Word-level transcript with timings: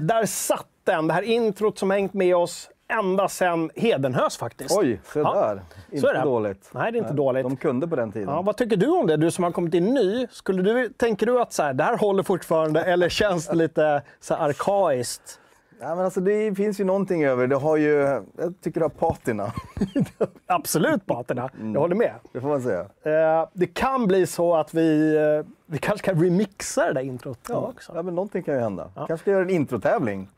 Där 0.00 0.26
satt 0.26 0.66
den. 0.84 1.06
Det 1.06 1.14
här 1.14 1.22
introt 1.22 1.78
som 1.78 1.90
hängt 1.90 2.14
med 2.14 2.36
oss 2.36 2.70
ända 2.90 3.28
sedan 3.28 3.70
Hedenhös 3.76 4.36
faktiskt. 4.36 4.78
Oj, 4.78 5.00
se 5.12 5.20
Ja, 5.20 5.34
där. 5.34 5.62
Inte 5.92 6.08
är 6.10 6.14
det. 6.14 6.20
dåligt. 6.20 6.70
Nej, 6.72 6.92
det 6.92 6.98
är 6.98 7.00
inte 7.00 7.12
dåligt. 7.14 7.42
De 7.42 7.56
kunde 7.56 7.88
på 7.88 7.96
den 7.96 8.12
tiden. 8.12 8.28
Ja, 8.28 8.42
vad 8.42 8.56
tycker 8.56 8.76
du 8.76 8.86
om 8.88 9.06
det? 9.06 9.16
Du 9.16 9.30
som 9.30 9.44
har 9.44 9.50
kommit 9.50 9.74
in 9.74 9.84
ny. 9.94 10.26
Skulle 10.30 10.62
du, 10.62 10.88
tänker 10.88 11.26
du 11.26 11.40
att 11.40 11.52
så 11.52 11.62
här, 11.62 11.72
det 11.74 11.84
här 11.84 11.96
håller 11.96 12.22
fortfarande 12.22 12.84
eller 12.84 13.08
känns 13.08 13.46
det 13.46 13.56
lite 13.56 14.02
så 14.20 14.34
här 14.34 14.48
arkaiskt? 14.48 15.40
Ja, 15.80 15.94
men 15.94 16.04
alltså, 16.04 16.20
det 16.20 16.54
finns 16.54 16.80
ju 16.80 16.84
någonting 16.84 17.24
över 17.24 17.46
det. 17.46 17.56
har 17.56 17.76
ju, 17.76 17.90
Jag 18.36 18.54
tycker 18.60 18.80
det 18.80 18.84
har 18.84 18.90
patina. 18.90 19.52
Absolut 20.46 21.06
patina, 21.06 21.50
Mm. 21.60 21.74
jag 21.74 21.80
håller 21.80 21.96
med. 21.96 22.14
Det 22.32 22.40
får 22.40 22.48
man 22.48 22.62
säga. 22.62 22.80
Eh, 22.80 23.48
det 23.52 23.66
kan 23.66 24.06
bli 24.06 24.26
så 24.26 24.54
att 24.56 24.74
vi, 24.74 25.16
eh, 25.16 25.46
vi 25.66 25.78
kanske 25.78 26.06
kan 26.06 26.22
remixa 26.24 26.86
det 26.86 26.92
där 26.92 27.00
introt 27.00 27.38
Ja, 27.48 27.54
också. 27.56 27.92
ja, 27.94 28.02
men 28.02 28.14
någonting 28.14 28.42
kan 28.42 28.54
ju 28.54 28.60
hända. 28.60 28.90
Kanske 28.94 29.16
ska 29.18 29.30
göra 29.30 29.42
en 29.42 29.50
introtävling. 29.50 30.28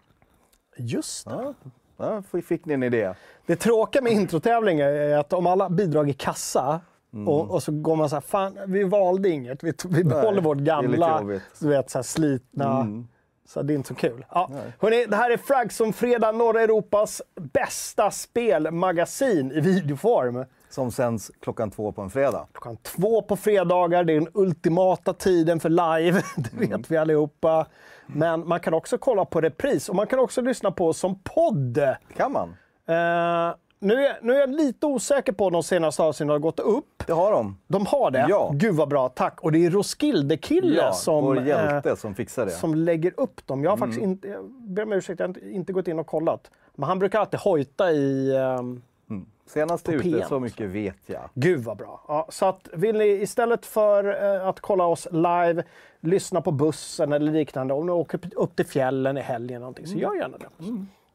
Just 0.76 1.28
det. 1.28 1.54
Ja, 1.98 2.22
ja, 2.32 2.40
fick 2.42 2.64
ni 2.64 2.74
en 2.74 2.82
idé? 2.82 3.14
Det 3.46 3.56
tråkiga 3.56 4.02
med 4.02 4.12
introtävlingar 4.12 4.86
är 4.88 5.18
att 5.18 5.32
om 5.32 5.46
alla 5.46 5.70
bidrag 5.70 6.08
är 6.08 6.12
kassa 6.12 6.80
Mm. 7.12 7.28
och, 7.28 7.50
och 7.50 7.62
så 7.62 7.72
går 7.72 7.96
man 7.96 8.08
så 8.08 8.16
här, 8.16 8.20
fan 8.20 8.58
vi 8.66 8.84
valde 8.84 9.28
inget, 9.28 9.64
vi, 9.64 9.72
vi 9.88 10.04
behåller 10.04 10.42
vårt 10.42 10.58
gamla, 10.58 11.22
du 11.60 11.68
vet, 11.68 11.90
så 11.90 11.98
här 11.98 12.02
slitna. 12.02 12.80
Mm. 12.80 13.08
Så 13.50 13.62
det 13.62 13.72
är 13.72 13.74
inte 13.74 13.88
så 13.88 13.94
kul. 13.94 14.24
Ja. 14.30 14.50
Hörrni, 14.78 15.06
det 15.06 15.16
här 15.16 15.30
är 15.30 15.36
Fragson 15.36 15.92
Fredag, 15.92 16.32
norra 16.32 16.60
Europas 16.62 17.22
bästa 17.40 18.10
spelmagasin 18.10 19.52
i 19.52 19.60
videoform. 19.60 20.44
Som 20.68 20.90
sänds 20.92 21.30
klockan 21.40 21.70
två 21.70 21.92
på 21.92 22.02
en 22.02 22.10
fredag. 22.10 22.46
Klockan 22.52 22.76
två 22.76 23.22
på 23.22 23.36
fredagar, 23.36 24.04
det 24.04 24.12
är 24.12 24.20
den 24.20 24.28
ultimata 24.34 25.12
tiden 25.14 25.60
för 25.60 25.68
live, 25.68 26.22
det 26.36 26.52
vet 26.52 26.68
Mm. 26.68 26.82
vi 26.88 26.96
allihopa. 26.96 27.66
Men 28.06 28.48
man 28.48 28.60
kan 28.60 28.74
också 28.74 28.98
kolla 28.98 29.24
på 29.24 29.40
repris 29.40 29.88
och 29.88 29.96
man 29.96 30.06
kan 30.06 30.18
också 30.18 30.40
lyssna 30.40 30.70
på 30.70 30.88
oss 30.88 30.98
som 30.98 31.18
podd. 31.24 31.78
kan 32.16 32.32
man. 32.32 32.48
Eh, 32.88 33.54
nu, 33.80 34.06
är, 34.06 34.18
nu 34.22 34.34
är 34.34 34.40
jag 34.40 34.50
lite 34.50 34.86
osäker 34.86 35.32
på 35.32 35.46
om 35.46 35.52
de 35.52 35.62
senaste 35.62 36.02
avsnitten 36.02 36.28
har 36.30 36.38
gått 36.38 36.60
upp. 36.60 37.02
Det 37.06 37.12
har 37.12 37.32
de. 37.32 37.56
De 37.66 37.86
har 37.86 38.10
det? 38.10 38.26
Ja. 38.28 38.50
Gud 38.54 38.74
vad 38.74 38.88
bra, 38.88 39.08
tack. 39.08 39.40
Och 39.40 39.52
det 39.52 39.66
är 39.66 39.70
Roskilde-kille 39.70 40.76
Ja, 40.76 40.92
som, 40.92 41.24
vår 41.24 41.48
eh, 41.86 41.94
som 41.94 42.14
fixar 42.14 42.44
det. 42.46 42.50
som 42.52 42.74
lägger 42.74 43.12
upp 43.20 43.46
dem. 43.46 43.64
Jag 43.64 43.70
har 43.70 43.76
Mm. 43.76 43.88
faktiskt 43.88 44.02
inte, 44.04 44.28
jag 44.28 44.44
ber 44.50 44.82
om 44.82 44.92
ursäkt, 44.92 45.20
jag 45.20 45.24
har 45.28 45.28
inte, 45.28 45.50
inte 45.50 45.72
gått 45.72 45.88
in 45.88 45.98
och 45.98 46.06
kollat. 46.06 46.50
Men 46.74 46.88
han 46.88 46.98
brukar 46.98 47.20
alltid 47.20 47.40
hojta 47.40 47.92
i... 47.92 48.36
ehm, 48.36 48.82
Senast 49.46 49.88
ute, 49.88 50.02
PM. 50.02 50.28
så 50.28 50.40
mycket 50.40 50.70
vet 50.70 50.96
jag. 51.06 51.20
Gud 51.34 51.60
vad 51.64 51.76
bra. 51.76 52.00
Ja, 52.08 52.26
så 52.28 52.46
att 52.46 52.68
vill 52.72 52.96
ni 52.98 53.04
istället 53.08 53.66
för 53.66 54.24
eh, 54.40 54.48
att 54.48 54.60
kolla 54.60 54.84
oss 54.84 55.08
live, 55.10 55.62
lyssna 56.00 56.40
på 56.40 56.50
bussen 56.50 57.12
eller 57.12 57.32
liknande, 57.32 57.74
om 57.74 57.86
ni 57.86 57.92
åker 57.92 58.20
upp 58.36 58.56
till 58.56 58.66
fjällen 58.66 59.18
i 59.18 59.20
helgen 59.20 59.60
någonting, 59.60 59.86
så 59.86 59.92
Mm. 59.92 60.02
gör 60.02 60.14
gärna 60.14 60.38
det. 60.38 60.46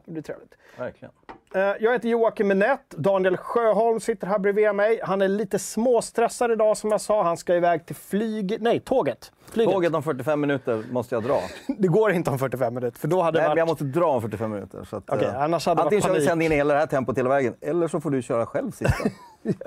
Det 0.06 0.12
blir 0.12 0.22
trevligt. 0.24 0.54
Verkligen. 0.78 1.12
Eh, 1.56 1.62
Jag 1.80 1.94
heter 1.94 2.10
Joakim 2.10 2.48
Minett. 2.48 2.90
Daniel 2.90 3.38
Sjöholm 3.38 4.00
sitter 4.00 4.28
här 4.28 4.40
bredvid 4.40 4.76
mig. 4.76 5.00
Han 5.04 5.22
är 5.22 5.28
lite 5.28 5.60
småstressad 5.60 6.52
idag 6.52 6.78
som 6.78 6.92
jag 6.92 7.02
sa. 7.02 7.24
Han 7.24 7.38
ska 7.38 7.56
iväg 7.56 7.86
till 7.86 7.96
flyg... 7.96 8.58
Nej, 8.62 8.80
tåget. 8.80 9.32
Flyget. 9.52 9.74
Tåget 9.74 9.96
om 9.96 10.04
45 10.04 10.42
minuter 10.42 10.84
måste 10.92 11.16
jag 11.16 11.24
dra. 11.24 11.40
Det 11.78 11.88
går 11.88 12.12
inte 12.12 12.30
om 12.30 12.40
45 12.40 12.74
minuter, 12.74 13.00
för 13.00 13.08
då 13.08 13.22
hade 13.22 13.40
Nej, 13.40 13.44
det 13.44 13.50
men 13.50 13.58
jag 13.58 13.66
varit... 13.66 13.82
måste 13.82 14.00
dra 14.00 14.06
om 14.06 14.22
45 14.22 14.52
minuter. 14.52 14.84
Så 14.84 14.96
att, 14.98 15.10
Okej, 15.10 15.28
eh, 15.28 15.42
annars 15.42 15.66
hade 15.66 15.82
det 15.82 15.84
antingen 15.84 16.02
varit 16.02 16.14
kör 16.14 16.20
vi 16.20 16.26
sen 16.28 16.42
in 16.42 16.52
hela 16.52 16.74
det 16.74 16.80
här 16.80 16.88
tempot 16.88 17.18
hela 17.18 17.30
vägen, 17.30 17.56
eller 17.62 17.88
så 17.88 18.02
får 18.02 18.12
du 18.12 18.22
köra 18.22 18.46
själv 18.46 18.72
sista. 18.72 19.10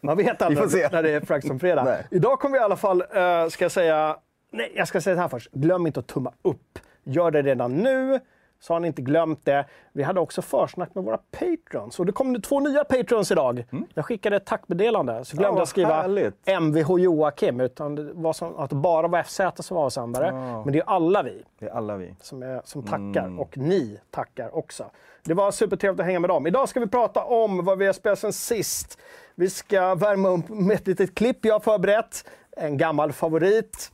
Man 0.00 0.16
vet 0.16 0.42
aldrig 0.42 0.92
när 0.92 1.02
det 1.02 1.10
är 1.10 1.20
Fraxon 1.20 1.60
fredag. 1.60 1.84
Nej. 1.84 2.06
Idag 2.10 2.40
kommer 2.40 2.52
vi 2.52 2.60
i 2.60 2.64
alla 2.64 2.76
fall, 2.76 3.00
eh, 3.00 3.48
ska 3.48 3.64
jag 3.64 3.72
säga... 3.72 4.16
Nej, 4.50 4.72
jag 4.76 4.88
ska 4.88 5.00
säga 5.00 5.14
det 5.16 5.20
här 5.22 5.28
först. 5.28 5.50
Glöm 5.52 5.86
inte 5.86 6.00
att 6.00 6.06
tumma 6.06 6.32
upp. 6.42 6.78
Gör 7.04 7.30
det 7.30 7.42
redan 7.42 7.76
nu, 7.76 8.20
så 8.60 8.72
har 8.72 8.80
ni 8.80 8.86
inte 8.88 9.02
glömt 9.02 9.44
det. 9.44 9.64
Vi 9.92 10.02
hade 10.02 10.20
också 10.20 10.42
försnack 10.42 10.94
med 10.94 11.04
våra 11.04 11.18
patrons. 11.30 12.00
Och 12.00 12.06
det 12.06 12.12
kom 12.12 12.40
två 12.42 12.60
nya 12.60 12.84
patrons 12.84 13.30
idag. 13.30 13.64
Jag 13.94 14.04
skickade 14.04 14.36
ett 14.36 14.46
tackmeddelande, 14.46 15.24
så 15.24 15.36
glömde 15.36 15.46
Mm. 15.48 15.54
vad 15.54 15.60
jag 15.60 15.68
skriva 15.68 15.94
härligt. 16.02 16.48
MVH 16.48 16.98
Joakim, 16.98 17.60
utan 17.60 17.94
det 17.94 18.12
var 18.12 18.32
som 18.32 18.56
att 18.56 18.70
det 18.70 18.76
bara 18.76 19.08
var 19.08 19.22
FZ 19.22 19.40
som 19.66 19.74
var 19.76 19.84
avsändare. 19.84 20.32
Men 20.64 20.72
det 20.72 20.78
är 20.78 20.84
alla 20.86 21.22
vi 21.22 21.42
Det 21.58 21.66
är 21.66 21.70
alla 21.70 21.96
vi. 21.96 22.14
som, 22.20 22.42
är, 22.42 22.60
som 22.64 22.82
tackar 22.82 23.40
och 23.40 23.58
ni 23.58 24.00
tackar 24.10 24.56
också. 24.56 24.84
Det 25.24 25.34
var 25.34 25.50
supertrevligt 25.50 26.00
att 26.00 26.06
hänga 26.06 26.20
med 26.20 26.30
dem. 26.30 26.46
Idag 26.46 26.68
ska 26.68 26.80
vi 26.80 26.86
prata 26.86 27.24
om 27.24 27.64
vad 27.64 27.78
vi 27.78 27.86
har 27.86 27.92
spelat 27.92 28.18
sen 28.18 28.32
sist. 28.32 28.98
Vi 29.34 29.50
ska 29.50 29.94
värma 29.94 30.28
upp 30.28 30.48
med 30.48 30.74
ett 30.76 30.86
litet 30.86 31.14
klipp 31.14 31.44
jag 31.44 31.54
har 31.54 31.60
förberett. 31.60 32.28
En 32.56 32.76
gammal 32.78 33.12
favorit. 33.12 33.92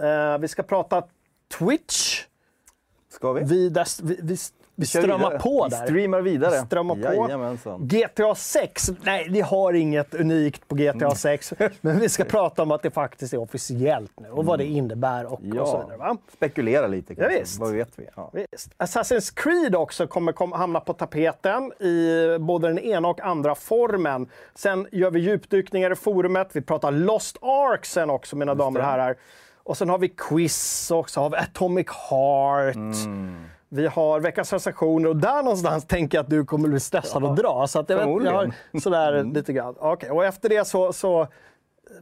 Eh, 0.00 0.38
vi 0.38 0.48
ska 0.48 0.62
prata 0.62 1.02
Twitch. 1.58 2.24
Ska 3.12 3.32
vi? 3.32 3.44
Vi, 3.44 3.68
där, 3.68 4.02
vi, 4.02 4.18
vi, 4.22 4.36
vi 4.74 4.86
strömmar 4.86 5.18
vidare. 5.18 5.38
på 5.38 5.64
Vi 5.64 5.70
där. 5.76 5.84
streamar 5.86 6.20
vidare. 6.20 6.66
Strömmar 6.66 6.94
på. 6.94 7.00
Jajamensan. 7.00 7.80
GTA 7.88 8.34
6. 8.34 8.90
Nej, 9.04 9.26
vi 9.30 9.40
har 9.40 9.72
inget 9.72 10.14
unikt 10.14 10.68
på 10.68 10.76
Mm. 10.76 10.98
GTA 10.98 11.14
6. 11.14 11.52
Men 11.80 11.98
vi 12.00 12.08
ska 12.08 12.24
prata 12.24 12.62
om 12.62 12.70
att 12.70 12.82
det 12.82 12.90
faktiskt 12.90 13.32
är 13.34 13.38
officiellt 13.40 14.12
nu 14.20 14.28
och 14.30 14.44
vad 14.44 14.58
det 14.58 14.64
innebär 14.64 15.24
och, 15.26 15.32
och 15.32 15.40
så 15.40 15.48
vidare. 15.78 15.96
Va? 15.96 16.04
Ja, 16.06 16.16
spekulera 16.36 16.86
lite 16.86 17.14
kanske. 17.14 17.38
visst. 17.40 17.60
Vad 17.60 17.72
vet 17.72 17.88
vi? 17.96 18.06
Ja. 18.16 18.30
Visst. 18.32 18.70
Assassin's 18.78 19.32
Creed 19.36 19.74
också 19.74 20.06
kommer 20.06 20.32
kom, 20.32 20.52
hamna 20.52 20.80
på 20.80 20.92
tapeten 20.92 21.72
i 21.82 22.36
både 22.40 22.68
den 22.68 22.78
ena 22.78 23.08
och 23.08 23.20
andra 23.20 23.54
formen. 23.54 24.28
Sen 24.54 24.86
gör 24.92 25.10
vi 25.10 25.20
djupdykningar 25.20 25.90
i 25.92 25.96
forumet. 25.96 26.48
Vi 26.52 26.60
pratar 26.60 26.90
Lost 26.90 27.38
Ark 27.42 27.84
sen 27.86 28.10
också, 28.10 28.36
mina 28.36 28.54
damer 28.54 28.80
och 28.80 28.86
herrar. 28.86 29.16
Och 29.64 29.76
sen 29.78 29.88
har 29.88 29.98
vi 29.98 30.08
quiz 30.08 30.90
också, 30.90 31.20
har 31.20 31.30
vi 31.30 31.36
Atomic 31.36 31.86
Heart. 32.10 32.74
Mm. 32.76 33.44
Vi 33.68 33.86
har 33.86 34.20
veckans 34.20 34.48
sensationer 34.48 35.08
och 35.08 35.16
där 35.16 35.42
någonstans 35.42 35.84
tänker 35.86 36.18
jag 36.18 36.24
att 36.24 36.30
du 36.30 36.44
kommer 36.44 36.68
bli 36.68 36.80
stressad 36.80 37.24
och 37.24 37.34
dra. 37.34 37.66
Så 37.66 37.78
att 37.78 37.90
jag, 37.90 37.96
vet, 37.96 38.24
jag 38.24 38.32
har 38.32 38.80
sådär 38.80 39.24
lite 39.24 39.52
grann. 39.52 39.74
Okej, 39.78 40.10
Och 40.10 40.24
efter 40.24 40.48
det 40.48 40.64
så, 40.64 40.92
så 40.92 41.28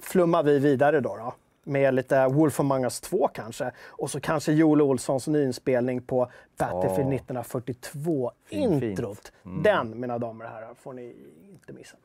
flummar 0.00 0.42
vi 0.42 0.58
vidare 0.58 1.00
då. 1.00 1.16
då 1.16 1.34
med 1.64 1.94
lite 1.94 2.26
Wolf 2.26 2.60
Among 2.60 2.84
Us 2.84 3.00
2 3.00 3.28
kanske. 3.28 3.70
Och 3.86 4.10
så 4.10 4.20
kanske 4.20 4.52
Joel 4.52 4.82
Olssons 4.82 5.26
nyinspelning 5.26 6.02
på 6.02 6.30
Battlefield 6.58 7.12
Ja. 7.12 7.16
1942 7.16 8.32
Fint, 8.46 8.82
introt. 8.82 9.32
Den, 9.42 10.00
mina 10.00 10.18
damer 10.18 10.44
och 10.44 10.50
herrar, 10.50 10.74
får 10.74 10.92
ni 10.92 11.16
inte 11.50 11.72
missa. 11.72 11.96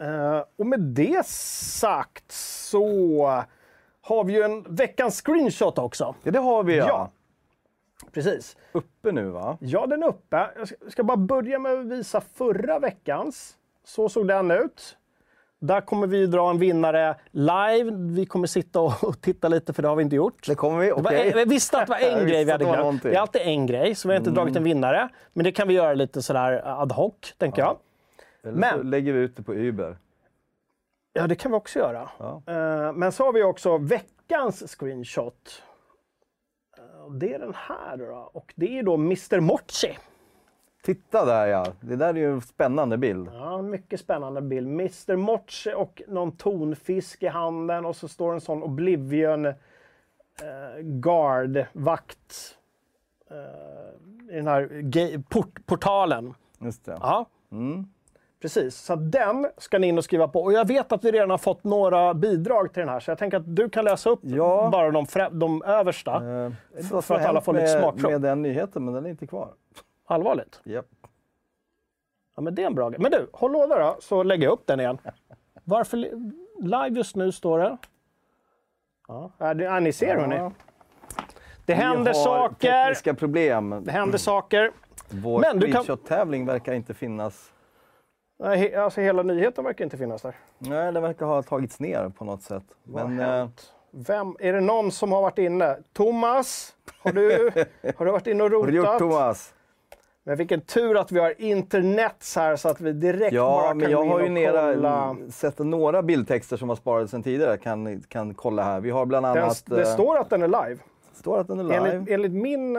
Eh, 0.00 0.44
och 0.56 0.66
med 0.66 0.80
det 0.80 1.26
sagt 1.26 2.32
så 2.32 3.44
har 4.08 4.24
vi 4.24 4.32
ju 4.32 4.42
en 4.42 4.62
veckans 4.68 5.20
screenshot 5.22 5.78
också. 5.78 6.14
Ja, 6.22 6.30
det 6.30 6.38
har 6.38 6.62
vi 6.62 6.76
ja. 6.76 6.86
Ja. 6.88 7.10
Precis. 8.12 8.56
Uppe 8.72 9.12
nu 9.12 9.24
va? 9.30 9.58
Ja, 9.60 9.86
den 9.86 10.02
är 10.02 10.06
uppe. 10.06 10.50
Jag 10.58 10.92
ska, 10.92 11.04
bara 11.04 11.16
börja 11.16 11.58
med 11.58 11.72
att 11.72 11.86
visa 11.86 12.20
förra 12.20 12.78
veckans. 12.78 13.54
Så 13.84 14.08
såg 14.08 14.28
den 14.28 14.50
ut. 14.50 14.96
Där 15.60 15.80
kommer 15.80 16.06
vi 16.06 16.26
dra 16.26 16.50
en 16.50 16.58
vinnare 16.58 17.14
live. 17.30 17.90
Vi 17.94 18.26
kommer 18.26 18.46
sitta 18.46 18.80
och, 18.80 19.20
titta 19.20 19.48
lite, 19.48 19.72
för 19.72 19.82
det 19.82 19.88
har 19.88 19.96
vi 19.96 20.02
inte 20.02 20.16
gjort. 20.16 20.46
Det 20.46 20.54
kommer 20.54 20.78
vi. 20.78 20.86
Det 20.86 20.92
Okej. 20.92 21.32
jag 21.36 21.46
visste 21.48 21.78
att 21.78 21.86
det 21.86 21.90
var 21.90 22.20
en 22.20 22.26
grej 22.28 22.44
vi 22.44 22.50
hade 22.52 22.64
det 22.64 22.68
glömt. 22.68 22.78
någonting. 22.78 23.10
Det 23.10 23.16
är 23.16 23.20
alltid 23.20 23.42
en 23.44 23.66
grej, 23.66 23.94
så 23.94 24.08
vi 24.08 24.14
har 24.14 24.18
inte 24.18 24.30
dragit 24.30 24.56
en 24.56 24.64
vinnare. 24.64 25.08
Men 25.32 25.44
det 25.44 25.52
kan 25.52 25.68
vi 25.68 25.74
göra 25.74 25.94
lite 25.94 26.22
sådär 26.22 26.62
ad 26.82 26.94
hoc, 26.94 27.14
tänker 27.38 27.62
jag. 27.62 27.76
Eller 28.42 28.52
så 28.52 28.58
Men- 28.76 28.90
lägger 28.90 29.12
vi 29.12 29.18
ut 29.20 29.36
det 29.36 29.42
på 29.42 29.54
Uber. 29.54 29.96
Ja, 31.18 31.26
det 31.26 31.34
kan 31.34 31.50
vi 31.50 31.56
också 31.56 31.78
göra. 31.78 32.10
Ja. 32.18 32.42
Eh, 32.46 32.92
men 32.92 33.12
så 33.12 33.24
har 33.24 33.32
vi 33.32 33.42
också 33.42 33.78
veckans 33.78 34.76
screenshot. 34.78 35.62
Eh, 36.78 37.12
det 37.12 37.34
är 37.34 37.38
den 37.38 37.54
här 37.54 37.96
då. 37.96 38.30
Och 38.32 38.52
det 38.56 38.78
är 38.78 38.82
då 38.82 38.94
Mr 38.94 39.40
Mochi. 39.40 39.98
Titta 40.82 41.24
där 41.24 41.46
ja. 41.46 41.66
Det 41.80 41.96
där 41.96 42.08
är 42.08 42.14
ju 42.14 42.32
en 42.32 42.40
spännande 42.40 42.98
bild. 42.98 43.30
Ja, 43.32 43.62
mycket 43.62 44.00
spännande 44.00 44.40
bild. 44.42 44.66
Mr 44.68 45.16
Mochi 45.16 45.72
och 45.76 46.02
någon 46.08 46.32
tonfisk 46.32 47.22
i 47.22 47.26
handen 47.26 47.84
och 47.84 47.96
så 47.96 48.08
står 48.08 48.32
en 48.32 48.40
sån 48.40 48.62
Oblivion 48.62 49.46
eh, 49.46 49.54
guard, 50.80 51.64
vakt 51.72 52.56
eh, 53.30 54.34
i 54.34 54.36
den 54.36 54.46
här 54.46 55.22
port, 55.22 55.66
portalen. 55.66 56.34
Just 56.58 56.84
det. 56.84 56.98
Ja. 57.00 57.26
Mm. 57.52 57.86
Precis, 58.42 58.76
så 58.76 58.96
den 58.96 59.46
ska 59.58 59.78
ni 59.78 59.86
in 59.86 59.98
och 59.98 60.04
skriva 60.04 60.28
på. 60.28 60.42
Och 60.42 60.52
jag 60.52 60.68
vet 60.68 60.92
att 60.92 61.04
vi 61.04 61.10
redan 61.12 61.30
har 61.30 61.38
fått 61.38 61.64
några 61.64 62.14
bidrag 62.14 62.72
till 62.72 62.80
den 62.80 62.88
här, 62.88 63.00
så 63.00 63.10
jag 63.10 63.18
tänker 63.18 63.36
att 63.36 63.56
du 63.56 63.68
kan 63.70 63.84
läsa 63.84 64.10
upp 64.10 64.20
Ja. 64.22 64.68
bara 64.72 64.90
de, 64.90 65.06
de 65.32 65.62
översta. 65.62 66.14
Eh, 66.14 66.52
det 66.76 66.82
För 66.82 67.00
som 67.00 67.16
att 67.16 67.24
alla 67.26 67.40
får 67.40 67.52
lite 67.52 67.64
med, 67.64 67.80
smakprov. 67.80 68.10
med 68.12 68.20
den 68.20 68.42
nyheten, 68.42 68.84
men 68.84 68.94
den 68.94 69.06
är 69.06 69.10
inte 69.10 69.26
kvar. 69.26 69.48
Allvarligt. 70.06 70.60
Japp. 70.64 70.86
Ja, 72.36 72.42
men 72.42 72.54
det 72.54 72.62
är 72.62 72.66
en 72.66 72.74
bra 72.74 72.88
grej. 72.90 73.00
Men 73.00 73.10
du, 73.10 73.26
håll 73.32 73.52
låda 73.52 73.78
då, 73.78 73.96
så 74.00 74.22
lägger 74.22 74.44
jag 74.44 74.52
upp 74.52 74.66
den 74.66 74.80
igen. 74.80 74.98
Varför 75.64 75.96
li- 75.96 76.32
live 76.60 76.88
just 76.88 77.16
nu 77.16 77.32
står 77.32 77.58
det. 77.58 77.76
Ja, 79.08 79.30
ja, 79.38 79.54
det- 79.54 79.80
ni 79.80 79.92
ser 79.92 80.16
hörni. 80.16 80.36
Ja. 80.36 80.52
Det 81.16 81.22
Vi 81.66 81.72
händer 81.74 82.12
har 82.14 82.24
saker. 82.24 82.84
tekniska 82.84 83.14
problem. 83.14 83.80
Det 83.84 83.90
händer 83.92 84.18
saker. 84.18 84.70
Vår 85.08 85.40
Men 85.40 85.58
du 85.60 85.72
kan- 85.72 85.84
screenshot-tävling 85.84 86.46
verkar 86.46 86.72
inte 86.72 86.94
finnas. 86.94 87.52
Nej, 88.38 88.74
Alltså, 88.74 89.00
hela 89.00 89.22
nyheten 89.22 89.64
verkar 89.64 89.84
inte 89.84 89.96
finnas 89.96 90.22
där. 90.22 90.34
Nej, 90.58 90.92
den 90.92 91.02
verkar 91.02 91.26
ha 91.26 91.42
tagits 91.42 91.80
ner 91.80 92.08
på 92.08 92.24
något 92.24 92.42
sätt. 92.42 92.62
Vad 92.84 93.10
Men 93.10 93.40
eh? 93.42 93.48
Vem, 93.90 94.36
är 94.40 94.52
det 94.52 94.60
någon 94.60 94.92
som 94.92 95.12
har 95.12 95.22
varit 95.22 95.38
inne? 95.38 95.76
Thomas? 95.92 96.74
Har 97.02 97.12
du, 97.12 97.50
har 97.96 98.04
du 98.06 98.12
varit 98.12 98.26
inne 98.26 98.44
och 98.44 98.50
Vad 98.50 98.60
har 98.60 98.66
du 98.66 98.76
gjort 98.76 98.86
rotat? 98.86 98.98
Thomas? 98.98 99.54
Men 100.24 100.36
vilken 100.36 100.60
tur 100.60 101.00
att 101.00 101.12
vi 101.12 101.20
har 101.20 101.40
internet 101.40 102.32
här 102.36 102.56
så 102.56 102.68
att 102.68 102.80
vi 102.80 102.92
direkt 102.92 103.20
bara 103.20 103.34
Ja, 103.34 103.68
kan 103.68 103.78
men 103.78 103.90
jag 103.90 104.04
har 104.04 104.20
ju 104.20 104.28
nera, 104.28 104.74
kolla. 104.74 105.16
sett 105.30 105.58
några 105.58 106.02
bildtexter 106.02 106.56
som 106.56 106.68
har 106.68 106.76
sparats 106.76 107.10
sedan 107.10 107.22
tidigare. 107.22 107.56
Kan, 107.56 108.00
kan 108.02 108.34
kolla 108.34 108.62
här. 108.62 108.80
Vi 108.80 108.90
har 108.90 109.06
bland 109.06 109.26
Den, 109.26 109.42
annat... 109.44 109.62
det 109.66 109.80
eh, 109.82 109.86
står 109.94 110.18
att 110.18 110.30
den 110.30 110.42
är 110.42 110.48
live. 110.48 110.80
står 111.14 111.38
att 111.40 111.48
den 111.48 111.58
är 111.58 111.64
live. 111.64 111.76
Enligt, 111.90 112.10
enligt 112.10 112.32
min, 112.32 112.74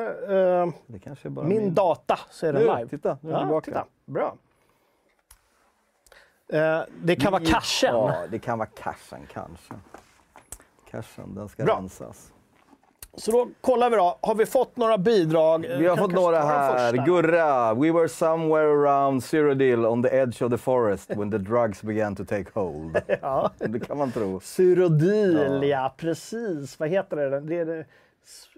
det 0.88 1.00
kanske 1.04 1.28
är 1.28 1.30
bara 1.30 1.46
min 1.46 1.74
data 1.74 2.20
så 2.30 2.46
är 2.48 2.54
den 2.54 2.62
Nu, 2.62 2.68
live. 2.76 2.88
titta, 2.90 3.18
nu 3.22 3.30
är 3.30 3.34
den 3.34 3.42
ja, 3.42 3.46
tillbaka. 3.62 3.66
titta. 3.66 3.86
Bra. 4.06 4.36
Eh, 6.54 6.82
det 7.02 7.16
kan 7.16 7.32
vara 7.32 7.44
cachen. 7.46 7.96
Ja, 7.96 8.16
det 8.30 8.40
kan 8.40 8.58
vara 8.58 8.70
cashen 8.70 9.28
kanske. 9.34 9.74
Cashen, 10.92 11.36
den 11.36 11.50
ska 11.50 11.64
Bra. 11.64 11.76
rensas. 11.76 12.34
Så 13.14 13.32
då 13.32 13.50
kollar 13.62 13.90
vi 13.90 13.96
då. 13.96 14.18
Har 14.22 14.36
vi 14.36 14.46
fått 14.46 14.78
några 14.78 14.98
bidrag? 14.98 15.66
Vi 15.80 15.88
har 15.88 15.98
fått 15.98 16.12
några 16.12 16.40
här. 16.42 17.06
Gurra, 17.06 17.74
we 17.74 17.92
were 17.92 18.10
somewhere 18.10 18.68
around 18.68 19.24
Cyrodiil 19.24 19.86
on 19.86 20.04
the 20.04 20.10
edge 20.10 20.42
of 20.42 20.52
the 20.52 20.58
forest 20.58 21.10
when 21.10 21.32
the 21.32 21.38
drugs 21.38 21.84
began 21.84 22.16
to 22.16 22.26
take 22.26 22.46
hold. 22.54 23.02
Ja. 23.22 23.52
Det 23.58 23.80
kan 23.80 23.98
man 23.98 24.12
tro. 24.12 24.40
Syrodil, 24.40 25.64
ja. 25.64 25.94
precis. 25.98 26.80
Vad 26.80 26.90
heter 26.90 27.18
det? 27.18 27.40
det, 27.40 27.56
är 27.56 27.66
det 27.66 27.86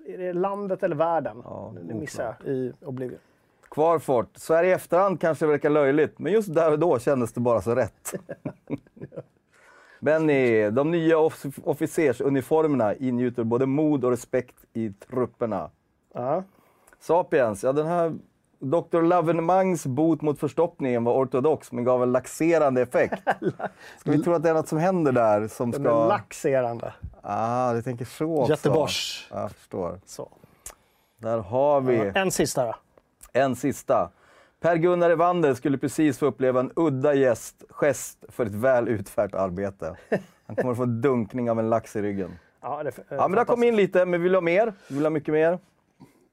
är 0.07 0.17
det 0.17 0.33
landet 0.33 0.83
eller 0.83 0.95
världen? 0.95 1.41
Ja, 1.45 1.73
det 1.81 1.93
missar 1.93 2.35
jag 2.39 2.47
i 2.47 2.73
Oblivion. 2.81 3.19
Kvarfort. 3.71 4.29
Så 4.35 4.53
här 4.53 4.63
i 4.63 4.71
efterhand 4.71 5.21
kanske 5.21 5.45
det 5.45 5.51
verkar 5.51 5.69
löjligt, 5.69 6.19
men 6.19 6.31
just 6.33 6.53
där 6.53 6.71
och 6.71 6.79
då 6.79 6.99
kändes 6.99 7.33
det 7.33 7.39
bara 7.39 7.61
så 7.61 7.75
rätt. 7.75 8.13
Benny, 9.99 10.69
de 10.69 10.91
nya 10.91 11.17
off 11.17 11.45
officersuniformerna 11.63 12.95
ingjuter 12.95 13.43
både 13.43 13.65
mod 13.65 14.05
och 14.05 14.11
respekt 14.11 14.55
i 14.73 14.89
trupperna. 14.89 15.69
Ja. 16.13 16.43
Sapiens, 16.99 17.63
ja 17.63 17.73
den 17.73 17.87
här 17.87 18.17
Dr. 18.59 19.01
Lavenemangs 19.01 19.85
bot 19.85 20.21
mot 20.21 20.39
förstoppningen 20.39 21.03
var 21.03 21.13
ortodox 21.13 21.71
men 21.71 21.83
gav 21.83 22.03
en 22.03 22.11
laxerande 22.11 22.81
effekt. 22.81 23.23
Ska 23.99 24.11
vi 24.11 24.23
tro 24.23 24.33
att 24.33 24.43
det 24.43 24.49
är 24.49 24.53
något 24.53 24.67
som 24.67 24.77
händer 24.77 25.11
där 25.11 25.47
som 25.47 25.71
Den 25.71 25.83
ska... 25.83 26.07
laxerande. 26.07 26.93
Ah, 27.21 27.73
du 27.73 27.81
tänker 27.81 28.05
så 28.05 28.37
också. 28.37 28.51
Göteborgs. 28.51 29.27
Ja, 29.31 29.41
Jag 29.41 29.51
förstår. 29.51 29.99
Så. 30.05 30.29
Där 31.17 31.37
har 31.37 31.81
vi 31.81 32.11
En 32.15 32.31
sista 32.31 32.65
då. 32.65 32.75
En 33.33 33.55
sista. 33.55 34.09
Per-Gunnar 34.61 35.09
Evander 35.09 35.53
skulle 35.53 35.77
precis 35.77 36.17
få 36.17 36.25
uppleva 36.25 36.59
en 36.59 36.71
udda 36.75 37.13
gäst, 37.13 37.63
gest 37.69 38.25
för 38.29 38.45
ett 38.45 38.55
väl 38.55 38.87
utfört 38.87 39.35
arbete. 39.35 39.95
Han 40.47 40.55
kommer 40.55 40.71
att 40.71 40.77
få 40.77 40.83
en 40.83 41.01
dunkning 41.01 41.51
av 41.51 41.59
en 41.59 41.69
lax 41.69 41.95
i 41.95 42.01
ryggen. 42.01 42.31
Ja, 42.61 42.83
det, 42.83 42.91
Ja, 43.09 43.27
men 43.27 43.37
har 43.37 43.45
kommit 43.45 43.67
in 43.67 43.75
lite, 43.75 44.05
men 44.05 44.11
vi 44.11 44.23
vill 44.23 44.33
ha 44.33 44.41
mer. 44.41 44.73
Vi 44.87 44.95
vill 44.95 45.05
ha 45.05 45.09
mycket 45.09 45.33
mer. 45.33 45.59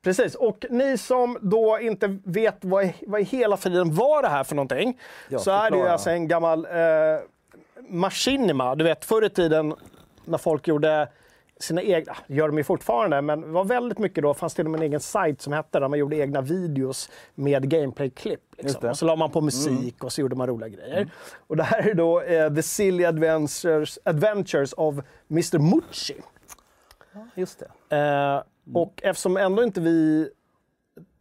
Precis, 0.03 0.35
och 0.35 0.67
ni 0.71 0.99
som 0.99 1.39
då 1.41 1.79
inte 1.81 2.19
vet 2.25 2.57
vad, 2.61 2.91
vad 3.07 3.21
i 3.21 3.25
hela 3.25 3.57
friden 3.57 3.95
var 3.95 4.23
det 4.23 4.29
här 4.29 4.45
för 4.45 4.55
någonting, 4.55 5.01
Ja, 5.29 5.39
så 5.39 5.51
är 5.51 5.71
det 5.71 5.77
ju 5.77 5.87
alltså 5.87 6.11
en 6.11 6.29
gammal 6.29 6.65
eh, 6.65 7.21
Machinima. 7.89 8.75
Du 8.75 8.85
vet 8.85 9.05
förr 9.05 9.25
i 9.25 9.31
tiden 9.31 9.75
när 10.25 10.39
folk 10.39 10.69
gjorde 10.69 11.09
sina 11.61 11.83
egna, 11.83 12.17
gör 12.27 12.49
de 12.49 12.59
ju 12.59 12.65
fortfarande, 12.65 13.23
men 13.23 13.41
det 13.41 13.47
var 13.47 13.65
väldigt 13.65 13.99
mycket 13.99 14.23
då, 14.23 14.35
fanns 14.35 14.55
till 14.55 14.65
och 14.65 14.71
med 14.71 14.79
en 14.79 14.87
egen 14.87 15.01
sajt 15.01 15.41
som 15.41 15.53
hette 15.53 15.81
där 15.81 15.89
man 15.89 15.99
gjorde 15.99 16.17
egna 16.17 16.41
videos 16.41 17.11
med 17.35 17.71
gameplay-klipp. 17.71 18.41
Liksom. 18.59 18.91
Och 18.91 18.99
så 18.99 19.05
la 19.05 19.17
man 19.17 19.31
på 19.31 19.41
musik 19.41 20.05
och 20.05 20.13
så 20.13 20.21
gjorde 20.21 20.37
man 20.37 20.47
roliga 20.47 20.69
grejer. 20.69 21.11
Och 21.47 21.57
det 21.57 21.63
här 21.63 21.89
är 21.89 21.95
då 21.95 22.21
eh, 22.21 22.55
The 22.55 22.63
Silly 22.63 23.05
Adventures, 23.05 23.99
Adventures 24.05 24.73
of 24.73 24.95
Mr 25.31 25.59
Mucci. 25.59 26.17
Just 27.35 27.63
det. 27.89 27.97
Eh, 27.97 28.43
och 28.75 29.01
eftersom 29.03 29.37
ändå 29.37 29.63
inte 29.63 29.81
vi, 29.81 30.31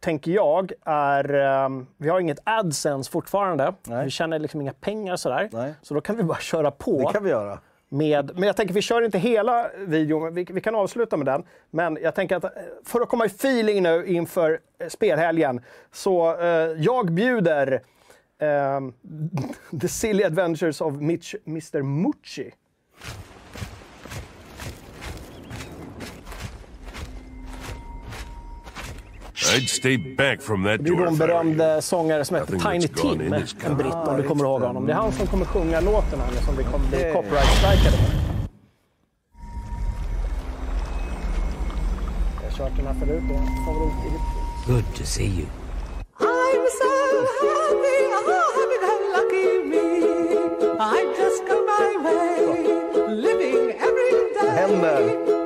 tänker 0.00 0.30
jag, 0.30 0.72
är... 0.84 1.34
ehm, 1.34 1.86
vi 1.96 2.08
har 2.08 2.20
inget 2.20 2.38
AdSense 2.44 3.10
fortfarande. 3.10 3.74
Nej. 3.86 4.04
Vi 4.04 4.10
tjänar 4.10 4.38
liksom 4.38 4.60
inga 4.60 4.72
pengar 4.72 5.16
sådär. 5.16 5.48
Nej. 5.52 5.74
Så 5.82 5.94
då 5.94 6.00
kan 6.00 6.16
vi 6.16 6.22
bara 6.22 6.38
köra 6.38 6.70
på. 6.70 6.98
Det 6.98 7.12
kan 7.12 7.24
vi 7.24 7.30
göra. 7.30 7.58
Med, 7.88 8.30
men 8.34 8.42
jag 8.42 8.56
tänker 8.56 8.74
vi 8.74 8.82
kör 8.82 9.02
inte 9.02 9.18
hela 9.18 9.70
videon, 9.86 10.22
men 10.22 10.34
vi, 10.34 10.46
vi 10.50 10.60
kan 10.60 10.74
avsluta 10.74 11.16
med 11.16 11.26
den. 11.26 11.44
Men 11.70 11.98
jag 12.02 12.14
tänker 12.14 12.36
att 12.36 12.44
eh, 12.44 12.50
för 12.84 13.00
att 13.00 13.08
komma 13.08 13.24
i 13.24 13.28
feeling 13.28 13.82
nu 13.82 14.06
inför 14.06 14.60
eh, 14.78 14.88
spelhelgen 14.88 15.60
så 15.92 16.40
eh, 16.40 16.48
jag 16.78 17.12
bjuder 17.12 17.72
eh, 18.38 18.80
The 19.80 19.88
Silly 19.88 20.24
Adventures 20.24 20.80
of 20.80 20.94
Mitch, 20.94 21.34
Mr 21.46 21.82
Mucci. 21.82 22.52
I'd 29.46 29.68
stay 29.68 29.96
back 29.96 30.42
from 30.42 30.64
that 30.64 30.84
Det 30.84 30.90
är 30.90 31.06
en 31.06 31.16
berömd 31.16 31.62
sångare 31.80 32.24
som 32.24 32.36
heter 32.36 32.52
Tiny 32.52 32.88
Tim, 32.88 33.34
is 33.34 33.56
en 33.64 33.76
britt 33.76 33.94
om 33.94 34.16
du 34.16 34.22
kommer 34.22 34.44
ihåg 34.44 34.62
honom. 34.62 34.86
Det 34.86 34.92
är 34.92 34.96
han 34.96 35.12
som 35.12 35.26
kommer 35.26 35.44
sjunga 35.44 35.80
låten 35.80 36.20
här 36.20 36.42
som 36.44 36.56
vi 36.56 36.64
kommer 36.64 36.88
bli 36.88 36.98
copyright-strikade 36.98 37.96
för. 37.96 38.14
Jag 42.42 42.50
har 42.50 42.56
kört 42.58 42.76
den 42.76 42.86
här 42.86 42.94
förut, 42.94 43.22
det 43.28 43.34
är 43.34 43.38
en 43.38 43.64
favorit 43.66 43.92
i 43.92 44.08
repris. 44.08 44.66
Good 44.66 44.96
to 44.96 45.04
see 45.04 45.26
you. 45.26 45.46
I'm 46.20 46.64
so 46.80 46.92
happy, 47.40 48.00
oh, 48.18 48.46
happy 48.58 48.78
go 48.86 48.94
lucky 49.16 49.48
me. 49.70 49.84
I 50.80 51.14
just 51.18 51.46
go 51.46 51.56
my 51.72 51.88
way, 52.04 52.38
living 53.14 53.70
every 53.70 54.10
day. 54.34 54.50
händer? 54.50 55.37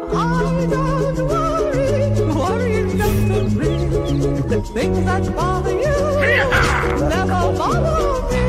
Things 4.75 5.05
that 5.05 5.35
bother 5.37 5.73
you 5.73 5.97
never 7.09 7.41
bother 7.59 8.23
me. 8.31 8.45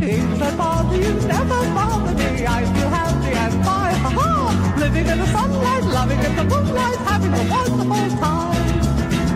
Things 0.00 0.38
that 0.40 0.56
bother 0.58 0.96
you 0.96 1.14
never 1.28 1.60
bother 1.74 2.14
me. 2.14 2.46
I 2.46 2.64
feel 2.74 2.88
happy 2.88 3.32
and 3.44 3.52
fine, 3.64 3.94
ha 4.16 4.74
Living 4.80 5.06
in 5.12 5.18
the 5.18 5.26
sunlight, 5.26 5.84
loving 5.94 6.18
in 6.18 6.36
the 6.36 6.44
moonlight, 6.44 6.98
having 7.06 7.32
a 7.32 7.44
wonderful 7.50 8.18
time. 8.18 8.64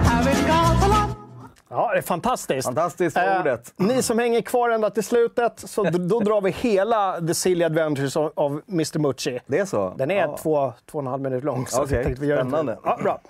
Having 0.05 0.47
got 0.47 0.83
a 0.85 0.89
lot 0.89 1.17
Ja, 1.73 1.91
det 1.93 1.99
är 1.99 2.03
fantastiskt. 2.03 2.67
Fantastiskt 2.67 3.17
Eh, 3.17 3.41
ordet. 3.41 3.73
ni 3.77 4.03
som 4.03 4.19
hänger 4.19 4.41
kvar 4.43 4.71
ända 4.71 4.91
till 4.91 5.05
slutet, 5.05 5.53
så 5.57 5.83
då 5.83 6.21
drar 6.25 6.41
vi 6.41 6.51
hela 6.51 7.21
The 7.21 7.35
Silly 7.35 7.65
Adventures 7.65 8.17
of, 8.17 8.33
of 8.35 8.53
Mr 8.69 8.99
Mucci. 8.99 9.41
Det 9.47 9.59
är 9.59 9.65
så? 9.65 9.95
Den 9.99 10.11
är 10.11 10.15
Ja. 10.17 10.37
två, 10.43 10.73
två 10.91 10.99
och 10.99 11.05
en 11.05 11.11
halv 11.11 11.23
minut 11.23 11.45
lång. 11.45 11.67
Så 11.67 11.87
tänkte 11.87 12.21
vi 12.21 12.27
gör 12.27 12.37
spännande. 12.39 12.79
Ja, 12.85 12.99
bra. 13.03 13.21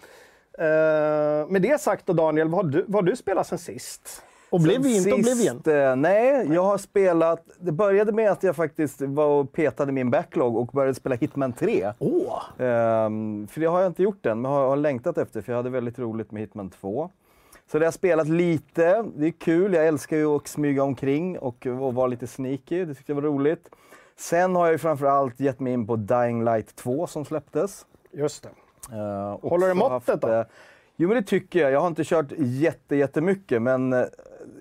Eh, 0.60 1.48
med 1.48 1.62
det 1.62 1.80
sagt 1.80 2.06
då 2.06 2.12
Daniel, 2.12 2.48
vad 2.48 2.64
har 2.64 2.70
du, 2.72 2.84
vad 2.88 2.94
har 3.04 3.10
du 3.10 3.16
spelat 3.16 3.46
sen 3.46 3.58
sist? 3.58 4.22
Oblivion, 4.50 5.00
Sen 5.02 5.12
inte 5.14 5.30
sist, 5.30 5.50
Oblivion. 5.66 5.90
eh, 5.90 5.96
Nej, 5.96 6.46
jag 6.54 6.62
har 6.62 6.78
spelat... 6.78 7.44
Det 7.60 7.72
började 7.72 8.12
med 8.12 8.30
att 8.30 8.42
jag 8.42 8.56
faktiskt 8.56 9.00
var 9.00 9.26
och 9.26 9.52
petade 9.52 9.92
min 9.92 10.10
backlog 10.10 10.56
och 10.56 10.66
började 10.66 10.94
spela 10.94 11.14
Hitman 11.14 11.52
3. 11.52 11.92
Åh! 11.98 12.42
Ehm, 12.58 13.46
för 13.50 13.60
det 13.60 13.66
har 13.66 13.80
jag 13.80 13.86
inte 13.90 14.02
gjort 14.02 14.26
än, 14.26 14.40
men 14.40 14.50
har, 14.50 14.68
har 14.68 14.76
längtat 14.76 15.18
efter 15.18 15.42
för 15.42 15.52
jag 15.52 15.56
hade 15.56 15.70
väldigt 15.70 15.98
roligt 15.98 16.32
med 16.32 16.40
Hitman 16.40 16.70
2. 16.70 17.10
Så 17.72 17.78
det 17.78 17.84
har 17.84 17.86
jag 17.86 17.94
spelat 17.94 18.28
lite, 18.28 19.04
det 19.16 19.26
är 19.26 19.30
kul, 19.30 19.74
jag 19.74 19.86
älskar 19.86 20.16
ju 20.16 20.26
att 20.26 20.48
smyga 20.48 20.82
omkring 20.82 21.38
och, 21.38 21.66
och 21.66 21.94
vara 21.94 22.06
lite 22.06 22.26
sneaky, 22.26 22.84
det 22.84 22.94
tyckte 22.94 23.12
jag 23.12 23.14
var 23.14 23.22
roligt. 23.22 23.70
Sen 24.16 24.56
har 24.56 24.64
jag 24.66 24.72
ju 24.72 24.78
framförallt 24.78 25.40
gett 25.40 25.60
mig 25.60 25.72
in 25.72 25.86
på 25.86 25.96
Dying 25.96 26.44
Light 26.44 26.76
2 26.76 27.06
som 27.06 27.24
släpptes. 27.24 27.86
Just 28.12 28.42
det. 28.42 28.48
Uh, 28.92 29.48
Håller 29.50 29.68
det 29.68 29.74
måttet 29.74 30.20
då? 30.20 30.44
jo 30.96 31.08
men 31.08 31.16
det 31.16 31.22
tycker 31.22 31.60
jag. 31.60 31.72
Jag 31.72 31.80
har 31.80 31.88
inte 31.88 32.04
kört 32.04 32.32
jätte, 32.36 32.96
jättemycket 32.96 33.62
men 33.62 33.92
eh, 33.92 34.04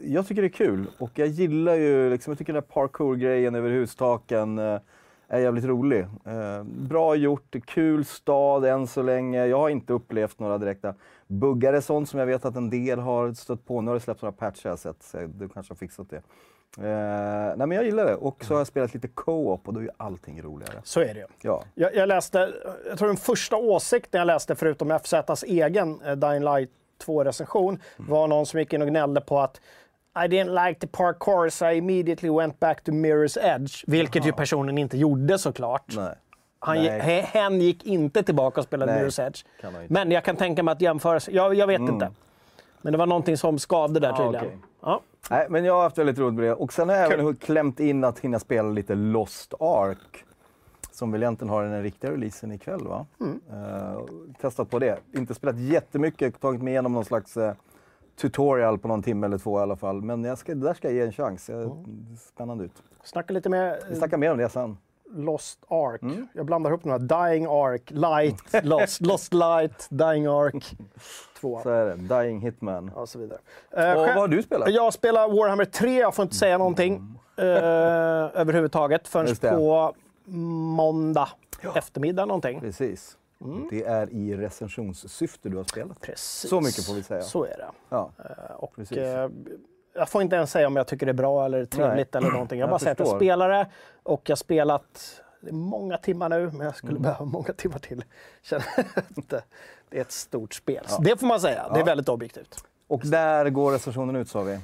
jag 0.03 0.27
tycker 0.27 0.41
det 0.41 0.47
är 0.47 0.49
kul. 0.49 0.88
Och 0.97 1.11
jag 1.15 1.27
gillar 1.27 1.75
ju, 1.75 2.09
liksom, 2.09 2.31
jag 2.31 2.38
tycker 2.38 2.53
den 2.53 2.63
här 2.63 2.73
parkour-grejen 2.73 3.55
över 3.55 3.69
hustaken 3.69 4.59
eh, 4.59 4.79
är 5.27 5.39
jävligt 5.39 5.65
rolig. 5.65 5.99
Eh, 6.25 6.63
bra 6.63 7.15
gjort, 7.15 7.55
kul 7.65 8.05
stad 8.05 8.65
än 8.65 8.88
så 8.88 9.01
länge. 9.01 9.45
Jag 9.45 9.57
har 9.57 9.69
inte 9.69 9.93
upplevt 9.93 10.39
några 10.39 10.57
direkta 10.57 10.93
buggare 11.27 11.81
sånt 11.81 12.09
som 12.09 12.19
jag 12.19 12.27
vet 12.27 12.45
att 12.45 12.55
en 12.55 12.69
del 12.69 12.99
har 12.99 13.33
stött 13.33 13.65
på. 13.65 13.81
Nu 13.81 13.88
har 13.88 13.95
det 13.95 14.01
släppts 14.01 14.21
några 14.21 14.31
patcher 14.31 14.61
jag 14.63 14.71
har 14.71 14.77
sett, 14.77 15.03
så 15.03 15.17
du 15.17 15.49
kanske 15.49 15.71
har 15.71 15.77
fixat 15.77 16.09
det. 16.09 16.21
Eh, 16.77 16.83
nej 17.57 17.67
men 17.67 17.71
jag 17.71 17.85
gillar 17.85 18.05
det. 18.05 18.15
Och 18.15 18.43
så 18.45 18.53
har 18.53 18.59
jag 18.59 18.67
spelat 18.67 18.93
lite 18.93 19.07
co-op 19.07 19.67
och 19.67 19.73
då 19.73 19.79
är 19.79 19.83
ju 19.83 19.89
allting 19.97 20.41
roligare. 20.41 20.81
Så 20.83 20.99
är 20.99 21.13
det 21.13 21.19
ju. 21.19 21.25
Ja. 21.41 21.63
Jag, 21.75 21.95
jag 21.95 22.07
läste, 22.07 22.53
jag 22.89 22.97
tror 22.97 23.07
den 23.07 23.17
första 23.17 23.55
åsikten 23.57 24.19
jag 24.19 24.25
läste, 24.25 24.55
förutom 24.55 24.99
FZs 25.03 25.43
egen 25.43 26.01
eh, 26.01 26.11
Dying 26.15 26.43
Light 26.43 26.69
2-recension, 27.05 27.79
Mm. 27.97 28.11
var 28.11 28.27
någon 28.27 28.45
som 28.45 28.59
gick 28.59 28.73
in 28.73 28.81
och 28.81 28.88
gnällde 28.88 29.21
på 29.21 29.39
att 29.39 29.61
I 30.15 30.19
didn't 30.27 30.67
like 30.67 30.79
the 30.79 30.88
parkour 30.88 31.49
so 31.49 31.65
I 31.65 31.77
immediately 31.77 32.29
went 32.29 32.59
back 32.59 32.83
to 32.83 32.91
Mirror's 32.91 33.38
Edge. 33.55 33.83
Vilket 33.88 34.25
ju 34.25 34.31
personen 34.31 34.77
inte 34.77 34.97
gjorde 34.97 35.38
såklart. 35.39 35.83
Nej. 35.95 36.15
Han, 36.59 36.77
he- 36.77 37.21
hen 37.21 37.61
gick 37.61 37.85
inte 37.85 38.23
tillbaka 38.23 38.61
och 38.61 38.65
spelade 38.67 38.91
Nej, 38.93 39.03
Mirror's 39.03 39.27
Edge. 39.27 39.43
han. 39.63 39.73
Men 39.88 40.11
jag 40.11 40.23
kan 40.23 40.35
tänka 40.35 40.63
mig 40.63 40.71
att 40.71 40.81
jämföra, 40.81 41.19
jag, 41.31 41.53
jag 41.55 41.67
vet 41.67 41.79
inte. 41.81 42.11
Men 42.81 42.91
det 42.93 42.97
var 42.99 43.05
någonting 43.05 43.38
som 43.38 43.59
skavde 43.59 43.99
där 43.99 44.09
Ah, 44.13 44.17
tydligen. 44.17 44.45
okej. 44.45 44.57
Ja. 44.81 45.01
Nej, 45.29 45.48
men 45.50 45.65
jag 45.65 45.74
har 45.74 45.81
haft 45.83 45.98
väldigt 45.98 46.19
roligt 46.19 46.36
med 46.36 46.43
det. 46.43 46.53
Och 46.53 46.74
sen 46.74 46.89
har 46.89 46.95
jag 46.95 47.12
även 47.13 47.36
klämt 47.36 47.79
in 47.79 48.03
att 48.03 48.19
hinna 48.19 48.39
spela 48.39 48.69
lite 48.69 48.95
Lost 48.95 49.53
Ark. 49.59 50.25
Som 50.91 51.12
väl 51.12 51.24
egentligen 51.24 51.50
har 51.50 51.63
den 51.63 51.83
riktiga 51.83 52.12
releasen 52.12 52.51
ikväll 52.51 52.88
va? 52.88 53.05
Mm. 53.19 53.41
Eh, 53.51 54.00
testat 54.41 54.69
på 54.69 54.79
det. 54.79 55.00
Inte 55.12 55.33
spelat 55.33 55.57
jättemycket, 55.57 56.41
tagit 56.41 56.62
mig 56.62 56.71
igenom 56.71 56.93
någon 56.93 57.05
slags 57.05 57.38
eh, 57.38 57.53
tutorial 58.21 58.77
på 58.77 58.88
någon 58.88 59.03
timme 59.03 59.27
eller 59.27 59.38
två 59.38 59.59
i 59.59 59.62
alla 59.62 59.75
fall. 59.75 60.01
Men 60.01 60.24
jag 60.24 60.38
ska, 60.38 60.55
där 60.55 60.74
ska 60.74 60.88
jag 60.88 60.95
ge 60.95 61.01
en 61.01 61.12
chans. 61.12 61.45
Det 61.45 61.53
ser 61.53 61.71
Spännande 62.17 62.63
ut. 62.63 62.83
Snacka 63.03 63.33
lite 63.33 63.50
med 63.50 63.79
Vi 63.89 63.95
snackar 63.95 64.17
mer 64.17 64.31
om 64.31 64.38
det 64.38 64.50
sen. 64.50 64.77
Lost 65.13 65.59
Ark. 65.67 66.01
Mm. 66.01 66.27
Jag 66.33 66.45
blandar 66.45 66.69
ihop 66.71 66.83
de 66.83 66.89
här. 66.89 66.99
Dying 67.29 67.45
Ark, 67.45 67.83
Light, 67.91 68.43
Lost, 68.63 69.01
Lost 69.01 69.33
Light, 69.33 69.87
Dying 69.89 70.25
Ark 70.25 70.65
2 71.41 71.59
Så 71.63 71.69
är 71.69 71.85
det. 71.85 71.95
Dying 72.21 72.39
Hitman. 72.41 72.89
och 72.89 73.09
så 73.09 73.19
vidare. 73.19 73.39
Och 73.71 73.77
Eh, 73.77 73.95
vad 73.95 74.05
själv- 74.07 74.19
har 74.19 74.27
du 74.27 74.43
spelat? 74.43 74.69
Jag 74.71 74.93
spelar 74.93 75.27
Warhammer 75.29 75.65
3, 75.65 75.99
jag 75.99 76.15
får 76.15 76.23
inte 76.23 76.35
säga 76.35 76.57
någonting 76.57 77.17
eh, 77.37 77.43
överhuvudtaget 77.45 79.07
förrän 79.07 79.35
på 79.57 79.93
måndag 80.75 81.29
eftermiddag 81.75 82.25
någonting. 82.25 82.59
Precis. 82.59 83.15
Mm. 83.41 83.67
Det 83.71 83.83
är 83.83 84.09
i 84.13 84.35
recensionssyfte 84.37 85.49
du 85.49 85.57
har 85.57 85.63
spelat. 85.63 86.01
Precis. 86.01 86.49
Så 86.49 86.61
mycket 86.61 86.85
får 86.85 86.93
vi 86.93 87.03
säga. 87.03 87.21
Så 87.21 87.43
är 87.43 87.57
det. 87.57 87.69
Ja. 87.89 88.11
Eh, 88.19 88.55
Och, 88.55 88.75
Precis. 88.75 88.97
Jag 90.00 90.10
får 90.10 90.22
inte 90.22 90.36
ens 90.36 90.51
säga 90.51 90.68
om 90.68 90.75
jag 90.75 90.88
tycker 90.88 91.06
det 91.06 91.12
är 91.12 91.13
bra 91.13 91.46
eller 91.46 91.65
trevligt 91.65 92.15
eller 92.15 92.32
någonting. 92.32 92.60
Jag, 92.60 92.65
Jag 92.65 92.70
bara 92.70 92.79
säger 92.79 92.91
att 92.91 93.00
jag 93.00 93.08
förstår. 93.08 93.20
spelar 93.20 93.50
det 93.50 93.68
och 94.03 94.22
jag 94.29 94.32
har 94.32 94.38
spelat 94.38 95.22
det 95.41 95.50
är 95.50 95.53
många 95.53 95.98
timmar 95.98 96.29
nu, 96.29 96.51
men 96.53 96.65
jag 96.65 96.75
skulle 96.75 96.91
Mm. 96.91 97.01
behöva 97.01 97.25
många 97.25 97.53
timmar 97.53 97.79
till. 97.79 98.03
Det 99.89 99.98
är 99.98 100.01
ett 100.01 100.12
stort 100.12 100.53
spel. 100.53 100.84
Så 100.88 101.01
Det 101.01 101.20
får 101.20 101.27
man 101.27 101.39
säga. 101.39 101.65
Det 101.70 101.75
är 101.75 101.79
Ja. 101.79 101.86
väldigt 101.86 102.10
objektivt. 102.10 102.56
Och 102.88 103.01
där 103.06 103.50
går 103.50 103.72
recensionen 103.72 104.15
ut 104.15 104.29
sa 104.29 104.41
vi. 104.41 104.53
Eh, 104.53 104.60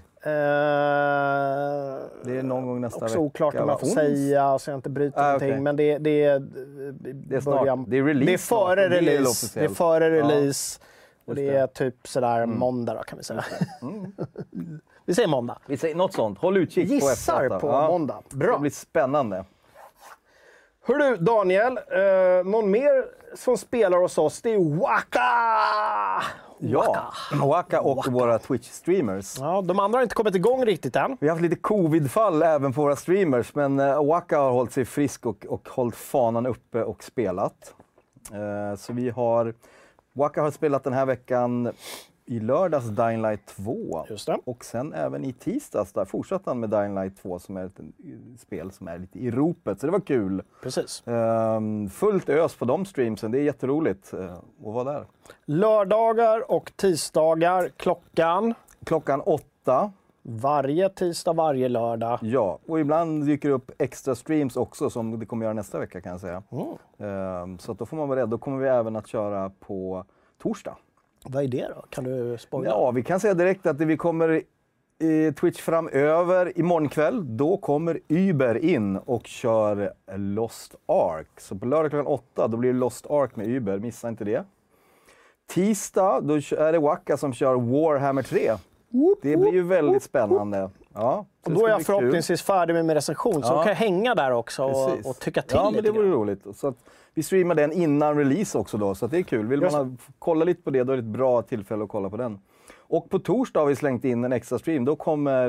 Det 2.24 2.38
är 2.38 2.44
någon 2.44 2.68
gång 2.68 2.82
nästa 2.82 2.98
också 3.06 3.14
vecka. 3.16 3.20
oklart 3.20 3.56
om 3.56 3.70
jag 3.70 3.80
får 3.80 3.88
Ons- 3.88 3.94
säga 3.94 4.60
så 4.60 4.70
jag 4.72 4.78
inte 4.78 4.90
bryter 4.90 5.20
Ah, 5.20 5.24
någonting. 5.26 5.50
okej. 5.50 5.62
Men 5.62 5.76
det, 5.76 5.98
det 5.98 6.24
är... 6.24 6.40
Det 7.14 7.36
är 7.36 7.40
snart. 7.42 7.80
Det 7.88 7.98
är 7.98 8.04
release 8.04 8.26
det 8.26 8.34
är 8.34 8.38
snart, 8.38 8.60
före 8.60 8.84
och 8.84 8.90
det 8.90 8.98
är 8.98 9.02
release. 9.02 9.60
Det 9.60 9.66
är 9.66 9.70
före 9.70 10.06
Ja, 10.06 10.12
release. 10.12 10.80
och 11.26 11.36
just 11.36 11.36
det 11.36 11.50
är 11.58 11.68
typ 11.68 12.08
sådär 12.08 12.46
måndag 12.46 12.94
då, 12.94 13.04
kan 13.04 13.18
vi 13.18 13.24
säga. 13.24 13.44
vi 15.06 15.14
säger 15.16 15.28
måndag. 15.28 15.58
Vi 15.66 15.78
säger 15.78 15.96
något 15.96 16.14
sånt. 16.14 16.40
Håll 16.40 16.58
utkik 16.58 16.88
på 16.90 16.94
Gissar 16.94 17.44
F8. 17.50 17.60
på 17.60 17.68
Ja. 17.68 17.88
måndag. 17.88 18.22
Det 18.30 18.36
Bra. 18.38 18.58
blir 18.60 18.72
spännande. 18.72 19.46
Hör 20.88 20.96
du 20.96 21.16
Daniel, 21.18 21.78
eh, 21.78 22.46
någon 22.52 22.72
mer 22.72 23.06
som 23.36 23.58
spelar 23.58 23.98
hos 23.98 24.18
oss, 24.18 24.42
det 24.42 24.54
är 24.54 24.80
Waka! 24.80 25.22
Ja, 26.60 27.14
Waka 27.44 27.82
och 27.82 28.06
våra 28.12 28.38
Twitch-streamers. 28.38 29.38
Ja, 29.40 29.62
de 29.62 29.80
andra 29.80 29.98
har 29.98 30.04
inte 30.04 30.16
kommit 30.16 30.36
igång 30.36 30.66
riktigt 30.66 30.96
än. 30.96 31.18
Vi 31.20 31.28
har 31.28 31.36
haft 31.36 31.42
lite 31.44 31.56
covid-fall 31.56 32.44
även 32.44 32.74
på 32.74 32.82
våra 32.82 32.96
streamers, 32.96 33.56
men 33.56 33.80
eh, 33.80 34.06
Waka 34.06 34.40
har 34.40 34.52
hållit 34.52 34.72
sig 34.74 34.86
frisk 34.86 35.26
och, 35.26 35.46
och 35.50 35.70
hållit 35.70 35.96
fanan 35.96 36.46
uppe 36.46 36.84
och 36.84 37.04
spelat. 37.04 37.74
Eh, 38.34 38.78
så 38.78 38.94
vi 38.94 39.10
har... 39.10 39.54
Waka 40.14 40.42
har 40.42 40.52
spelat 40.52 40.84
den 40.84 40.94
här 40.94 41.06
veckan 41.06 41.72
i 42.26 42.40
lördags 42.40 42.86
Dying 42.86 43.22
Light 43.22 43.46
2. 43.46 44.06
Just 44.10 44.28
det. 44.28 44.38
Och 44.44 44.66
sen 44.66 44.94
även 44.94 45.24
i 45.26 45.34
tisdags 45.34 45.94
där 45.94 46.06
fortsatte 46.06 46.50
han 46.50 46.60
med 46.60 46.70
Dying 46.70 46.96
Light 46.96 47.18
2 47.22 47.40
som 47.40 47.58
är 47.58 47.66
ett 47.66 47.80
eh, 47.80 47.86
spel 48.38 48.72
som 48.72 48.88
är 48.88 48.98
lite 48.98 49.20
i 49.20 49.32
ropet, 49.32 49.80
så 49.80 49.86
det 49.86 49.92
var 49.92 50.00
kul. 50.00 50.44
Precis. 50.64 51.04
Ehm, 51.08 51.90
fullt 51.90 52.30
ös 52.30 52.56
på 52.56 52.66
de 52.66 52.86
streamsen, 52.86 53.32
det 53.32 53.40
är 53.40 53.44
jätteroligt 53.44 54.14
eh, 54.14 54.34
att 54.34 54.44
vara 54.58 54.94
där. 54.94 55.06
Lördagar 55.46 56.52
och 56.52 56.72
tisdagar 56.76 57.70
klockan 57.78 58.54
Klockan 58.84 59.22
åtta, 59.22 59.92
varje 60.22 60.90
tisdag, 60.90 61.34
varje 61.34 61.70
lördag. 61.70 62.20
ja. 62.22 62.60
Och 62.68 62.80
ibland 62.80 63.26
dyker 63.26 63.50
det 63.50 63.56
upp 63.56 63.72
extra 63.78 64.16
streams 64.16 64.58
också 64.58 64.90
som 64.90 65.20
det 65.20 65.26
kommer 65.26 65.46
göra 65.46 65.54
nästa 65.54 65.80
vecka 65.80 66.02
kan 66.02 66.12
jag 66.12 66.22
säga. 66.22 66.44
Mm. 66.52 66.66
Ehm, 66.98 67.60
så 67.60 67.74
då 67.74 67.86
får 67.86 67.98
man 67.98 68.08
vara 68.08 68.20
rädd. 68.20 68.30
Då 68.30 68.38
kommer 68.38 68.58
vi 68.58 68.68
även 68.68 68.96
att 68.96 69.08
köra 69.08 69.52
på 69.60 70.06
torsdag. 70.42 70.76
Vad 71.30 71.44
är 71.44 71.48
det 71.48 71.68
då? 71.76 71.86
Kan 71.90 72.04
du 72.04 72.38
spoila? 72.38 72.70
Ja, 72.70 72.92
vi 72.92 73.04
kan 73.04 73.20
säga 73.20 73.34
direkt 73.34 73.66
att 73.66 73.82
vi 73.82 73.98
kommer 73.98 74.42
i 75.00 75.32
Twitch 75.32 75.62
framöver, 75.62 76.60
imorgon 76.60 76.90
kväll, 76.90 77.38
då 77.38 77.58
kommer 77.58 78.00
Uber 78.08 78.58
in 78.66 78.98
och 78.98 79.28
kör 79.28 79.94
Lost 80.18 80.76
Ark. 80.86 81.28
Så 81.38 81.56
på 81.56 81.66
lördag 81.66 81.92
klockan 81.92 82.08
åtta, 82.08 82.48
då 82.48 82.58
blir 82.58 82.74
det 82.74 82.80
Lost 82.80 83.06
Ark 83.10 83.36
med 83.36 83.48
Uber, 83.48 83.80
missa 83.80 84.10
inte 84.10 84.24
det. 84.24 84.44
Tisdag, 85.48 86.22
då 86.22 86.34
är 86.36 86.72
det 86.72 86.80
Waka 86.80 87.18
som 87.18 87.34
kör 87.34 87.56
Warhammer 87.56 88.24
3. 88.24 88.52
Det 89.22 89.38
blir 89.38 89.54
ju 89.54 89.64
väldigt 89.64 90.04
spännande. 90.04 90.70
Ja, 90.94 91.26
Och 91.46 91.52
då 91.52 91.66
är 91.66 91.70
jag 91.70 91.78
kul. 91.78 91.86
förhoppningsvis 91.86 92.42
färdig 92.42 92.74
med 92.74 92.86
min 92.86 92.96
recension, 92.96 93.34
så 93.34 93.40
Ja. 93.42 93.50
då 93.58 93.58
kan 93.58 93.68
jag 93.68 93.76
hänga 93.76 94.16
där 94.16 94.32
också 94.32 94.64
och, 94.64 94.92
och 95.06 95.20
tycka 95.20 95.42
till 95.42 95.56
Ja, 95.58 95.72
men 95.72 95.84
det 95.84 95.92
vore 95.92 96.08
roligt. 96.10 96.46
Så 96.56 96.68
att 96.68 96.76
vi 97.16 97.24
streamar 97.24 97.56
den 97.56 97.72
innan 97.72 98.18
release 98.18 98.58
också 98.58 98.78
då, 98.78 98.96
så 98.96 99.08
det 99.08 99.18
är 99.18 99.24
kul. 99.24 99.48
Vill 99.48 99.62
man 99.62 99.74
ha, 99.74 99.88
kolla 100.20 100.46
lite 100.46 100.62
på 100.62 100.70
det, 100.70 100.84
då 100.84 100.94
är 100.94 100.98
det 100.98 101.02
ett 101.04 101.06
bra 101.06 101.42
tillfälle 101.42 101.84
att 101.84 101.90
kolla 101.90 102.10
på 102.10 102.18
den. 102.18 102.40
Och 102.88 103.10
på 103.10 103.20
torsdag 103.20 103.60
har 103.60 103.68
vi 103.68 103.76
slängt 103.76 104.06
in 104.06 104.24
en 104.24 104.34
extra 104.34 104.60
stream. 104.60 104.86
Då 104.86 104.96
kommer 104.96 105.48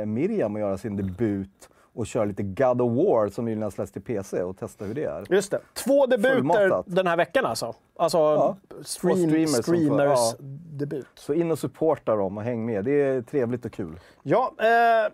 eh, 0.00 0.06
Miriam 0.06 0.54
att 0.54 0.60
göra 0.60 0.78
sin 0.78 0.96
debut 0.96 1.68
och 1.94 2.06
köra 2.06 2.24
lite 2.24 2.42
God 2.42 2.80
of 2.80 2.92
War 2.92 3.28
som 3.28 3.44
nyligen 3.44 3.62
har 3.62 3.70
släppts 3.70 3.92
till 3.92 4.02
PC 4.02 4.42
och 4.42 4.58
testa 4.58 4.84
hur 4.84 4.94
det 4.94 5.04
är. 5.04 5.24
Just 5.28 5.50
det. 5.50 5.60
Två 5.74 6.06
debuter 6.06 6.34
Fullmatat. 6.34 6.84
den 6.88 7.06
här 7.06 7.16
veckan 7.16 7.46
alltså. 7.46 7.74
Alltså 7.96 8.18
Ja, 8.18 8.56
stream, 8.82 9.16
streamers 9.16 9.50
streamers 9.62 10.18
ja. 10.18 10.34
debut. 10.72 11.06
Så 11.14 11.34
in 11.34 11.50
och 11.50 11.58
supporta 11.58 12.16
dem 12.16 12.38
och 12.38 12.44
häng 12.44 12.66
med. 12.66 12.84
Det 12.84 12.92
är 13.02 13.22
trevligt 13.22 13.64
och 13.64 13.72
kul. 13.72 14.00
Ja, 14.22 14.54
eh, 14.58 15.12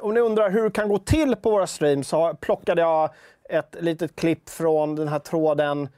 om 0.00 0.14
ni 0.14 0.20
undrar 0.20 0.50
hur 0.50 0.62
det 0.64 0.70
kan 0.70 0.88
gå 0.88 0.98
till 0.98 1.36
på 1.36 1.50
våra 1.50 1.66
streams 1.66 2.08
så 2.08 2.34
plockade 2.40 2.80
jag 2.82 3.10
ett 3.52 3.76
litet 3.80 4.16
klipp 4.16 4.48
från 4.48 4.94
den 4.96 5.08
här 5.08 5.18
tråden, 5.18 5.88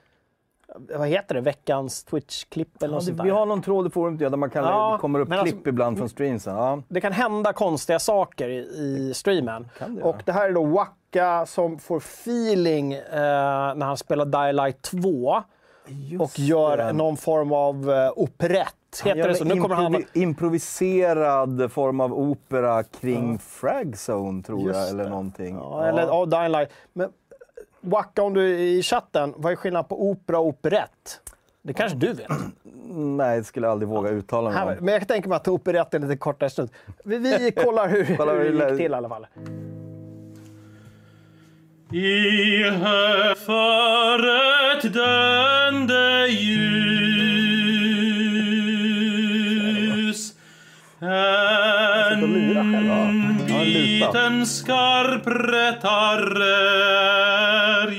vad 0.99 1.09
heter 1.09 1.35
det, 1.35 1.41
veckans 1.41 2.05
Twitch-klipp 2.05 2.83
eller 2.83 2.89
Ja, 2.89 2.95
något 2.95 3.05
sånt 3.05 3.17
där. 3.17 3.25
vi 3.25 3.31
har 3.31 3.47
någon 3.47 3.63
tråd 3.63 3.87
i 3.87 3.91
forumet 3.91 4.21
ja, 4.21 4.31
där 4.31 4.37
man 4.37 4.51
kan, 4.51 4.65
Ja, 4.65 4.93
det 4.93 4.99
kommer 4.99 5.21
upp 5.21 5.29
men 5.29 5.39
klipp 5.43 5.55
alltså- 5.55 5.69
ibland 5.69 5.99
från 5.99 6.09
streamsen. 6.09 6.55
Ja. 6.57 6.83
Det 6.89 7.01
kan 7.01 7.13
hända 7.13 7.53
konstiga 7.53 7.99
saker 7.99 8.49
i, 8.49 8.57
i 8.59 9.13
streamen. 9.15 9.69
Det 9.89 10.03
och 10.03 10.17
det 10.25 10.33
här 10.33 10.49
är 10.49 10.53
då 10.53 10.65
Waka 10.65 11.47
som 11.47 11.79
får 11.79 11.97
feeling 11.97 12.93
eh, 12.93 13.01
när 13.75 13.87
han 13.87 13.97
spelar 13.97 14.25
Die 14.47 14.53
Light 14.53 14.83
2 14.83 15.43
och 16.21 16.39
gör 16.39 16.77
det. 16.77 16.93
någon 16.93 17.17
form 17.17 17.53
av 17.53 17.91
eh, 17.91 18.11
operett. 18.17 18.75
Heter 19.05 19.29
det 19.29 19.35
så? 19.35 19.45
Nu 19.45 19.61
kommer 19.61 19.75
han... 19.75 19.95
improvi- 19.95 20.07
improviserad 20.13 21.73
form 21.73 22.01
av 22.01 22.13
opera 22.15 22.83
kring 22.83 23.39
Fragzone, 23.39 24.43
tror 24.43 24.59
jag, 24.61 24.67
Just 24.69 24.93
eller 24.93 25.05
det. 25.05 25.11
någonting. 25.11 25.55
Ja, 25.57 25.87
Eller 25.87 26.03
ja, 26.03 26.25
Dying 26.27 26.49
Light. 26.53 26.71
Men 26.93 27.09
Waka, 27.87 28.23
om 28.23 28.35
du 28.35 28.55
är 28.55 28.59
i 28.59 28.83
chatten, 28.83 29.35
vad 29.37 29.53
är 29.53 29.57
skillnaden 29.57 29.89
på 29.89 30.11
opera 30.11 30.39
och 30.39 30.47
operett? 30.47 31.21
Det 31.63 31.73
kanske 31.73 31.99
du 31.99 32.13
vet? 32.13 32.27
Nej, 32.95 33.39
det 33.39 33.45
skulle 33.45 33.67
jag 33.67 33.73
aldrig 33.73 33.89
våga 33.89 34.11
uttala 34.11 34.51
mig 34.51 34.63
om. 34.63 34.85
men 34.85 34.93
jag 34.93 35.01
kan 35.01 35.09
tänka 35.09 35.29
mig 35.29 35.37
att 35.37 35.49
operett 35.49 35.95
är 35.95 35.99
lite 35.99 36.17
kortare 36.17 36.51
stund. 36.51 36.71
Vi, 37.05 37.19
vi 37.19 37.53
kollar 37.65 37.89
hur, 37.89 38.05
hur 38.05 38.59
det 38.59 38.69
gick 38.69 38.79
till 38.79 38.93
i 38.93 38.95
alla 38.95 39.09
fall. 39.09 39.27
I 41.93 42.63
hö 42.71 43.35
för 43.35 44.19
ett 44.77 44.95
döende 44.95 46.27
ljus. 46.29 47.65
En 51.01 52.21
liten 53.65 54.47
skarp 54.47 55.27
rättare 55.27 57.24
är 57.89 57.93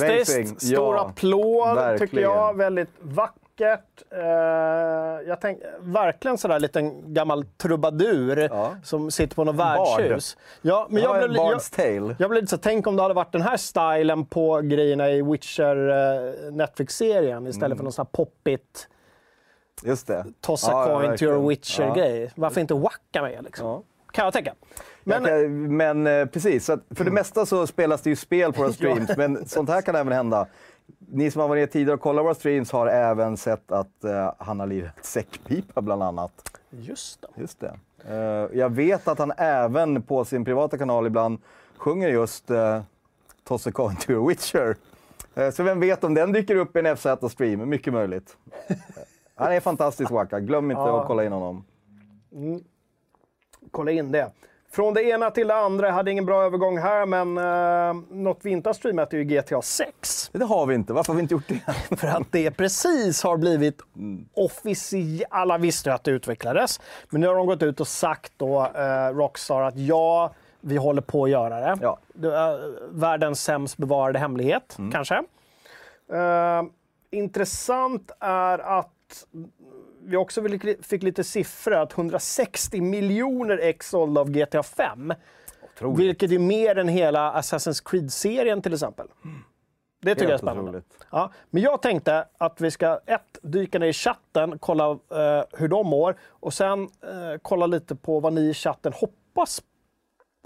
Fantastiskt! 0.00 0.38
Amazing. 0.38 0.58
Stor 0.60 0.94
Ja, 0.96 1.00
applåd 1.06 1.68
tycker 1.76 1.82
verkligen. 1.98 2.30
jag. 2.30 2.56
Väldigt 2.56 2.90
vackert. 3.00 4.02
Eh, 4.10 4.20
jag 5.28 5.40
tänk, 5.40 5.58
verkligen 5.80 6.38
sådär 6.38 6.58
liten 6.60 7.14
gammal 7.14 7.44
trubadur 7.44 8.36
Ja. 8.52 8.74
som 8.84 9.10
sitter 9.10 9.34
på 9.36 9.44
något 9.44 9.56
bard. 9.56 9.98
värdshus. 9.98 10.36
Ja, 10.62 10.86
men 10.90 11.02
jag 11.02 11.08
var 11.08 11.28
blev, 11.28 11.42
jag, 11.42 11.62
Tale. 11.62 12.16
jag 12.18 12.30
blev 12.30 12.32
lite 12.32 12.46
så 12.46 12.58
tänk 12.58 12.86
om 12.86 12.96
det 12.96 13.02
hade 13.02 13.14
varit 13.14 13.32
den 13.32 13.42
här 13.42 13.56
stilen 13.56 14.26
på 14.26 14.60
grejerna 14.60 15.10
i 15.10 15.22
Witcher 15.22 15.88
eh, 15.88 16.52
Netflix-serien 16.52 17.46
istället 17.46 17.66
Mm. 17.66 17.76
för 17.76 17.84
någon 17.84 17.92
sån 17.92 18.06
här 18.06 18.24
poppigt 18.24 18.88
Just 19.82 20.06
det. 20.06 20.24
tossa 20.40 20.70
Ja, 20.70 20.88
ja, 20.90 21.00
coin 21.00 21.16
to 21.18 21.24
your 21.24 21.48
Witcher-grej. 21.48 22.30
Varför 22.36 22.60
inte 22.60 22.74
wacka 22.74 23.22
med 23.22 23.44
liksom? 23.44 23.66
Ja. 23.66 23.82
Kan 24.12 24.24
jag 24.24 24.32
tänka. 24.32 24.54
Men, 25.04 25.22
Men, 25.22 25.76
men 25.76 26.06
eh, 26.06 26.26
precis, 26.26 26.66
för 26.66 27.04
det 27.04 27.10
mesta 27.10 27.46
så 27.46 27.66
spelas 27.66 28.02
det 28.02 28.10
ju 28.10 28.16
spel 28.16 28.52
på 28.52 28.62
våra 28.62 28.72
streams, 28.78 29.16
men 29.16 29.46
sånt 29.48 29.68
här 29.70 29.82
kan 29.82 29.94
även 29.94 30.12
hända. 30.12 30.46
Ni 30.98 31.30
som 31.30 31.40
har 31.40 31.48
varit 31.48 31.60
ner 31.60 31.66
tidigare 31.66 31.94
och 31.94 32.00
kollat 32.00 32.24
våra 32.24 32.34
streams 32.34 32.72
har 32.72 32.86
även 32.86 33.36
sett 33.36 33.72
att 33.72 34.04
eh, 34.04 34.32
han 34.38 34.60
har 34.60 34.66
lirat 34.66 35.04
säckpipa 35.04 35.80
bland 35.82 36.02
annat. 36.02 36.58
just 36.70 37.20
det. 37.22 37.28
Just 37.40 37.60
det. 37.60 37.78
Eh, 38.08 38.58
jag 38.58 38.70
vet 38.70 39.08
att 39.08 39.18
han 39.18 39.32
även 39.36 40.02
på 40.02 40.24
sin 40.24 40.44
privata 40.44 40.78
kanal 40.78 41.06
ibland 41.06 41.38
sjunger 41.76 42.08
just 42.08 42.50
uh, 42.50 42.80
Toss 43.44 43.66
a 43.66 43.70
coin 43.72 43.96
to 43.96 44.10
your 44.12 44.28
Witcher. 44.28 44.76
Eh, 45.34 45.50
så 45.50 45.62
vem 45.62 45.80
vet 45.80 46.04
om 46.04 46.14
den 46.14 46.32
dyker 46.32 46.56
upp 46.56 46.76
i 46.76 46.78
en 46.78 46.86
FZ-stream, 46.86 47.66
mycket 47.66 47.92
möjligt. 47.92 48.36
Han 49.34 49.52
är 49.52 49.60
fantastisk 49.60 50.10
Waka, 50.10 50.40
glöm 50.40 50.70
inte 50.70 50.80
Ja. 50.80 51.00
att 51.00 51.06
kolla 51.06 51.24
in 51.24 51.32
honom. 51.32 51.64
Kolla 53.70 53.90
in 53.90 54.12
det. 54.12 54.30
Från 54.74 54.94
det 54.94 55.02
ena 55.02 55.30
till 55.30 55.48
det 55.48 55.54
andra. 55.54 55.86
Jag 55.86 55.94
hade 55.94 56.10
ingen 56.10 56.26
bra 56.26 56.42
övergång 56.42 56.78
här, 56.78 57.06
men 57.06 57.38
uh, 57.38 58.04
något 58.16 58.38
vi 58.42 58.50
inte 58.50 58.68
har 58.68 58.74
streamat 58.74 59.12
är 59.12 59.16
ju 59.16 59.24
GTA 59.24 59.62
6. 59.62 60.30
Det 60.32 60.44
har 60.44 60.66
vi 60.66 60.74
inte, 60.74 60.92
varför 60.92 61.12
har 61.12 61.16
vi 61.16 61.22
inte 61.22 61.34
gjort 61.34 61.48
det? 61.48 61.96
För 61.96 62.08
att 62.08 62.32
det 62.32 62.50
precis 62.50 63.22
har 63.22 63.36
blivit 63.36 63.80
officiellt. 64.34 65.24
Alla 65.30 65.58
visste 65.58 65.94
att 65.94 66.04
det 66.04 66.10
utvecklades. 66.10 66.80
Men 67.10 67.20
nu 67.20 67.26
har 67.26 67.34
de 67.34 67.46
gått 67.46 67.62
ut 67.62 67.80
och 67.80 67.88
sagt 67.88 68.32
då, 68.36 68.66
eh, 68.74 69.16
Rockstar, 69.16 69.62
att 69.62 69.78
ja, 69.78 70.34
vi 70.60 70.76
håller 70.76 71.02
på 71.02 71.24
att 71.24 71.30
göra 71.30 71.60
det. 71.60 71.78
Ja. 71.82 71.98
är 72.14 72.74
världens 73.00 73.42
sämst 73.42 73.76
bevarade 73.76 74.18
hemlighet, 74.18 74.76
kanske. 74.92 75.14
Eh, 76.12 76.62
intressant 77.10 78.10
är 78.20 78.58
att 78.58 78.90
vi 80.02 80.16
också 80.16 80.42
fick- 80.82 81.02
lite 81.02 81.24
siffror. 81.24 81.74
Att 81.74 81.92
160 81.92 82.80
miljoner 82.80 83.58
ex 83.58 83.90
sålda 83.90 84.20
av 84.20 84.30
GTA 84.30 84.62
5. 84.62 85.12
Otroligt. 85.74 85.98
Vilket 85.98 86.32
är 86.32 86.38
mer 86.38 86.78
än 86.78 86.88
hela 86.88 87.32
Assassin's 87.40 87.82
Creed-serien 87.90 88.62
till 88.62 88.72
exempel. 88.74 89.06
Det 90.02 90.14
tycker 90.14 90.22
jag 90.22 90.28
är 90.28 90.32
Helt 90.32 90.42
spännande. 90.42 90.70
otroligt. 90.70 91.06
Ja, 91.10 91.32
men 91.50 91.62
jag 91.62 91.82
tänkte 91.82 92.24
att 92.38 92.60
vi 92.60 92.70
ska 92.70 93.00
ett, 93.06 93.38
dyka 93.42 93.78
ner 93.78 93.86
i 93.86 93.92
chatten, 93.92 94.58
kolla 94.58 94.90
eh, 94.90 95.44
hur 95.52 95.68
de 95.68 95.86
mår 95.86 96.16
och 96.28 96.54
sen 96.54 96.82
eh, 96.82 96.88
kolla 97.42 97.66
lite 97.66 97.94
på 97.96 98.20
vad 98.20 98.32
ni 98.32 98.40
i 98.50 98.54
chatten 98.54 98.92
hoppas 98.92 99.62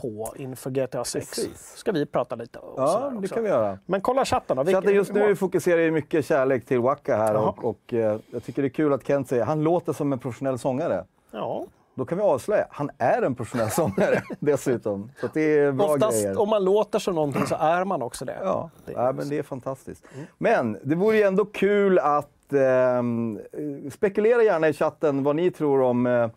på 0.02 0.34
inför 0.36 0.70
GTA 0.70 1.04
6. 1.04 1.28
Precis. 1.28 1.72
ska 1.76 1.92
vi 1.92 2.06
prata 2.06 2.34
lite 2.36 2.58
om. 2.58 2.72
Ja, 2.76 3.12
det 3.22 3.28
kan 3.28 3.42
vi 3.42 3.48
göra. 3.48 3.78
Men 3.86 4.00
kolla 4.00 4.24
chatten 4.24 4.56
då. 4.56 4.62
Att 4.78 4.84
det 4.84 4.92
just 4.92 5.12
nu 5.12 5.36
fokuserar 5.36 5.80
ju 5.80 5.90
mycket 5.90 6.24
kärlek 6.24 6.66
till 6.66 6.78
Waka 6.80 7.16
här 7.16 7.36
och, 7.36 7.64
och 7.64 7.94
eh, 7.94 8.18
jag 8.30 8.44
tycker 8.44 8.62
det 8.62 8.68
är 8.68 8.70
kul 8.70 8.92
att 8.92 9.06
Kent 9.06 9.28
säger 9.28 9.44
han 9.44 9.62
låter 9.62 9.92
som 9.92 10.12
en 10.12 10.18
professionell 10.18 10.58
sångare. 10.58 11.04
Ja. 11.30 11.64
Då 11.94 12.04
kan 12.04 12.18
vi 12.18 12.24
avslöja, 12.24 12.66
han 12.70 12.90
är 12.98 13.22
en 13.22 13.34
professionell 13.34 13.70
sångare 13.70 14.22
dessutom. 14.40 15.10
Så 15.20 15.26
att 15.26 15.34
det 15.34 15.58
är 15.58 15.72
bra 15.72 15.86
Oftast 15.86 16.22
grejer. 16.22 16.40
om 16.40 16.48
man 16.48 16.64
låter 16.64 16.98
som 16.98 17.14
någonting 17.14 17.46
så 17.46 17.54
är 17.54 17.84
man 17.84 18.02
också 18.02 18.24
det. 18.24 18.36
Ja, 18.42 18.70
Det 18.86 18.92
är 18.92 18.96
ja, 19.06 19.12
men 19.12 19.28
det 19.28 19.38
är 19.38 19.42
fantastiskt. 19.42 20.04
Men 20.38 20.78
det 20.82 20.94
vore 20.94 21.16
ju 21.16 21.22
ändå 21.22 21.44
kul 21.44 21.98
att 21.98 22.52
ehm, 22.52 23.40
eh, 23.52 23.90
spekulera 23.90 24.42
gärna 24.42 24.68
i 24.68 24.72
chatten 24.72 25.22
vad 25.24 25.36
ni 25.36 25.50
tror 25.50 25.82
om 25.82 26.06
eh, 26.06 26.28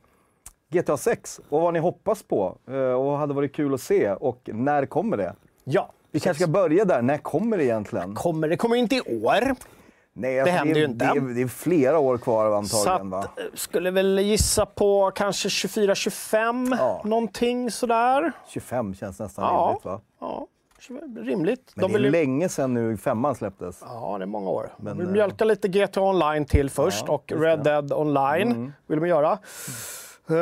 GTA 0.72 0.98
6 0.98 1.40
och 1.50 1.62
vad 1.62 1.74
ni 1.74 1.80
hoppas 1.80 2.24
på 2.24 2.58
eh, 2.68 2.76
och 2.78 3.18
hade 3.18 3.34
varit 3.34 3.54
kul 3.56 3.74
att 3.74 3.82
se 3.82 4.12
och 4.12 4.50
när 4.54 4.86
kommer 4.86 5.18
det? 5.18 5.36
Ja. 5.64 5.92
Vi 6.12 6.20
kanske 6.20 6.44
ska 6.44 6.52
börja 6.52 6.86
där, 6.86 7.02
när 7.02 7.18
kommer 7.18 7.58
det 7.58 7.64
egentligen? 7.64 8.16
Kommer, 8.16 8.48
det 8.48 8.58
kommer 8.58 8.76
inte 8.76 8.96
i 8.96 9.02
år. 9.02 9.56
Nej, 10.14 10.40
alltså, 10.40 10.56
händer 10.56 10.74
det, 10.74 10.80
ju 10.80 10.86
inte. 10.86 11.06
Det 11.06 11.12
är, 11.20 11.36
det 11.36 11.42
är 11.42 11.48
flera 11.48 12.00
år 12.00 12.18
kvar 12.18 12.46
Så 12.46 12.78
antagligen 12.78 13.10
va? 13.10 13.20
att, 13.20 13.40
eh, 13.40 13.46
skulle 13.54 13.92
väl 13.92 14.20
gissa 14.20 14.66
på 14.66 15.12
kanske 15.16 15.50
24-25, 15.50 16.76
Ja. 16.80 17.02
någonting 17.06 17.72
sådär. 17.72 18.32
25 18.48 18.94
känns 18.96 19.20
nästan 19.20 19.46
Ja. 19.46 19.68
rimligt 19.68 19.86
va? 19.86 20.02
Ja, 20.20 20.48
rimligt. 21.22 21.72
Men 21.76 21.82
De 21.82 21.92
det 21.92 21.98
är 21.98 22.02
vill 22.02 22.12
länge 22.12 22.50
sedan 22.50 22.74
nu 22.74 22.98
femman 22.98 23.36
släpptes. 23.36 23.84
Ja, 23.86 24.16
det 24.18 24.24
är 24.24 24.28
många 24.28 24.50
år. 24.50 24.70
Men, 24.78 24.86
de 24.86 24.98
vill 24.98 25.08
eh, 25.08 25.14
mjölka 25.14 25.46
lite 25.46 25.68
GTA 25.68 26.02
Online 26.02 26.46
till 26.46 26.70
först 26.70 27.04
Ja, 27.08 27.14
och 27.14 27.32
Red 27.36 27.40
det. 27.42 27.72
Mm. 27.72 27.88
Dead 27.88 27.94
Online 27.94 28.74
vill 28.88 29.00
de 29.00 29.08
göra. 29.08 29.38
Uh, 30.32 30.36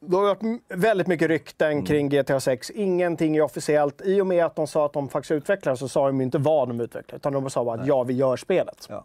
det 0.00 0.16
har 0.16 0.22
varit 0.22 0.60
väldigt 0.68 1.06
mycket 1.06 1.28
rykten 1.28 1.72
Mm. 1.72 1.84
kring 1.84 2.08
GTA 2.08 2.40
6. 2.40 2.70
Ingenting 2.70 3.36
är 3.36 3.42
officiellt. 3.42 4.02
I 4.04 4.20
och 4.20 4.26
med 4.26 4.44
att 4.44 4.56
de 4.56 4.66
sa 4.66 4.86
att 4.86 4.92
de 4.92 5.08
faktiskt 5.08 5.32
utvecklar 5.32 5.74
så 5.74 5.88
sa 5.88 6.06
de 6.06 6.20
inte 6.20 6.38
vad 6.38 6.68
de 6.68 6.80
utvecklar. 6.80 7.16
Utan 7.16 7.32
de 7.32 7.50
sa 7.50 7.64
bara 7.64 7.80
att 7.80 7.86
ja, 7.86 8.02
vi 8.02 8.14
gör 8.14 8.36
spelet. 8.36 8.86
Ja. 8.90 9.04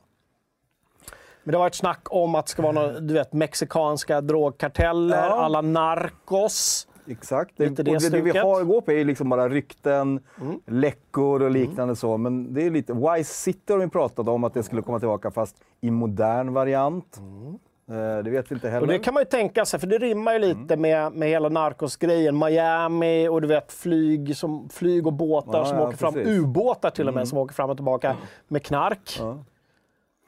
Men 1.44 1.52
det 1.52 1.58
var 1.58 1.68
ett 1.68 1.76
snack 1.76 2.08
om 2.10 2.36
att 2.36 2.46
det 2.46 2.52
ska 2.52 2.62
vara 2.62 2.72
några, 2.72 3.00
du 3.00 3.14
vet, 3.14 3.34
mexikanska 3.34 4.22
drogkarteller, 4.22 5.18
Ja. 5.18 5.24
alla 5.24 5.62
narcos. 5.62 6.88
Exakt. 7.10 7.52
Det, 7.58 7.70
det 7.70 7.84
det, 7.84 8.10
det 8.12 8.22
vi 8.22 8.38
har 8.40 8.62
att 8.62 8.68
gå 8.68 8.82
på 8.82 8.92
är 8.92 9.06
liksom 9.06 9.30
bara 9.30 9.50
rykten, 9.50 10.20
läckor 10.66 11.42
och 11.44 11.52
liknande 11.52 11.96
så. 11.96 12.18
Men 12.18 12.54
det 12.54 12.66
är 12.66 12.70
lite... 12.72 12.94
Wise 12.94 13.34
City 13.34 13.74
har 13.74 13.80
vi 13.80 13.88
pratat 13.88 14.28
om 14.28 14.44
att 14.44 14.54
det 14.54 14.64
skulle 14.64 14.82
komma 14.82 15.00
tillbaka 15.00 15.32
fast 15.32 15.56
i 15.82 15.92
modern 15.92 16.54
variant. 16.54 17.18
Eh, 17.18 17.24
det 18.24 18.30
vet 18.30 18.52
vi 18.52 18.56
inte 18.56 18.70
heller. 18.70 18.82
Och 18.82 18.88
det 18.88 19.00
kan 19.00 19.14
man 19.14 19.22
ju 19.22 19.26
tänka 19.30 19.66
sig, 19.66 19.80
för 19.80 19.88
det 19.88 19.98
rimmar 19.98 20.34
ju 20.34 20.40
lite 20.40 20.74
Mm. 20.74 20.82
med, 20.82 21.12
med 21.14 21.30
hela 21.30 21.50
narcosgrejen. 21.50 22.40
Miami 22.40 23.28
och 23.28 23.42
du 23.42 23.48
vet 23.48 23.72
flyg, 23.72 24.38
som, 24.38 24.70
flyg 24.70 25.08
och 25.08 25.14
båtar 25.14 25.58
Ja, 25.60 25.66
som 25.66 25.78
ja, 25.78 25.88
åker 25.88 25.98
fram. 25.98 26.14
precis. 26.14 26.28
Mm. 26.30 26.44
Ubåtar 26.44 26.90
till 26.90 27.08
och 27.08 27.14
med 27.14 27.28
som 27.28 27.38
åker 27.38 27.54
fram 27.56 27.70
och 27.70 27.78
tillbaka 27.78 28.16
med 28.48 28.64
knark. 28.64 29.16
Ja. 29.20 29.38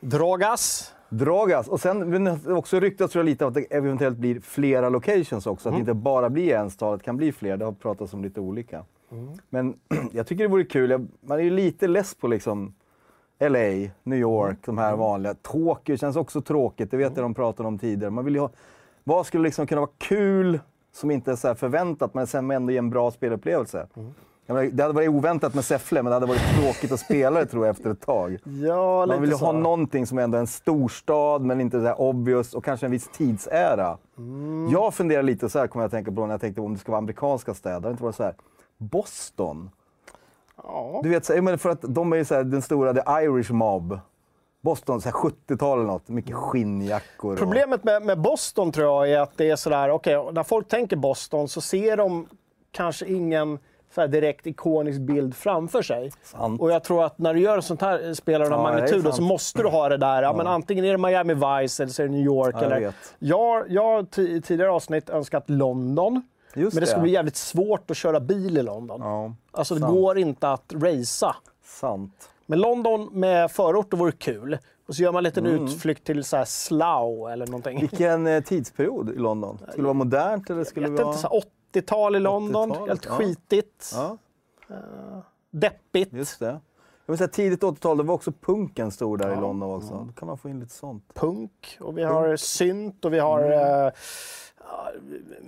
Drogas. 0.01 0.93
Dragas. 1.09 1.67
Och 1.67 1.79
sen 1.79 2.23
det 2.25 2.53
också 2.53 2.79
ryktats 2.79 3.13
tror 3.13 3.19
jag, 3.23 3.25
lite 3.29 3.45
om 3.45 3.49
att 3.49 3.53
det 3.55 3.61
eventuellt 3.75 4.17
blir 4.17 4.39
flera 4.39 4.89
locations 4.89 5.47
också. 5.47 5.69
Att 5.69 5.75
det 5.75 5.79
inte 5.79 5.93
bara 5.93 6.29
blir 6.29 6.53
enstalet, 6.55 7.03
kan 7.03 7.17
bli 7.17 7.31
fler. 7.31 7.57
Det 7.57 7.65
har 7.65 7.71
pratats 7.71 8.13
om 8.13 8.23
lite 8.23 8.39
olika. 8.39 8.83
Men 9.49 9.73
jag 10.11 10.27
tycker 10.27 10.43
det 10.43 10.47
vore 10.49 10.63
kul. 10.63 10.89
Jag, 10.89 11.07
man 11.21 11.39
är 11.39 11.43
ju 11.43 11.49
lite 11.49 11.87
less 11.87 12.15
på 12.15 12.27
liksom 12.27 12.73
LA, 13.39 13.89
New 14.03 14.19
York, 14.19 14.57
de 14.65 14.77
här 14.77 14.95
vanliga. 14.95 15.33
Tokyo 15.33 15.97
känns 15.97 16.15
också 16.15 16.41
tråkigt, 16.41 16.91
det 16.91 16.97
vet 16.97 17.15
jag 17.15 17.25
de 17.25 17.33
pratade 17.33 17.67
om 17.67 17.79
tidigare. 17.79 18.11
Man 18.11 18.25
vill 18.25 18.39
ha, 18.39 18.49
vad 19.03 19.25
skulle 19.25 19.43
liksom 19.43 19.67
kunna 19.67 19.81
vara 19.81 19.91
kul 19.97 20.59
som 20.91 21.11
inte 21.11 21.31
är 21.31 21.35
så 21.35 21.55
förväntat 21.55 22.13
men 22.13 22.27
sen 22.27 22.51
ändå 22.51 22.71
ge 22.71 22.77
en 22.77 22.89
bra 22.89 23.11
spelupplevelse? 23.11 23.87
Jag 24.45 24.55
menar, 24.55 24.69
det 24.71 24.83
hade 24.83 24.95
varit 24.95 25.09
oväntat 25.09 25.53
med 25.53 25.65
Säffle, 25.65 26.03
men 26.03 26.09
det 26.09 26.15
hade 26.15 26.25
varit 26.25 26.61
tråkigt 26.61 26.91
att 26.91 26.99
spela 26.99 27.39
det 27.39 27.45
tror 27.45 27.65
jag 27.65 27.75
efter 27.75 27.91
ett 27.91 28.01
tag. 28.01 28.37
Ja, 28.43 29.05
Man 29.05 29.21
vill 29.21 29.29
ju 29.29 29.35
ha 29.35 29.51
någonting 29.51 30.05
som 30.05 30.17
ändå 30.17 30.35
är 30.37 30.39
en 30.39 30.47
storstad, 30.47 31.41
men 31.41 31.61
inte 31.61 31.81
så 31.81 31.93
obvious 31.93 32.53
och 32.53 32.63
kanske 32.63 32.85
en 32.85 32.91
viss 32.91 33.07
tidsära. 33.07 33.97
Mm. 34.17 34.69
Jag 34.71 34.93
funderar 34.93 35.23
lite 35.23 35.49
så 35.49 35.59
här, 35.59 35.67
kommer 35.67 35.83
jag 35.83 35.87
att 35.87 35.91
tänka 35.91 36.11
på 36.11 36.25
när 36.25 36.33
jag 36.33 36.41
tänkte 36.41 36.61
om 36.61 36.73
det 36.73 36.79
ska 36.79 36.91
vara 36.91 36.97
amerikanska 36.97 37.53
städer. 37.53 37.79
Det 37.79 37.89
inte 37.89 38.03
varit 38.03 38.15
så 38.15 38.23
här. 38.23 38.33
Boston. 38.77 39.69
Ja. 40.63 40.99
Du 41.03 41.09
vet, 41.09 41.25
så, 41.25 41.41
menar 41.41 41.57
för 41.57 41.69
att 41.69 41.81
de 41.81 42.13
är 42.13 42.17
ju 42.17 42.25
så 42.25 42.35
här, 42.35 42.43
den 42.43 42.61
stora 42.61 42.93
The 42.93 43.01
Irish 43.25 43.51
Mob. 43.51 43.99
Boston, 44.61 45.01
så 45.01 45.09
här 45.09 45.13
70-tal 45.15 45.79
eller 45.79 45.87
något. 45.87 46.07
Mycket 46.09 46.35
skinnjackor. 46.35 47.33
och- 47.33 47.39
Problemet 47.39 47.83
med, 47.83 48.01
med 48.03 48.19
Boston 48.21 48.71
tror 48.71 48.87
jag 48.87 49.11
är 49.11 49.19
att 49.19 49.37
det 49.37 49.49
är 49.49 49.55
sådär, 49.55 49.89
okej, 49.89 50.29
när 50.31 50.43
folk 50.43 50.67
tänker 50.67 50.95
Boston 50.95 51.47
så 51.47 51.61
ser 51.61 51.97
de 51.97 52.27
kanske 52.71 53.05
ingen 53.05 53.59
så 53.95 54.07
direkt 54.07 54.47
ikonisk 54.47 54.99
bild 54.99 55.35
framför 55.35 55.81
sig. 55.81 56.11
Sant. 56.23 56.61
Och 56.61 56.71
jag 56.71 56.83
tror 56.83 57.03
att 57.05 57.17
när 57.19 57.33
du 57.33 57.39
gör 57.39 57.61
sånt 57.61 57.81
här 57.81 58.13
spel 58.13 58.41
av 58.41 58.49
den 58.49 58.59
här 58.59 58.67
Ja, 58.67 58.73
magnituden 58.73 59.13
så 59.13 59.21
måste 59.21 59.61
du 59.61 59.67
ha 59.69 59.89
det 59.89 59.97
där. 59.97 60.23
Ja, 60.23 60.33
men 60.33 60.47
antingen 60.47 60.85
är 60.85 60.91
det 60.91 60.97
Miami 60.97 61.33
Vice 61.33 61.83
eller 61.83 61.93
så 61.93 62.01
är 62.03 62.07
det 62.07 62.11
New 62.13 62.25
York. 62.25 62.55
Ja, 62.55 62.61
jag 62.61 62.71
eller... 62.71 62.79
vet. 62.79 63.15
Jag, 63.19 63.63
jag 63.71 63.83
har 63.83 64.19
i 64.19 64.41
tidigare 64.41 64.71
avsnitt 64.71 65.09
önskat 65.09 65.43
London. 65.49 66.21
Just 66.55 66.73
men 66.73 66.81
det 66.81 66.87
skulle 66.87 66.99
det. 66.99 67.03
bli 67.03 67.11
jävligt 67.11 67.35
svårt 67.35 67.91
att 67.91 67.97
köra 67.97 68.19
bil 68.19 68.57
i 68.57 68.61
London. 68.63 69.01
Ja, 69.01 69.33
alltså 69.51 69.73
det 69.73 69.79
sant. 69.81 69.93
går 69.93 70.17
inte 70.17 70.49
att 70.51 70.73
racea. 70.75 71.35
sant. 71.63 72.29
Men 72.45 72.59
London 72.59 73.09
med 73.11 73.51
förorter 73.51 73.97
vore 73.97 74.11
kul. 74.11 74.57
Och 74.87 74.95
så 74.95 75.01
gör 75.03 75.11
man 75.11 75.19
en 75.19 75.23
liten 75.23 75.45
Mm. 75.45 75.65
utflykt 75.65 76.03
till 76.05 76.23
så 76.23 76.37
här 76.37 76.45
Slough 76.45 77.31
eller 77.33 77.47
någonting. 77.47 77.79
Vilken 77.79 78.27
eh, 78.27 78.43
tidsperiod 78.43 79.09
i 79.09 79.15
London? 79.15 79.57
Skulle 79.57 79.77
det 79.77 79.83
vara 79.83 79.93
modernt 79.93 80.49
eller 80.49 80.63
skulle 80.63 80.85
Jag 80.87 80.91
det 80.91 80.97
vet 80.97 81.05
vara... 81.05 81.15
inte, 81.15 81.21
så 81.21 81.33
här 81.33 81.43
80-tal 81.81 82.15
i 82.15 82.19
London. 82.19 82.71
80-talet, 82.71 82.89
Helt 82.89 83.05
ja. 83.05 83.11
skitigt. 83.11 83.91
Ja, 83.95 84.17
Deppigt. 85.51 86.13
just 86.13 86.39
det. 86.39 86.59
Jag 87.05 87.11
vill 87.13 87.17
säga, 87.17 87.27
tidigt 87.27 87.61
80-tal, 87.63 87.97
det 87.97 88.03
var 88.03 88.15
också 88.15 88.31
punken 88.31 88.91
stor 88.91 89.17
där 89.17 89.33
i 89.33 89.35
London 89.35 89.71
också. 89.75 90.05
Då 90.07 90.13
kan 90.13 90.27
man 90.27 90.37
få 90.37 90.49
in 90.49 90.59
lite 90.59 90.73
sånt. 90.73 91.03
Punk. 91.13 91.77
Och 91.81 91.97
vi 91.97 92.03
har 92.03 92.35
synt 92.35 93.05
och 93.05 93.13
vi 93.13 93.19
har 93.19 93.39
Mm. 93.39 93.51
eh, 93.51 93.59
ja, 93.59 93.91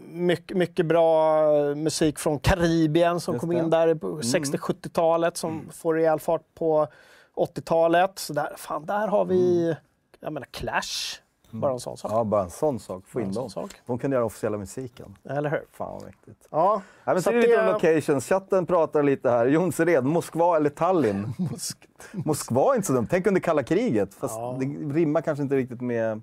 mycket, 0.08 0.58
mycket 0.58 0.86
bra 0.86 1.46
musik 1.76 2.20
från 2.20 2.40
Karibien 2.40 3.20
som 3.20 3.34
Just 3.34 3.42
kom. 3.42 3.52
Mm. 3.52 3.64
in 3.64 3.70
där 3.70 3.96
på 3.96 4.20
60-70-talet 4.20 5.38
som 5.38 5.70
får 5.74 5.94
rejäl 5.94 6.20
fart 6.20 6.42
på 6.56 6.88
80-talet. 7.36 8.20
Så 8.20 8.34
där, 8.34 8.54
fan, 8.58 8.86
där 8.86 9.08
har 9.08 9.26
vi 9.26 9.76
jag 10.20 10.34
menar 10.34 10.48
Clash. 10.52 11.22
Bara 11.54 11.72
en 11.72 11.80
sån 11.80 11.98
sak. 11.98 12.12
Mm. 12.12 12.18
Ja, 12.18 12.24
bara 12.24 12.44
en 12.44 12.50
sån 12.50 12.80
sak. 12.80 13.04
Få 13.08 13.22
in 13.22 13.32
dem. 13.34 13.50
sak. 13.50 13.72
De 13.86 13.98
kan 13.98 14.12
göra 14.12 14.26
officiella 14.26 14.58
musiken. 14.58 15.18
Eller 15.30 15.50
hur? 15.50 15.64
Fan 15.72 15.94
vad 15.94 16.04
mäktigt. 16.04 16.48
Ja. 16.52 16.82
Ja, 17.04 17.14
men 17.14 17.22
Så 17.22 17.30
är 17.30 17.34
det 17.34 17.42
lite 17.42 17.60
om 17.60 17.66
locations. 17.66 18.26
Chatten 18.28 18.66
pratar 18.66 19.04
lite 19.04 19.30
här. 19.30 19.46
Jonsered, 19.46 20.04
Moskva 20.06 20.56
eller 20.58 20.70
Tallinn? 20.70 21.34
Moskva 22.12 22.72
är 22.72 22.76
inte 22.76 22.88
så 22.88 22.94
dumt. 22.94 23.08
Tänk 23.10 23.28
under 23.28 23.42
kalla 23.42 23.64
kriget. 23.64 24.14
Fast 24.14 24.36
Ja. 24.38 24.58
det 24.60 24.66
rimmar 25.00 25.22
kanske 25.22 25.44
inte 25.44 25.56
riktigt 25.56 25.82
med 25.82 26.22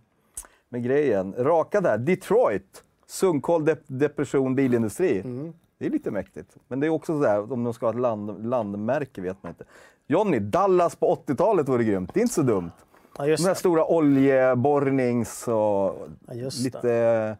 med 0.68 0.82
grejen. 0.84 1.34
Raka 1.38 1.80
där, 1.80 1.98
Detroit. 1.98 2.84
Sunkol, 3.10 3.64
dep 3.64 3.80
depression, 3.86 4.54
bilindustri. 4.54 5.20
Mm. 5.20 5.52
Det 5.78 5.86
är 5.86 5.90
lite 5.90 6.10
mäktigt. 6.10 6.56
Men 6.68 6.80
det 6.80 6.86
är 6.86 6.90
också 6.90 7.12
sådär, 7.12 7.52
om 7.52 7.64
de 7.64 7.74
ska 7.74 7.86
ha 7.86 7.90
ett 7.90 8.00
land, 8.00 8.46
landmärke 8.46 9.20
vet 9.20 9.42
man 9.42 9.50
inte. 9.50 9.64
Johnny, 10.06 10.38
Dallas 10.38 10.96
på 10.96 11.14
80-talet 11.26 11.68
vore 11.68 11.84
grymt. 11.84 12.10
Det 12.14 12.20
är 12.20 12.22
inte 12.22 12.34
så 12.34 12.42
dumt. 12.42 12.70
Ja, 13.18 13.24
De 13.24 13.30
här 13.30 13.48
det. 13.48 13.54
stora 13.54 13.84
oljeborrnings 13.84 15.48
och 15.48 15.54
Ja, 15.54 16.50
lite 16.62 17.36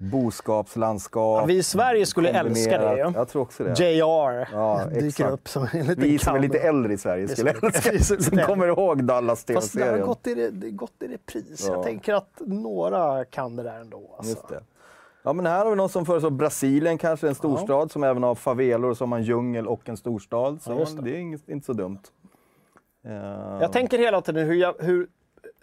boskapslandskap. 0.00 1.40
Ja, 1.40 1.46
vi 1.46 1.56
i 1.56 1.62
Sverige 1.62 2.06
skulle 2.06 2.28
älska 2.28 2.78
det 2.78 2.96
ju. 2.96 3.12
Jag 3.14 3.28
tror 3.28 3.42
också 3.42 3.64
det. 3.64 3.80
JR 3.80 4.48
Ja, 4.52 4.84
dyker 5.00 5.30
upp 5.30 5.48
som 5.48 5.66
en 5.72 5.86
liten 5.86 6.04
Vi 6.04 6.18
som 6.18 6.36
är 6.36 6.40
lite 6.40 6.58
äldre 6.58 6.92
i 6.92 6.98
Sverige 6.98 7.28
skulle 7.28 7.50
älska 7.50 7.92
vi 7.92 7.98
som 8.02 8.38
kommer 8.38 8.66
ihåg 8.68 9.04
Dallas 9.04 9.44
Fast 9.54 9.72
det 9.76 9.84
har 9.84 9.98
gått 9.98 10.26
i, 10.26 10.50
det 10.50 10.70
gått 10.70 11.02
i 11.02 11.08
repris. 11.08 11.66
Ja. 11.68 11.74
Jag 11.74 11.82
tänker 11.82 12.14
att 12.14 12.40
några 12.46 13.24
kan 13.24 13.56
det 13.56 13.62
där 13.62 13.80
ändå. 13.80 14.14
Alltså. 14.16 14.32
Just 14.32 14.48
det. 14.48 14.60
Ja, 15.22 15.32
men 15.32 15.46
här 15.46 15.64
har 15.64 15.70
vi 15.70 15.76
någon 15.76 15.88
som 15.88 16.06
föreslår 16.06 16.30
Brasilien, 16.30 16.98
kanske 16.98 17.28
en 17.28 17.34
storstad 17.34 17.90
som 17.92 18.04
även 18.04 18.22
har 18.22 18.34
favelor, 18.34 18.94
som 18.94 19.12
har 19.12 19.18
en 19.18 19.24
djungel 19.24 19.66
och 19.66 19.88
en 19.88 19.96
storstad. 19.96 20.62
Så 20.62 20.72
Ja, 20.72 20.86
det. 20.96 21.02
det. 21.02 21.16
är 21.16 21.18
inget, 21.18 21.48
inte 21.48 21.66
så 21.66 21.72
dumt. 21.72 21.98
Jag 23.60 23.72
tänker 23.72 23.98
hela 23.98 24.20
tiden 24.20 24.46
hur, 24.46 24.54
jag, 24.54 24.74
hur 24.78 25.08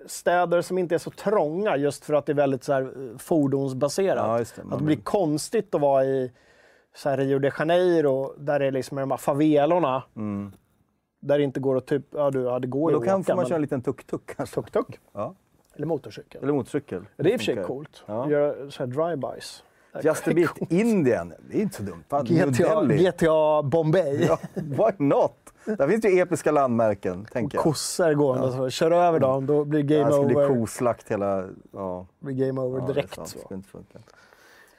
städer 0.06 0.62
som 0.62 0.78
inte 0.78 0.96
är 0.96 1.00
så 1.00 1.12
trånga 1.12 1.78
just 1.78 2.06
för 2.06 2.14
att 2.14 2.26
det 2.26 2.32
är 2.32 2.36
väldigt 2.36 2.64
så 2.64 2.74
här, 2.74 2.82
eh, 2.82 3.18
fordonsbaserat. 3.18 4.18
Ja, 4.58 4.62
det. 4.68 4.74
Att 4.74 4.80
det 4.80 4.86
blir 4.86 4.96
konstigt 4.98 5.76
att 5.76 5.82
vara 5.82 6.06
i 6.06 6.32
så 6.96 7.10
här, 7.10 7.18
Rio 7.18 7.40
de 7.40 7.52
Janeiro 7.60 8.34
där 8.38 8.60
det 8.60 8.66
är 8.66 8.72
liksom 8.72 8.98
de 8.98 9.12
här 9.12 9.18
favelorna. 9.18 10.04
Där 11.22 11.38
det 11.38 11.44
inte 11.44 11.60
går 11.60 11.78
att 11.78 11.86
typ, 11.86 12.06
ja, 12.12 12.32
du, 12.32 12.42
ja 12.42 12.60
det 12.60 12.68
går 12.68 12.90
Mm. 12.90 13.00
men 13.00 13.00
då 13.02 13.06
kan 13.12 13.22
åka. 13.22 13.36
man 13.36 13.42
men- 13.44 13.48
köra 13.50 13.56
en 13.56 13.62
liten 13.62 13.82
tuk-tuk 13.82 14.36
kanske. 14.38 14.56
Tuk-tuk? 14.56 15.00
Ja. 15.14 15.36
Eller 15.76 15.86
motorcykel. 15.88 16.44
Eller 16.44 16.54
motorcykel. 16.54 17.06
det 17.18 17.24
är 17.30 17.34
i 17.34 17.36
och 17.36 17.40
för 17.40 17.46
sig 17.46 17.64
coolt. 17.64 18.04
Ja. 18.06 18.30
Göra 18.30 18.72
så 18.72 18.84
här 18.84 18.88
drive-bys. 18.88 19.64
Just 20.04 20.28
a 20.28 20.32
bit 20.36 20.52
Indien, 20.72 21.34
det 21.50 21.58
är 21.58 21.62
inte 21.62 21.76
så 21.76 21.84
dumt. 21.84 22.04
Fan, 22.10 22.26
GTA. 22.30 22.84
GTA 22.86 23.64
Bombay. 23.64 24.26
Ja, 24.26 24.38
why 24.54 25.06
not? 25.06 25.32
Där 25.78 25.88
finns 25.88 26.02
det 26.02 26.10
ju 26.10 26.20
episka 26.22 26.52
landmärken, 26.52 27.26
tänker 27.26 27.58
jag. 27.58 27.64
Kossor 27.64 28.14
gående 28.14 28.52
så. 28.52 28.70
Kör 28.70 28.92
över 28.92 29.20
dem, 29.20 29.46
då 29.46 29.66
blir 29.66 29.84
Det 29.84 29.96
game 29.96 30.04
här 30.06 30.12
skulle 30.12 30.28
bli 30.28 30.36
over. 30.36 30.48
koslakt 30.60 31.12
hela... 31.12 31.46
Ja, 31.74 32.06
Blir 32.20 32.46
game 32.48 32.62
over 32.62 32.80
ja, 32.80 32.86
det 32.86 32.92
är 32.92 32.94
direkt. 32.96 33.14
så. 33.16 33.22
Det 33.22 33.28
skulle 33.28 33.56
inte 33.58 33.70
funka. 33.70 34.00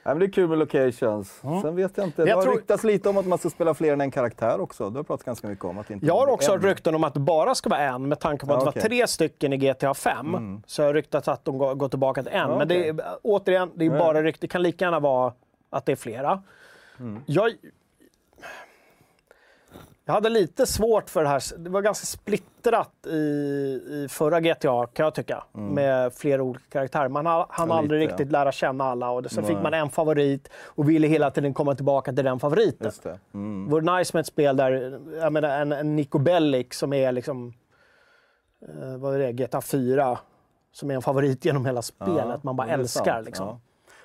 Nej, 0.03 0.15
men 0.15 0.19
det 0.19 0.25
är 0.25 0.31
kul 0.31 0.49
med 0.49 0.57
locations. 0.57 1.39
Sen 1.61 1.75
vet 1.75 1.97
jag 1.97 2.07
inte. 2.07 2.23
Det 2.23 2.29
Jag 2.29 2.35
har 2.35 2.43
tror- 2.43 2.53
ryktats 2.55 2.83
lite 2.83 3.09
om 3.09 3.17
att 3.17 3.25
man 3.27 3.37
ska 3.37 3.49
spela 3.49 3.73
fler 3.73 3.93
än 3.93 4.01
en 4.01 4.11
karaktär 4.11 4.61
också. 4.61 4.89
Det 4.89 4.99
har 4.99 5.03
pratat 5.03 5.25
ganska 5.25 5.47
mycket 5.47 5.65
om 5.65 5.77
att 5.77 5.87
det 5.87 5.93
inte 5.93 6.05
Jag 6.05 6.13
har 6.15 6.27
också 6.27 6.51
hört 6.51 6.61
en. 6.61 6.67
rykten 6.69 6.95
om 6.95 7.03
att 7.03 7.13
det 7.13 7.19
bara 7.19 7.55
ska 7.55 7.69
vara 7.69 7.79
en 7.81 8.07
med 8.07 8.19
tanke 8.19 8.45
på 8.45 8.53
att 8.53 8.59
Ja, 8.59 8.63
det 8.63 8.69
okej. 8.69 8.81
var 8.81 8.87
tre 8.89 9.07
stycken 9.07 9.53
i 9.53 9.57
GTA 9.57 9.93
5. 9.93 10.61
Så 10.65 10.81
jag 10.81 10.87
har 10.87 10.93
ryktats 10.93 11.27
att 11.27 11.45
de 11.45 11.57
går, 11.57 11.75
går 11.75 11.89
tillbaka 11.89 12.23
till 12.23 12.31
en. 12.31 12.49
Ja, 12.49 12.57
Men 12.57 12.67
det 12.67 12.87
är, 12.87 12.95
återigen, 13.21 13.71
det 13.75 13.85
är 13.85 13.91
Ja. 13.91 13.99
bara 13.99 14.23
rykte. 14.23 14.41
Det 14.41 14.47
kan 14.47 14.63
lika 14.63 14.85
gärna 14.85 14.99
vara 14.99 15.33
att 15.69 15.85
det 15.85 15.91
är 15.91 15.95
flera. 15.95 16.41
Mm. 16.99 17.21
Jag, 17.25 17.51
jag 20.09 20.13
hade 20.13 20.29
lite 20.29 20.65
svårt 20.65 21.09
för 21.09 21.23
det 21.23 21.29
här. 21.29 21.57
Det 21.57 21.69
var 21.69 21.81
ganska 21.81 22.05
splittrat 22.05 22.91
i, 23.07 23.15
i 23.89 24.07
förra 24.09 24.39
GTA 24.39 24.85
kan 24.87 25.03
jag 25.03 25.15
tycka. 25.15 25.43
Med 25.51 26.13
flera 26.13 26.43
olika 26.43 26.63
karaktärer. 26.69 27.09
Man 27.09 27.25
hann 27.25 27.35
Mm. 27.59 27.69
Ja, 27.69 27.77
aldrig 27.77 27.99
lite, 28.01 28.11
ja. 28.11 28.15
riktigt 28.17 28.31
lära 28.31 28.51
känna 28.51 28.83
alla. 28.83 29.09
Och 29.09 29.31
sen 29.31 29.43
fick 29.43 29.53
Nej. 29.53 29.63
man 29.63 29.73
en 29.73 29.89
favorit 29.89 30.49
och 30.65 30.89
ville 30.89 31.07
hela 31.07 31.31
tiden 31.31 31.53
komma 31.53 31.75
tillbaka 31.75 32.13
till 32.13 32.25
den 32.25 32.39
favoriten. 32.39 32.85
Just 32.87 33.03
det. 33.03 33.19
Mm. 33.33 33.65
Det 33.65 33.71
vore 33.71 33.97
nice 33.97 34.11
med 34.17 34.19
ett 34.21 34.27
spel 34.27 34.57
där, 34.57 34.99
jag 35.21 35.33
menar 35.33 35.49
en, 35.61 35.71
en 35.71 35.95
Nico 35.95 36.19
Bellic 36.19 36.67
som 36.73 36.93
är 36.93 37.11
liksom, 37.11 37.53
eh, 38.67 38.97
vad 38.97 39.15
är 39.15 39.19
det, 39.19 39.31
GTA 39.33 39.61
4, 39.61 40.17
som 40.71 40.91
är 40.91 40.95
en 40.95 41.01
favorit 41.01 41.45
genom 41.45 41.65
hela 41.65 41.81
spelet. 41.81 42.43
man 42.43 42.55
bara 42.55 42.67
det 42.67 42.73
älskar 42.73 43.03
sant, 43.13 43.25
liksom. 43.25 43.47
ja. 43.47 43.59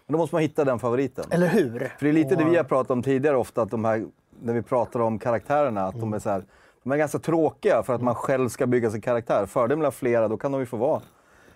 Men 0.06 0.12
då 0.12 0.18
måste 0.18 0.34
man 0.34 0.42
hitta 0.42 0.64
den 0.64 0.78
favoriten. 0.78 1.24
Eller 1.30 1.46
hur? 1.46 1.78
För 1.98 2.04
det 2.06 2.08
är 2.08 2.12
lite 2.12 2.36
det 2.36 2.44
Och- 2.44 2.52
vi 2.52 2.56
har 2.56 2.64
pratat 2.64 2.90
om 2.90 3.02
tidigare 3.02 3.36
ofta, 3.36 3.62
att 3.62 3.70
de 3.70 3.84
här, 3.84 4.04
när 4.44 4.54
vi 4.54 4.62
pratar 4.62 5.00
om 5.00 5.18
karaktärerna, 5.18 5.86
att 5.86 6.00
de 6.00 6.12
är 6.12 6.18
så 6.18 6.30
här, 6.30 6.44
de 6.82 6.92
är 6.92 6.96
ganska 6.96 7.18
tråkiga 7.18 7.82
för 7.82 7.94
att 7.94 8.02
man 8.02 8.14
själv 8.14 8.48
ska 8.48 8.66
bygga 8.66 8.90
sin 8.90 9.00
karaktär. 9.00 9.46
Fördelen 9.46 9.82
med 9.82 9.94
flera, 9.94 10.28
då 10.28 10.36
kan 10.36 10.52
de 10.52 10.60
ju 10.60 10.66
få 10.66 10.76
vara 10.76 11.02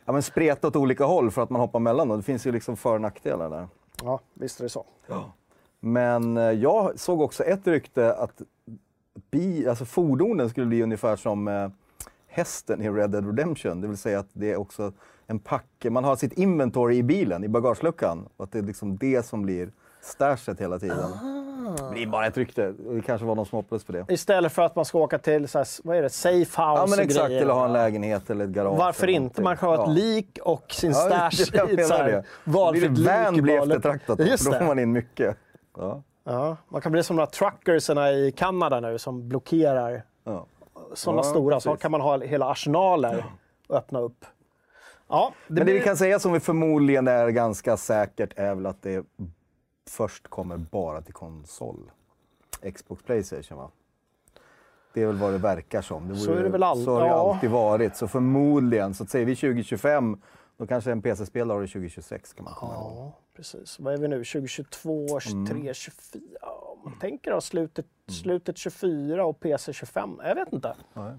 ja, 0.09 0.13
men 0.13 0.23
spreta 0.23 0.69
åt 0.69 0.77
olika 0.77 1.05
håll 1.05 1.31
för 1.31 1.43
att 1.43 1.51
man 1.51 1.61
hoppar 1.61 1.81
mellan 1.81 2.09
dem. 2.09 2.17
Det 2.17 2.23
finns 2.23 2.47
ju 2.47 2.53
liksom 2.53 2.77
för 2.77 2.95
och 2.95 3.01
nackdelar 3.01 3.51
där. 3.51 3.69
Ja, 4.03 4.21
visst 4.35 4.61
är 4.61 4.65
det 4.65 4.69
så. 4.69 4.85
Men 5.81 6.37
eh, 6.37 6.43
jag 6.43 6.99
såg 6.99 7.21
också 7.21 7.45
ett 7.45 7.67
rykte 7.67 8.15
att 8.15 8.43
bi, 9.31 9.69
alltså 9.69 9.85
fordonen 9.85 10.51
skulle 10.51 10.67
bli 10.67 10.83
ungefär 10.83 11.17
som 11.17 11.49
eh, 11.49 11.69
hästen 12.27 12.83
i 12.83 12.91
Red 12.91 13.11
Dead 13.11 13.27
Redemption. 13.27 13.81
Det 13.81 13.89
vill 13.89 13.97
säga 13.97 14.19
att 14.19 14.29
det 14.33 14.53
är 14.53 14.57
också 14.57 14.93
en 15.27 15.39
packe, 15.39 15.91
man 15.91 16.05
har 16.05 16.17
sitt 16.17 16.33
inventory 16.33 16.97
i 16.97 17.03
bilen, 17.03 17.45
i 17.45 17.49
bagageluckan. 17.49 18.29
Och 18.37 18.45
att 18.45 18.53
det 18.53 18.59
är 18.59 18.63
liksom 18.63 18.97
det 18.97 19.27
som 19.27 19.43
blir 19.43 19.73
stashet 20.01 20.61
hela 20.61 20.79
tiden. 20.79 21.38
Det 21.77 21.91
blir 21.91 22.07
bara 22.07 22.27
ett 22.27 22.37
rykte. 22.37 22.73
Det 22.79 23.01
kanske 23.03 23.27
var 23.27 23.35
någon 23.35 23.47
som 23.47 23.57
hoppades 23.57 23.85
på 23.85 23.93
det. 23.93 24.05
Istället 24.09 24.53
för 24.53 24.63
att 24.63 24.77
man 24.77 24.85
ska 24.85 24.99
åka 24.99 25.19
till 25.19 25.49
så 25.49 25.59
här, 25.59 25.67
vad 25.85 25.97
är 25.97 26.03
det, 26.03 26.11
safe 26.11 26.39
house 26.39 26.55
Ja 26.61 26.87
men 26.91 26.99
exakt, 27.01 27.27
grejer. 27.29 27.43
eller 27.43 27.53
ha 27.55 27.65
en 27.65 27.73
lägenhet 27.73 28.31
eller 28.31 28.45
ett 28.45 28.51
garage. 28.51 28.79
Varför 28.79 29.07
inte? 29.09 29.43
Man 29.43 29.57
kan 29.57 29.69
ha 29.69 29.75
ett 29.75 29.79
någonting. 29.79 30.05
lik 30.05 30.39
och 30.43 30.65
sin 30.73 30.91
Ja, 30.91 30.97
stash 31.31 31.57
jag 31.57 31.71
i 31.71 31.75
ett 31.75 31.87
så 31.87 31.93
menar 31.95 32.05
här 32.05 32.13
det. 32.13 32.25
valfritt 32.45 32.99
van 32.99 33.31
lik. 33.33 33.39
i 33.39 33.43
blir 33.43 33.59
eftertraktat 33.63 34.19
då, 34.19 34.25
Just 34.25 34.45
för 34.45 34.53
då 34.53 34.59
får 34.59 34.67
man 34.67 34.79
in 34.79 34.93
mycket. 34.93 35.37
Ja. 35.77 36.03
Ja, 36.25 36.57
man 36.69 36.81
kan 36.81 36.93
bli 36.93 37.03
som 37.03 37.17
de 37.17 37.23
här 37.23 37.27
truckersarna 37.27 38.13
i 38.13 38.33
Kanada 38.33 38.81
nu 38.81 38.99
som 38.99 39.29
blockerar 39.29 40.03
Ja. 40.25 40.47
sådana 40.95 41.19
Ja, 41.25 41.31
stora. 41.31 41.61
Så 41.61 41.71
precis. 41.71 41.83
kan 41.83 41.91
man 41.91 42.01
ha 42.01 42.19
hela 42.21 42.47
arsenaler 42.47 43.25
och 43.69 43.77
öppna 43.77 43.99
upp. 44.01 44.25
Ja, 45.09 45.33
det 45.47 45.55
Men 45.55 45.59
det 45.59 45.65
blir... 45.65 45.75
vi 45.75 45.81
kan 45.81 45.97
säga 45.97 46.19
som 46.19 46.33
vi 46.33 46.41
förmodligen 46.41 47.09
är 47.09 47.29
ganska 47.29 47.77
säkert 47.77 48.33
är 48.37 48.55
väl 48.55 48.67
att 48.67 48.83
det 48.83 49.05
först 49.89 50.29
kommer 50.29 50.57
bara 50.57 51.03
till 51.03 51.15
konsol. 51.15 51.91
Xbox 52.75 53.03
Playstation 53.03 53.59
va? 53.59 53.71
Det 54.95 55.03
är 55.03 55.07
väl 55.07 55.17
vad 55.17 55.33
det 55.33 55.39
verkar 55.39 55.83
som. 55.83 56.09
Det 56.09 56.17
Så 56.17 56.33
är 56.33 56.43
det 56.43 56.49
väl 56.49 56.63
all- 56.63 56.85
så 56.85 56.95
har 56.95 57.01
det 57.01 57.07
ja. 57.07 57.33
alltid 57.35 57.51
varit. 57.51 57.97
Så 57.97 58.09
förmodligen, 58.09 58.95
så 58.95 59.03
att 59.03 59.11
säger 59.11 59.27
vi 59.27 59.37
2025, 59.37 60.21
då 60.57 60.67
kanske 60.67 60.93
en 60.93 61.03
PC-spelare 61.03 61.57
har 61.57 61.61
det 61.63 61.67
2026 61.69 62.33
kan 62.33 62.45
man 62.45 62.55
komma 62.55 62.75
ihåg. 62.75 62.93
Ja, 62.97 63.13
precis. 63.37 63.79
Vad 63.81 63.95
är 63.95 63.99
vi 63.99 64.09
nu? 64.09 64.17
2022, 64.25 65.21
23, 65.21 65.75
24? 65.75 66.23
Ja, 66.41 66.77
Man 66.85 66.99
tänker 66.99 67.31
då 67.31 67.41
slutet, 67.41 67.87
slutet 68.23 68.59
24 68.59 69.25
och 69.25 69.41
PC 69.41 69.73
25? 69.73 70.21
Jag 70.25 70.35
vet 70.35 70.53
inte. 70.53 70.75
Spä- 70.95 71.13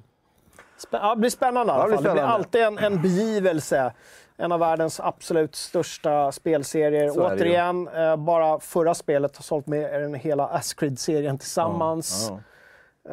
ja, 0.92 1.16
det 1.16 1.20
blir 1.20 1.30
spännande 1.30 1.74
i 1.74 1.76
alla 1.76 1.94
fall. 1.96 2.04
Det 2.04 2.12
blir 2.12 2.22
alltid 2.24 2.62
en, 2.62 2.78
en 2.78 3.02
begivelse. 3.02 3.94
En 4.42 4.52
av 4.52 4.60
världens 4.60 5.00
absolut 5.00 5.56
största 5.56 6.32
spelserier. 6.32 7.10
Så. 7.10 7.28
Återigen, 7.28 7.88
eh, 7.88 8.16
bara 8.16 8.60
förra 8.60 8.94
spelet 8.94 9.38
har 9.38 9.44
sålt 9.44 9.68
mer 9.68 9.94
än 9.94 10.14
hela 10.14 10.48
Ascreed-serien 10.48 11.38
tillsammans. 11.38 12.32
Ja. 12.32 12.40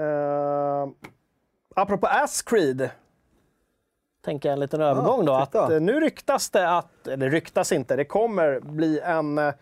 Uh, 0.01 0.89
apropå 1.75 2.07
Ascreed. 2.07 2.91
Tänker 4.25 4.49
jag 4.49 4.53
en 4.53 4.61
liten 4.61 4.81
övergång 4.81 5.25
då. 5.25 5.33
Att, 5.33 5.53
titta. 5.53 5.75
eh, 5.75 5.81
nu 5.81 6.01
ryktas 6.01 6.51
det 6.51 6.77
att, 6.77 7.07
eller 7.07 7.31
ryktas 7.31 7.73
inte, 7.73 7.97
det 7.97 8.05
kommer 8.05 8.61
bli 8.61 9.01
en, 9.01 9.39
eh, 9.39 9.55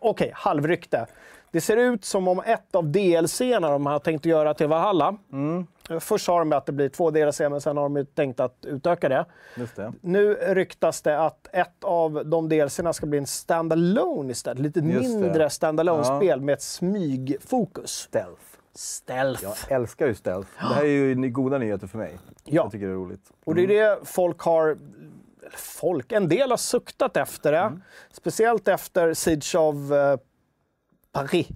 okej, 0.00 0.32
halvrykte. 0.34 1.06
Det 1.50 1.60
ser 1.60 1.76
ut 1.76 2.04
som 2.04 2.28
om 2.28 2.40
ett 2.40 2.74
av 2.74 2.84
DLC-erna 2.84 3.70
de 3.70 3.86
har 3.86 3.98
tänkt 3.98 4.20
att 4.20 4.26
göra 4.26 4.54
till 4.54 4.66
Valhalla. 4.66 5.16
Mm. 5.32 5.66
Eh, 5.90 5.98
Först 5.98 6.24
sa 6.24 6.38
de 6.38 6.52
att 6.52 6.66
det 6.66 6.72
blir 6.72 6.88
två 6.88 7.10
DLC, 7.10 7.40
men 7.40 7.60
sen 7.60 7.76
har 7.76 7.84
de 7.84 7.96
ju 7.96 8.04
tänkt 8.04 8.40
att 8.40 8.64
utöka 8.66 9.08
det. 9.08 9.26
Det. 9.76 9.92
Nu 10.00 10.34
ryktas 10.34 11.02
det 11.02 11.20
att 11.20 11.48
ett 11.52 11.84
av 11.84 12.26
de 12.26 12.48
DLCerna 12.48 12.92
ska 12.92 13.06
bli 13.06 13.18
en 13.18 13.26
standalone 13.26 14.32
istället. 14.32 14.58
Lite 14.58 14.80
Just 14.80 15.14
mindre 15.14 15.50
standalone-spel 15.50 16.40
med 16.40 16.52
ett 16.52 16.62
smygfokus. 16.62 17.90
Stealth. 17.90 18.42
Stealth. 18.74 19.44
Jag 19.44 19.80
älskar 19.80 20.06
ju 20.06 20.14
stealth. 20.14 20.48
Det 20.60 20.74
här 20.74 20.82
är 20.82 20.86
ju 20.86 21.30
goda 21.30 21.58
nyheter 21.58 21.86
för 21.86 21.98
mig. 21.98 22.18
Ja. 22.44 22.62
Jag 22.62 22.72
tycker 22.72 22.86
det 22.86 22.92
är 22.92 22.96
roligt. 22.96 23.32
Och 23.44 23.54
det 23.54 23.62
är 23.62 23.68
det 23.68 23.98
folk 24.04 24.40
har... 24.40 24.78
Folk, 25.56 26.12
en 26.12 26.28
del 26.28 26.50
har 26.50 26.56
suktat 26.56 27.16
efter 27.16 27.52
det. 27.52 27.58
Mm. 27.58 27.82
Speciellt 28.12 28.68
efter 28.68 29.14
Siege 29.14 29.54
of 29.58 29.90
eh, 29.92 30.16
Paris. 31.12 31.46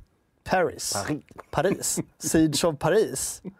Paris. 0.45 0.93
Paris. 0.93 1.23
Paris. 1.51 1.99
Siege 2.19 2.65
of 2.65 2.79
Paris. 2.79 3.43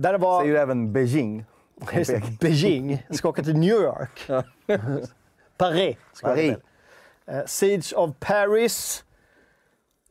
Där 0.00 0.12
det 0.12 0.18
var... 0.18 0.42
Säger 0.42 0.54
även 0.54 0.92
Beijing. 0.92 1.44
Det, 2.06 2.40
Beijing. 2.40 3.06
Ska 3.10 3.28
åka 3.28 3.42
till 3.42 3.58
New 3.58 3.70
York. 3.70 4.26
Paris. 5.56 5.96
Paris. 6.22 6.56
Eh, 7.26 7.44
Siege 7.46 7.92
of 7.96 8.10
Paris. 8.18 9.04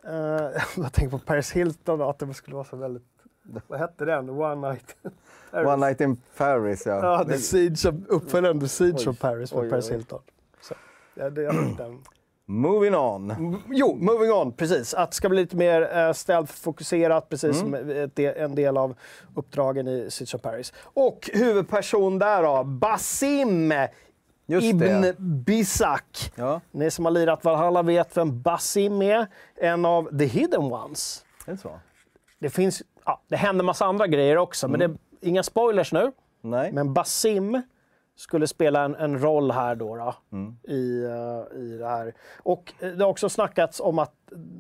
Uh, 0.08 0.12
jag 0.78 0.94
tänker 0.94 1.10
på 1.10 1.20
Paris 1.20 1.52
Hilton 1.52 2.02
och 2.02 2.10
att 2.10 2.20
det 2.20 2.34
skulle 2.34 2.56
vara 2.56 2.66
så 2.66 2.76
väldigt... 2.76 3.04
Vad 3.68 3.80
hette 3.80 4.06
den? 4.06 4.30
One 4.30 4.70
Night... 4.70 4.96
One 5.52 5.88
Night 5.88 6.02
in 6.02 6.18
Paris 6.38 6.86
ja. 6.86 6.96
Ja, 7.04 7.26
The 7.26 7.38
Siege 7.38 7.90
of, 7.90 7.96
uppföljaren 8.08 8.60
The 8.60 8.68
Siege 8.68 8.98
Oj, 8.98 9.08
of 9.08 9.20
Paris 9.20 9.54
med 9.54 9.64
oj, 9.64 9.70
Paris 9.70 9.90
oj. 9.90 9.96
Hilton. 9.96 10.22
Så, 10.62 10.74
ja, 11.14 11.30
det, 11.30 11.42
jag. 11.42 11.78
Moving 12.52 12.96
on. 12.96 13.34
Jo, 13.72 13.96
moving 13.96 14.32
on, 14.32 14.52
precis. 14.52 14.94
Att 14.94 15.12
det 15.12 15.16
ska 15.16 15.30
bli 15.30 15.42
lite 15.42 15.56
mer 15.56 15.82
uh, 15.82 16.14
stealth-fokuserat, 16.14 17.30
precis 17.30 17.62
Mm. 17.62 17.72
som 17.82 17.90
ett, 17.92 18.20
en 18.20 18.56
del 18.56 18.78
av 18.78 18.96
uppdragen 19.36 19.88
i 19.88 20.08
Siege 20.12 20.36
of 20.36 20.42
Paris. 20.42 20.74
Och 20.84 21.30
huvudperson 21.34 22.20
där 22.20 22.44
då, 22.44 22.64
Basim 22.64 23.74
Just 24.46 24.66
Ibn 24.68 25.02
det. 25.02 25.16
Bisak. 25.20 26.32
Ja, 26.36 26.62
Ni 26.72 26.92
som 26.92 27.06
har 27.06 27.12
lirat 27.12 27.44
Valhalla 27.44 27.82
vet 27.82 28.18
vem 28.18 28.42
Basim 28.42 29.02
är. 29.02 29.28
En 29.56 29.86
av 29.86 30.18
the 30.20 30.26
hidden 30.26 30.62
ones. 30.74 31.26
är 31.48 31.52
det 31.52 31.58
så? 31.58 31.80
Det 32.40 32.50
finns, 32.50 32.82
ja, 33.06 33.22
det 33.28 33.36
händer 33.36 33.64
massa 33.64 33.86
andra 33.86 34.08
grejer 34.08 34.38
också, 34.38 34.68
men 34.68 34.80
det 34.80 34.86
är 34.86 34.96
inga 35.22 35.44
spoilers 35.44 35.92
nu. 35.94 36.12
Nej. 36.42 36.72
Men 36.72 36.94
Basim 36.94 37.62
skulle 38.20 38.48
spela 38.48 38.84
en, 38.84 38.96
en 38.96 39.20
roll 39.20 39.52
här 39.52 39.76
då, 39.76 39.96
då 39.96 40.16
Mm. 40.32 40.58
i, 40.64 41.04
eh, 41.04 41.58
i 41.60 41.78
det 41.78 41.88
här. 41.88 42.14
Och 42.44 42.74
eh, 42.80 42.90
det 42.90 43.04
har 43.04 43.12
också 43.12 43.30
snackats 43.30 43.80
om 43.80 44.00
att 44.00 44.14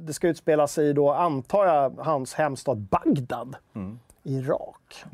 det 0.05 0.13
ska 0.13 0.27
utspela 0.27 0.67
sig 0.67 0.87
i, 0.87 0.93
då, 0.93 1.11
antar 1.11 1.65
jag, 1.65 1.93
hans 1.99 2.33
hemstad 2.33 2.77
Bagdad. 2.77 3.55
Mm. 3.73 3.99
Irak. 4.23 5.05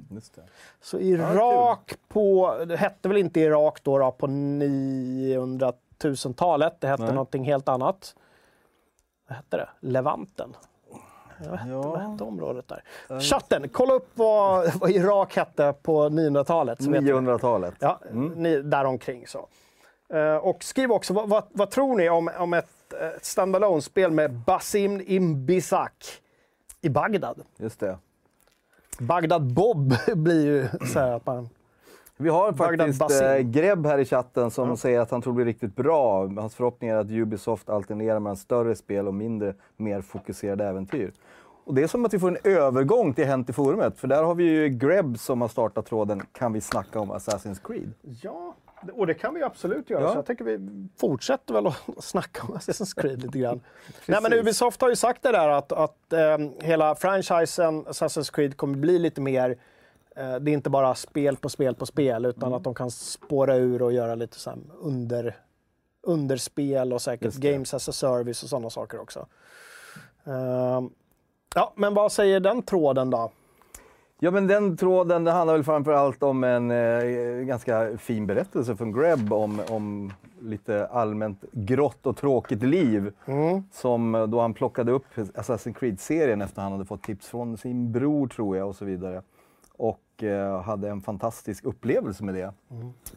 Så 0.81 0.99
Irak 0.99 1.93
på, 2.07 2.55
det 2.67 2.77
hette 2.77 3.07
väl 3.07 3.17
inte 3.17 3.39
Irak 3.39 3.79
då, 3.83 3.97
då 3.97 4.11
på 4.11 4.27
900 4.27 5.73
000-talet. 6.03 6.81
Det 6.81 6.87
hette 6.87 7.03
Nej. 7.03 7.13
någonting 7.13 7.45
helt 7.45 7.69
annat. 7.69 8.15
Vad 9.27 9.35
hette 9.35 9.57
det? 9.57 9.69
Levanten. 9.79 10.55
Vad 11.39 11.59
hette, 11.59 11.71
Ja. 11.71 11.81
vad 11.81 11.99
hette 12.01 12.23
området 12.23 12.65
där? 12.67 13.19
Chatten, 13.19 13.69
kolla 13.69 13.93
upp 13.93 14.09
vad, 14.13 14.71
vad 14.79 14.89
Irak 14.89 15.35
hette 15.35 15.73
på 15.81 16.03
900-talet. 16.09 16.83
så 16.83 16.91
vet 16.91 17.03
ni. 17.03 17.11
900-talet. 17.11 17.73
Ja, 17.79 17.99
ni, 18.35 18.61
däromkring 18.61 19.27
så. 19.27 19.47
Eh, 20.13 20.35
och 20.35 20.63
skriv 20.63 20.91
också, 20.91 21.13
vad, 21.13 21.29
vad, 21.29 21.43
vad 21.51 21.69
tror 21.71 21.95
ni 21.97 22.09
om, 22.09 22.31
om 22.37 22.53
ett, 22.53 22.93
ett 23.15 23.25
standalone-spel 23.25 24.11
med 24.11 24.33
Basim 24.33 25.01
Imbisak 25.05 26.05
i 26.81 26.89
Bagdad? 26.89 27.41
Just 27.57 27.79
det. 27.79 27.97
Bagdad 28.99 29.53
Bob 29.53 29.93
blir 30.15 30.45
ju 30.45 30.67
så 30.93 30.99
här 30.99 31.11
att 31.11 31.25
man... 31.25 31.49
Vi 32.17 32.29
har 32.29 32.53
faktiskt 32.53 33.21
eh, 33.21 33.37
Greb 33.37 33.85
här 33.85 33.97
i 33.97 34.05
chatten 34.05 34.51
som 34.51 34.77
säger 34.77 34.99
att 34.99 35.11
han 35.11 35.21
tror 35.21 35.33
det 35.33 35.35
blir 35.35 35.45
riktigt 35.45 35.75
bra. 35.75 36.27
Hans 36.27 36.55
förhoppning 36.55 36.89
är 36.89 36.95
att 36.95 37.11
Ubisoft 37.11 37.69
alternerar 37.69 38.19
mellan 38.19 38.37
större 38.37 38.75
spel 38.75 39.07
och 39.07 39.13
mindre, 39.13 39.53
mer 39.77 40.01
fokuserade 40.01 40.65
äventyr. 40.65 41.13
Och 41.65 41.73
det 41.73 41.83
är 41.83 41.87
som 41.87 42.05
att 42.05 42.13
vi 42.13 42.19
får 42.19 42.27
en 42.27 42.37
övergång 42.43 43.13
till 43.13 43.25
Hänt 43.25 43.49
i 43.49 43.53
forumet, 43.53 43.97
för 43.97 44.07
där 44.07 44.23
har 44.23 44.35
vi 44.35 44.43
ju 44.43 44.69
Greb 44.69 45.19
som 45.19 45.41
har 45.41 45.47
startat 45.47 45.85
tråden 45.85 46.21
Kan 46.31 46.53
vi 46.53 46.61
snacka 46.61 46.99
om 46.99 47.11
Assassin's 47.11 47.67
Creed? 47.67 47.93
Ja, 48.01 48.55
och 48.93 49.07
det 49.07 49.13
kan 49.13 49.33
vi 49.33 49.43
absolut 49.43 49.89
göra. 49.89 50.01
Ja. 50.01 50.11
Så 50.11 50.17
jag 50.17 50.25
tänker 50.25 50.45
vi 50.45 50.59
fortsätter 50.97 51.53
väl 51.53 51.67
att 51.67 51.83
snacka 52.03 52.43
om 52.47 52.53
Assassin's 52.53 53.01
Creed 53.01 53.23
lite 53.23 53.39
grann. 53.39 53.61
Nej, 54.05 54.19
men 54.21 54.33
Ubisoft 54.33 54.81
har 54.81 54.89
ju 54.89 54.95
sagt 54.95 55.23
det 55.23 55.31
där 55.31 55.49
att, 55.49 55.71
att 55.71 56.13
eh, 56.13 56.37
hela 56.61 56.95
franchisen 56.95 57.85
Assassin's 57.85 58.33
Creed 58.33 58.57
kommer 58.57 58.77
bli 58.77 58.99
lite 58.99 59.21
mer 59.21 59.57
det 60.15 60.51
är 60.51 60.53
inte 60.53 60.69
bara 60.69 60.95
spel 60.95 61.37
på 61.37 61.49
spel 61.49 61.75
på 61.75 61.85
spel 61.85 62.25
utan 62.25 62.53
att 62.53 62.63
de 62.63 62.75
kan 62.75 62.91
spåra 62.91 63.55
ur 63.55 63.81
och 63.81 63.93
göra 63.93 64.15
lite 64.15 64.39
så 64.39 64.53
under, 64.81 65.35
underspel 66.01 66.93
och 66.93 67.01
säkert 67.01 67.35
games 67.35 67.73
as 67.73 67.89
a 67.89 67.91
service 67.91 68.43
och 68.43 68.49
sådana 68.49 68.69
saker 68.69 68.99
också. 68.99 69.27
Ehm, 70.23 70.89
ja, 71.55 71.73
men 71.75 71.93
vad 71.93 72.11
säger 72.11 72.39
den 72.39 72.61
tråden 72.61 73.09
då? 73.09 73.31
Ja, 74.19 74.31
men 74.31 74.47
den 74.47 74.77
tråden 74.77 75.23
det 75.23 75.31
handlar 75.31 75.53
väl 75.53 75.63
framför 75.63 75.93
allt 75.93 76.23
om 76.23 76.43
en 76.43 76.71
eh, 76.71 77.45
ganska 77.45 77.97
fin 77.97 78.27
berättelse 78.27 78.75
från 78.75 78.91
Greb 78.91 79.33
om, 79.33 79.61
om 79.69 80.13
lite 80.41 80.87
allmänt 80.87 81.43
grått 81.51 82.05
och 82.05 82.17
tråkigt 82.17 82.63
liv. 82.63 83.13
Som 83.71 84.15
eh, 84.15 84.27
då 84.27 84.41
han 84.41 84.53
plockade 84.53 84.91
upp 84.91 85.05
Assassin's 85.15 85.73
Creed-serien 85.73 86.41
efter 86.41 86.61
han 86.61 86.71
hade 86.71 86.85
fått 86.85 87.03
tips 87.03 87.27
från 87.27 87.57
sin 87.57 87.91
bror, 87.91 88.27
tror 88.27 88.57
jag, 88.57 88.67
och 88.67 88.75
så 88.75 88.85
vidare. 88.85 89.21
Och 89.77 89.99
eh, 90.23 90.61
hade 90.61 90.89
en 90.89 91.01
fantastisk 91.01 91.65
upplevelse 91.65 92.23
med 92.23 92.35
det. 92.35 92.53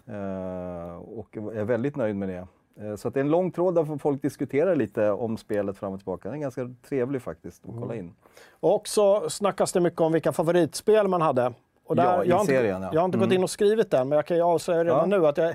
Eh, 0.06 0.96
och 0.96 1.36
är 1.36 1.64
väldigt 1.64 1.96
nöjd 1.96 2.16
med 2.16 2.28
det. 2.28 2.46
Eh, 2.86 2.96
så 2.96 3.10
det 3.10 3.20
är 3.20 3.24
en 3.24 3.30
lång 3.30 3.50
tråd 3.50 3.74
där 3.74 3.98
folk 3.98 4.22
diskutera 4.22 4.74
lite 4.74 5.10
om 5.10 5.36
spelet 5.36 5.78
fram 5.78 5.92
och 5.92 5.98
tillbaka. 5.98 6.28
Den 6.28 6.38
är 6.38 6.42
ganska 6.42 6.74
trevlig 6.88 7.22
faktiskt 7.22 7.64
att 7.68 7.74
kolla 7.80 7.94
in. 7.94 8.14
Och 8.60 8.88
så 8.88 9.30
snackas 9.30 9.72
det 9.72 9.80
mycket 9.80 10.00
om 10.00 10.12
vilka 10.12 10.32
favoritspel 10.32 11.08
man 11.08 11.20
hade. 11.22 11.52
Och 11.84 11.96
där, 11.96 12.04
Ja, 12.04 12.24
i 12.24 12.28
jag, 12.28 12.36
har 12.36 12.40
inte, 12.40 12.54
ja. 12.54 12.90
jag 12.92 13.00
har 13.00 13.04
inte 13.04 13.18
gått 13.18 13.24
Mm. 13.26 13.36
in 13.36 13.42
och 13.42 13.50
skrivit 13.50 13.90
den, 13.90 14.08
men 14.08 14.16
jag 14.16 14.26
kan 14.26 14.36
ju 14.36 14.42
avslöja 14.42 14.84
redan 14.84 15.10
Ja. 15.10 15.18
nu 15.18 15.26
att 15.26 15.36
jag... 15.36 15.54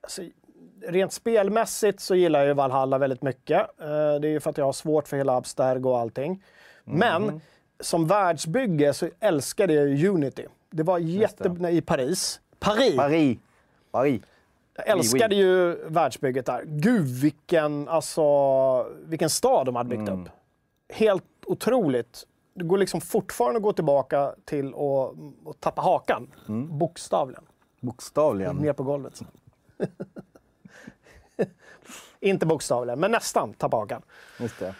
Alltså, 0.00 0.22
rent 0.86 1.12
spelmässigt 1.12 2.00
så 2.00 2.14
gillar 2.14 2.38
jag 2.38 2.48
ju 2.48 2.54
Valhalla 2.54 2.98
väldigt 2.98 3.22
mycket. 3.22 3.60
Eh, 3.80 3.86
det 4.20 4.28
är 4.28 4.30
ju 4.30 4.40
för 4.40 4.50
att 4.50 4.58
jag 4.58 4.64
har 4.64 4.72
svårt 4.72 5.08
för 5.08 5.16
hela 5.16 5.36
Abstergo 5.36 5.88
och 5.90 5.98
allting. 5.98 6.42
Mm. 6.86 6.98
Men 6.98 7.40
som 7.80 8.06
världsbygge 8.06 8.92
så 8.92 9.08
älskade 9.20 9.72
jag 9.74 9.88
ju 9.88 10.08
Unity. 10.08 10.46
Det 10.70 10.82
var 10.82 10.98
jätte... 10.98 11.48
nej, 11.48 11.76
I 11.76 11.80
Paris. 11.80 12.40
Paris! 12.58 12.96
Paris! 12.96 13.38
Paris! 13.90 14.22
Jag 14.76 14.88
älskade 14.88 15.34
ju 15.34 15.74
världsbygget 15.88 16.46
där. 16.46 16.62
Gud 16.66 17.06
vilken, 17.06 17.88
alltså, 17.88 18.22
vilken 19.04 19.30
stad 19.30 19.66
de 19.66 19.76
hade 19.76 19.88
byggt 19.88 20.08
Mm. 20.08 20.22
upp. 20.22 20.28
Helt 20.88 21.24
otroligt. 21.46 22.26
Det 22.54 22.64
går 22.64 22.78
liksom 22.78 23.00
fortfarande 23.00 23.56
att 23.56 23.62
gå 23.62 23.72
tillbaka 23.72 24.34
till 24.44 24.74
och, 24.74 25.14
och 25.44 25.60
tappa 25.60 25.82
hakan. 25.82 26.26
Mm. 26.48 26.78
Bokstavligen. 26.78 27.44
Bokstavligen. 27.80 28.56
Ner 28.56 28.72
på 28.72 28.82
golvet. 28.82 29.20
Inte 32.20 32.46
bokstavligen, 32.46 33.00
men 33.00 33.10
nästan 33.10 33.52
tappa 33.52 33.76
hakan. 33.76 34.02
Just 34.40 34.58
det. 34.58 34.74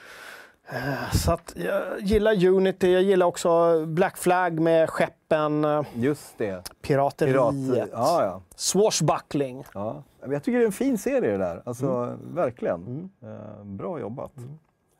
Så 1.14 1.32
att 1.32 1.52
jag 1.56 2.00
gillar 2.00 2.46
Unity, 2.46 2.92
jag 2.92 3.02
gillar 3.02 3.26
också 3.26 3.82
Black 3.86 4.16
Flag 4.16 4.60
med 4.60 4.90
skeppen, 4.90 5.64
eh, 5.64 5.82
Just 5.94 6.38
det. 6.38 6.70
pirateriet, 6.82 7.34
Pirat. 7.36 7.88
Ja, 7.92 8.24
ja. 8.24 8.42
swashbuckling. 8.56 9.64
ja. 9.74 10.02
Jag 10.30 10.42
tycker 10.42 10.58
det 10.58 10.64
är 10.64 10.66
en 10.66 10.72
fin 10.72 10.98
serie 10.98 11.30
det 11.30 11.38
där. 11.38 11.62
Alltså, 11.64 11.86
Mm. 11.86 12.34
verkligen. 12.34 13.10
Eh, 13.22 13.64
bra 13.64 14.00
jobbat. 14.00 14.32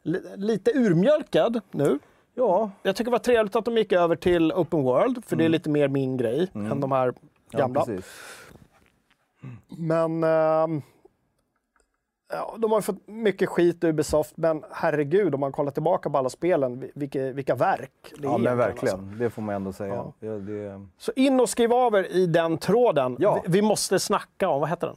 Li- 0.03 0.23
lite 0.37 0.71
urmjölkad 0.75 1.61
nu. 1.71 1.99
Ja, 2.35 2.71
Jag 2.83 2.97
tycker 2.97 3.11
det 3.11 3.13
var 3.15 3.19
trevligt 3.19 3.57
att 3.57 3.65
de 3.65 3.77
gick 3.79 3.93
över 3.93 4.17
till 4.17 4.53
open 4.53 4.83
world, 4.83 5.25
för 5.25 5.37
det 5.37 5.45
är 5.45 5.49
lite 5.49 5.71
mer 5.71 5.89
min 5.89 6.17
grej 6.17 6.51
än 6.55 6.81
de 6.81 6.93
här 6.93 7.03
Mm. 7.09 7.15
ja 7.51 7.59
gamla. 7.59 7.85
precis. 7.85 8.05
men 9.69 10.25
ehm, 10.25 10.83
ja, 12.33 12.57
de 12.59 12.73
har 12.73 12.81
fått 12.81 13.07
mycket 13.09 13.49
skit 13.49 13.85
Ubisoft, 13.85 14.37
men 14.37 14.65
herregud 14.73 15.35
om 15.35 15.41
man 15.41 15.53
kollar 15.53 15.71
tillbaka 15.71 16.11
på 16.11 16.19
alla 16.19 16.31
spelen, 16.31 16.81
vi- 16.81 16.91
vilka, 16.95 17.33
vilka 17.33 17.55
verk 17.55 17.91
det 18.03 18.11
är. 18.11 18.15
Ja, 18.15 18.19
men 18.21 18.31
egentligen, 18.31 18.57
verkligen. 18.59 19.01
alltså. 19.01 19.19
Det 19.19 19.31
får 19.31 19.43
man 19.43 19.55
ändå 19.55 19.73
säga. 19.73 19.95
Ja. 19.95 20.13
Ja. 20.21 20.33
det... 20.33 20.87
Så 20.99 21.13
in 21.17 21.41
och 21.41 21.49
skriv 21.49 21.73
av 21.73 21.95
er 21.95 22.13
i 22.13 22.27
den 22.27 22.59
tråden. 22.59 23.17
Ja. 23.19 23.43
Vi, 23.47 23.53
vi 23.53 23.63
måste 23.63 23.99
snacka 23.99 24.49
om, 24.49 24.61
vad 24.61 24.71
heter 24.71 24.87
den? 24.87 24.97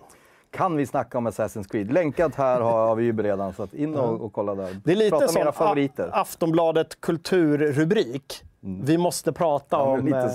Kan 0.52 0.76
vi 0.78 0.86
snacka 0.86 1.18
om 1.18 1.28
Assassin's 1.28 1.68
Creed? 1.72 1.92
Länkat 1.92 2.36
här 2.36 2.62
har, 2.62 2.96
vi 2.96 3.04
ju 3.04 3.18
redan, 3.18 3.54
så 3.54 3.68
in 3.72 3.96
och, 3.96 4.22
och 4.22 4.34
kolla 4.34 4.56
där. 4.56 4.82
Det 4.84 4.92
är 4.92 4.96
lite 4.96 5.10
Prata 5.10 5.26
om 5.26 5.32
som 5.32 5.42
era 5.42 5.52
favoriter. 5.52 6.10
Aftonbladet 6.14 7.02
kulturrubrik. 7.02 8.44
Vi 8.60 8.98
måste 8.98 9.32
prata 9.32 9.78
ja, 9.78 9.84
om 9.84 10.14
eh. 10.14 10.26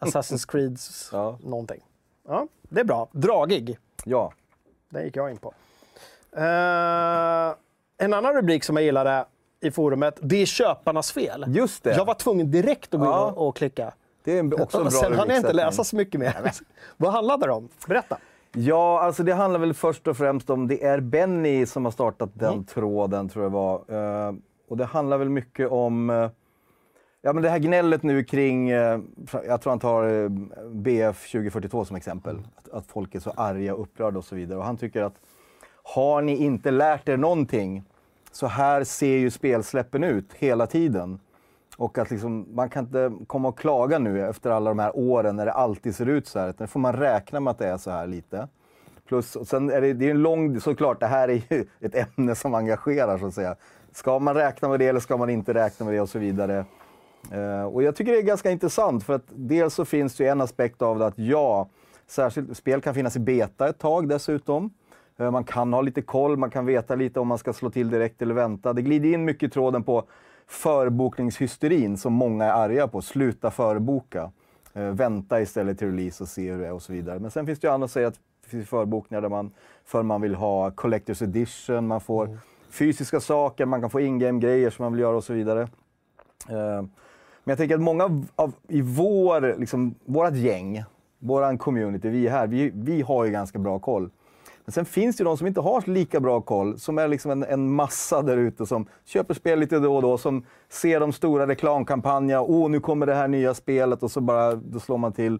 Assassin's 0.00 0.50
Creeds 0.50 1.08
Ja. 1.12 1.38
någonting. 1.42 1.80
Ja, 2.28 2.46
det 2.62 2.80
är 2.80 2.84
bra. 2.84 3.08
Dragig. 3.12 3.78
Ja. 4.04 4.32
Den 4.88 5.04
gick 5.04 5.16
jag 5.16 5.30
in 5.30 5.36
på. 5.36 5.52
Eh, 6.36 7.54
en 7.98 8.14
annan 8.14 8.34
rubrik 8.34 8.64
som 8.64 8.76
jag 8.76 8.84
gillade 8.84 9.24
i 9.60 9.70
forumet, 9.70 10.18
det 10.22 10.42
är 10.42 10.46
köparnas 10.46 11.12
fel. 11.12 11.44
Just 11.48 11.84
det. 11.84 11.96
Jag 11.96 12.04
var 12.04 12.14
tvungen 12.14 12.50
direkt 12.50 12.94
att 12.94 13.00
gå 13.00 13.06
in 13.06 13.12
Ja. 13.12 13.30
och, 13.36 13.48
och 13.48 13.56
klicka. 13.56 13.92
Det 14.24 14.38
är 14.38 14.60
också 14.62 14.78
en 14.78 14.82
bra 14.84 14.90
Sen 14.90 15.12
hann 15.12 15.28
jag 15.28 15.36
inte 15.36 15.52
läsa 15.52 15.84
så 15.84 15.96
mycket 15.96 16.20
mer. 16.20 16.52
Vad 16.96 17.12
handlade 17.12 17.46
det 17.46 17.52
om? 17.52 17.68
Berätta. 17.88 18.18
Ja, 18.52 19.00
alltså 19.00 19.22
det 19.22 19.34
handlar 19.34 19.60
väl 19.60 19.74
först 19.74 20.08
och 20.08 20.16
främst 20.16 20.50
om, 20.50 20.68
det 20.68 20.84
är 20.84 21.00
Benny 21.00 21.66
som 21.66 21.84
har 21.84 21.92
startat 21.92 22.30
den 22.34 22.64
tråden 22.64 23.28
tror 23.28 23.44
jag 23.44 23.50
var. 23.50 23.74
Eh, 24.28 24.34
och 24.68 24.76
det 24.76 24.84
handlar 24.84 25.18
väl 25.18 25.30
mycket 25.30 25.70
om, 25.70 26.10
eh, 26.10 26.30
ja 27.22 27.32
men 27.32 27.42
det 27.42 27.48
här 27.48 27.58
gnället 27.58 28.02
nu 28.02 28.24
kring, 28.24 28.68
jag 28.68 29.60
tror 29.60 29.68
han 29.68 29.78
tar 29.78 30.28
BF 30.74 31.30
2042 31.32 31.84
som 31.84 31.96
exempel. 31.96 32.38
Att, 32.56 32.68
att 32.68 32.86
folk 32.86 33.14
är 33.14 33.20
så 33.20 33.30
arga 33.36 33.74
och 33.74 33.82
upprörda 33.82 34.18
och 34.18 34.24
så 34.24 34.34
vidare. 34.34 34.58
Och 34.58 34.64
han 34.64 34.76
tycker 34.76 35.02
att, 35.02 35.14
har 35.84 36.22
ni 36.22 36.36
inte 36.36 36.70
lärt 36.70 37.08
er 37.08 37.16
någonting? 37.16 37.84
Så 38.32 38.46
här 38.46 38.84
ser 38.84 39.16
ju 39.16 39.30
spelsläppen 39.30 40.04
ut 40.04 40.32
hela 40.32 40.66
tiden. 40.66 41.18
Och 41.76 41.98
att 41.98 42.10
liksom, 42.10 42.46
man 42.54 42.68
kan 42.68 42.84
inte 42.84 43.12
komma 43.26 43.48
och 43.48 43.58
klaga 43.58 43.98
nu 43.98 44.28
efter 44.28 44.50
alla 44.50 44.70
de 44.70 44.78
här 44.78 44.96
åren 44.96 45.36
när 45.36 45.46
det 45.46 45.52
alltid 45.52 45.94
ser 45.94 46.06
ut 46.06 46.26
så 46.26 46.38
här. 46.38 46.50
Utan 46.50 46.68
får 46.68 46.80
man 46.80 46.92
räkna 46.92 47.40
med 47.40 47.50
att 47.50 47.58
det 47.58 47.66
är 47.66 47.76
så 47.76 47.90
här 47.90 48.06
lite. 48.06 48.48
Plus, 49.08 49.36
och 49.36 49.46
sen 49.46 49.70
är 49.70 49.80
det, 49.80 49.92
det 49.92 50.06
är 50.06 50.10
en 50.10 50.22
lång, 50.22 50.60
såklart, 50.60 51.00
det 51.00 51.06
här 51.06 51.28
är 51.28 51.42
ju 51.50 51.66
ett 51.80 51.94
ämne 51.94 52.34
som 52.34 52.54
engagerar 52.54 53.18
så 53.18 53.26
att 53.26 53.34
säga. 53.34 53.56
Ska 53.92 54.18
man 54.18 54.34
räkna 54.34 54.68
med 54.68 54.78
det 54.78 54.86
eller 54.86 55.00
ska 55.00 55.16
man 55.16 55.30
inte 55.30 55.54
räkna 55.54 55.86
med 55.86 55.94
det 55.94 56.00
och 56.00 56.08
så 56.08 56.18
vidare. 56.18 56.64
Eh, 57.32 57.64
och 57.64 57.82
jag 57.82 57.96
tycker 57.96 58.12
det 58.12 58.18
är 58.18 58.22
ganska 58.22 58.50
intressant 58.50 59.04
för 59.04 59.12
att 59.12 59.26
dels 59.34 59.74
så 59.74 59.84
finns 59.84 60.16
det 60.16 60.24
ju 60.24 60.30
en 60.30 60.40
aspekt 60.40 60.82
av 60.82 60.98
det 60.98 61.06
att 61.06 61.18
ja, 61.18 61.68
särskilt 62.06 62.56
spel 62.56 62.80
kan 62.80 62.94
finnas 62.94 63.16
i 63.16 63.20
beta 63.20 63.68
ett 63.68 63.78
tag 63.78 64.08
dessutom. 64.08 64.70
Eh, 65.18 65.30
Man 65.30 65.44
kan 65.44 65.72
ha 65.72 65.80
lite 65.80 66.02
koll, 66.02 66.36
man 66.36 66.50
kan 66.50 66.66
veta 66.66 66.94
lite 66.94 67.20
om 67.20 67.28
man 67.28 67.38
ska 67.38 67.52
slå 67.52 67.70
till 67.70 67.90
direkt 67.90 68.22
eller 68.22 68.34
vänta. 68.34 68.72
Det 68.72 68.82
glider 68.82 69.12
in 69.14 69.24
mycket 69.24 69.42
i 69.48 69.50
tråden 69.50 69.82
på 69.82 70.04
förbokningshysterin 70.46 71.96
som 71.96 72.12
många 72.12 72.44
är 72.44 72.52
arga 72.52 72.88
på. 72.88 73.02
Sluta 73.02 73.50
förboka. 73.50 74.30
Eh, 74.74 74.82
vänta 74.88 75.40
istället 75.40 75.78
till 75.78 75.86
release 75.90 76.22
och 76.22 76.28
se 76.28 76.52
hur 76.52 76.58
det 76.58 76.66
är 76.66 76.72
och 76.72 76.82
så 76.82 76.92
vidare. 76.92 77.18
Men 77.18 77.30
sen 77.30 77.46
finns 77.46 77.58
det 77.60 77.66
ju 77.66 77.72
andra 77.74 77.88
som 77.88 77.92
säger 77.92 78.08
att 78.08 78.20
Det 78.44 78.50
finns 78.50 78.68
förbokningar 78.68 79.22
där 79.22 79.28
man, 79.28 79.50
för 79.84 80.02
man 80.02 80.20
vill 80.20 80.34
ha 80.34 80.70
Collector's 80.70 81.24
Edition, 81.24 81.86
man 81.86 82.00
får 82.00 82.38
fysiska 82.70 83.20
saker, 83.20 83.66
man 83.66 83.80
kan 83.80 83.90
få 83.90 84.00
in-game-grejer 84.00 84.70
som 84.70 84.82
man 84.82 84.92
vill 84.92 85.00
göra 85.00 85.16
och 85.16 85.24
så 85.24 85.32
vidare. 85.32 85.62
Eh, 86.48 86.82
men 87.44 87.52
jag 87.52 87.58
tänker 87.58 87.74
att 87.74 87.80
många 87.80 88.04
av, 88.04 88.26
av, 88.36 88.52
i 88.68 88.80
vår, 88.80 89.58
liksom, 89.58 89.94
vårat 90.04 90.36
gäng, 90.36 90.84
våran 91.18 91.58
community, 91.58 92.08
vi 92.08 92.26
är 92.26 92.30
här, 92.30 92.46
vi, 92.46 92.70
vi 92.74 93.02
har 93.02 93.24
ju 93.24 93.30
ganska 93.30 93.58
bra 93.58 93.78
koll. 93.78 94.10
Men 94.64 94.72
sen 94.72 94.84
finns 94.84 95.16
det 95.16 95.20
ju 95.20 95.24
de 95.24 95.36
som 95.36 95.46
inte 95.46 95.60
har 95.60 95.82
lika 95.86 96.20
bra 96.20 96.40
koll, 96.40 96.78
som 96.78 96.98
är 96.98 97.08
liksom 97.08 97.30
en, 97.30 97.44
en 97.44 97.72
massa 97.72 98.22
där 98.22 98.36
ute 98.36 98.66
som 98.66 98.86
köper 99.04 99.34
spel 99.34 99.58
lite 99.60 99.78
då 99.78 99.96
och 99.96 100.02
då, 100.02 100.18
som 100.18 100.44
ser 100.68 101.00
de 101.00 101.12
stora 101.12 101.46
reklamkampanjerna. 101.46 102.42
Åh, 102.42 102.70
nu 102.70 102.80
kommer 102.80 103.06
det 103.06 103.14
här 103.14 103.28
nya 103.28 103.54
spelet 103.54 104.02
och 104.02 104.10
så 104.10 104.20
bara, 104.20 104.54
då 104.54 104.80
slår 104.80 104.98
man 104.98 105.12
till. 105.12 105.38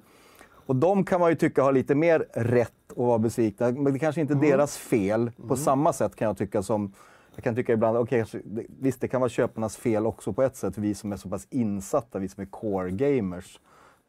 Och 0.66 0.76
de 0.76 1.04
kan 1.04 1.20
man 1.20 1.30
ju 1.30 1.36
tycka 1.36 1.62
har 1.62 1.72
lite 1.72 1.94
mer 1.94 2.26
rätt 2.32 2.72
att 2.90 2.96
vara 2.96 3.18
besvikna. 3.18 3.70
Men 3.72 3.92
det 3.92 3.98
kanske 3.98 4.20
inte 4.20 4.34
är 4.34 4.40
deras 4.40 4.76
fel 4.76 5.30
på 5.48 5.56
samma 5.56 5.92
sätt 5.92 6.16
kan 6.16 6.26
jag 6.28 6.38
tycka 6.38 6.62
som 6.62 6.92
jag 7.34 7.44
kan 7.44 7.54
tycka 7.54 7.72
ibland, 7.72 8.08
det- 8.44 8.66
visst 8.80 9.00
det 9.00 9.08
kan 9.08 9.20
vara 9.20 9.28
köparnas 9.28 9.76
fel 9.76 10.06
också 10.06 10.32
på 10.32 10.42
ett 10.42 10.56
sätt, 10.56 10.78
vi 10.78 10.94
som 10.94 11.12
är 11.12 11.16
så 11.16 11.28
pass 11.28 11.46
insatta, 11.50 12.18
vi 12.18 12.28
som 12.28 12.42
är 12.42 12.46
core 12.46 12.90
gamers. 12.90 13.60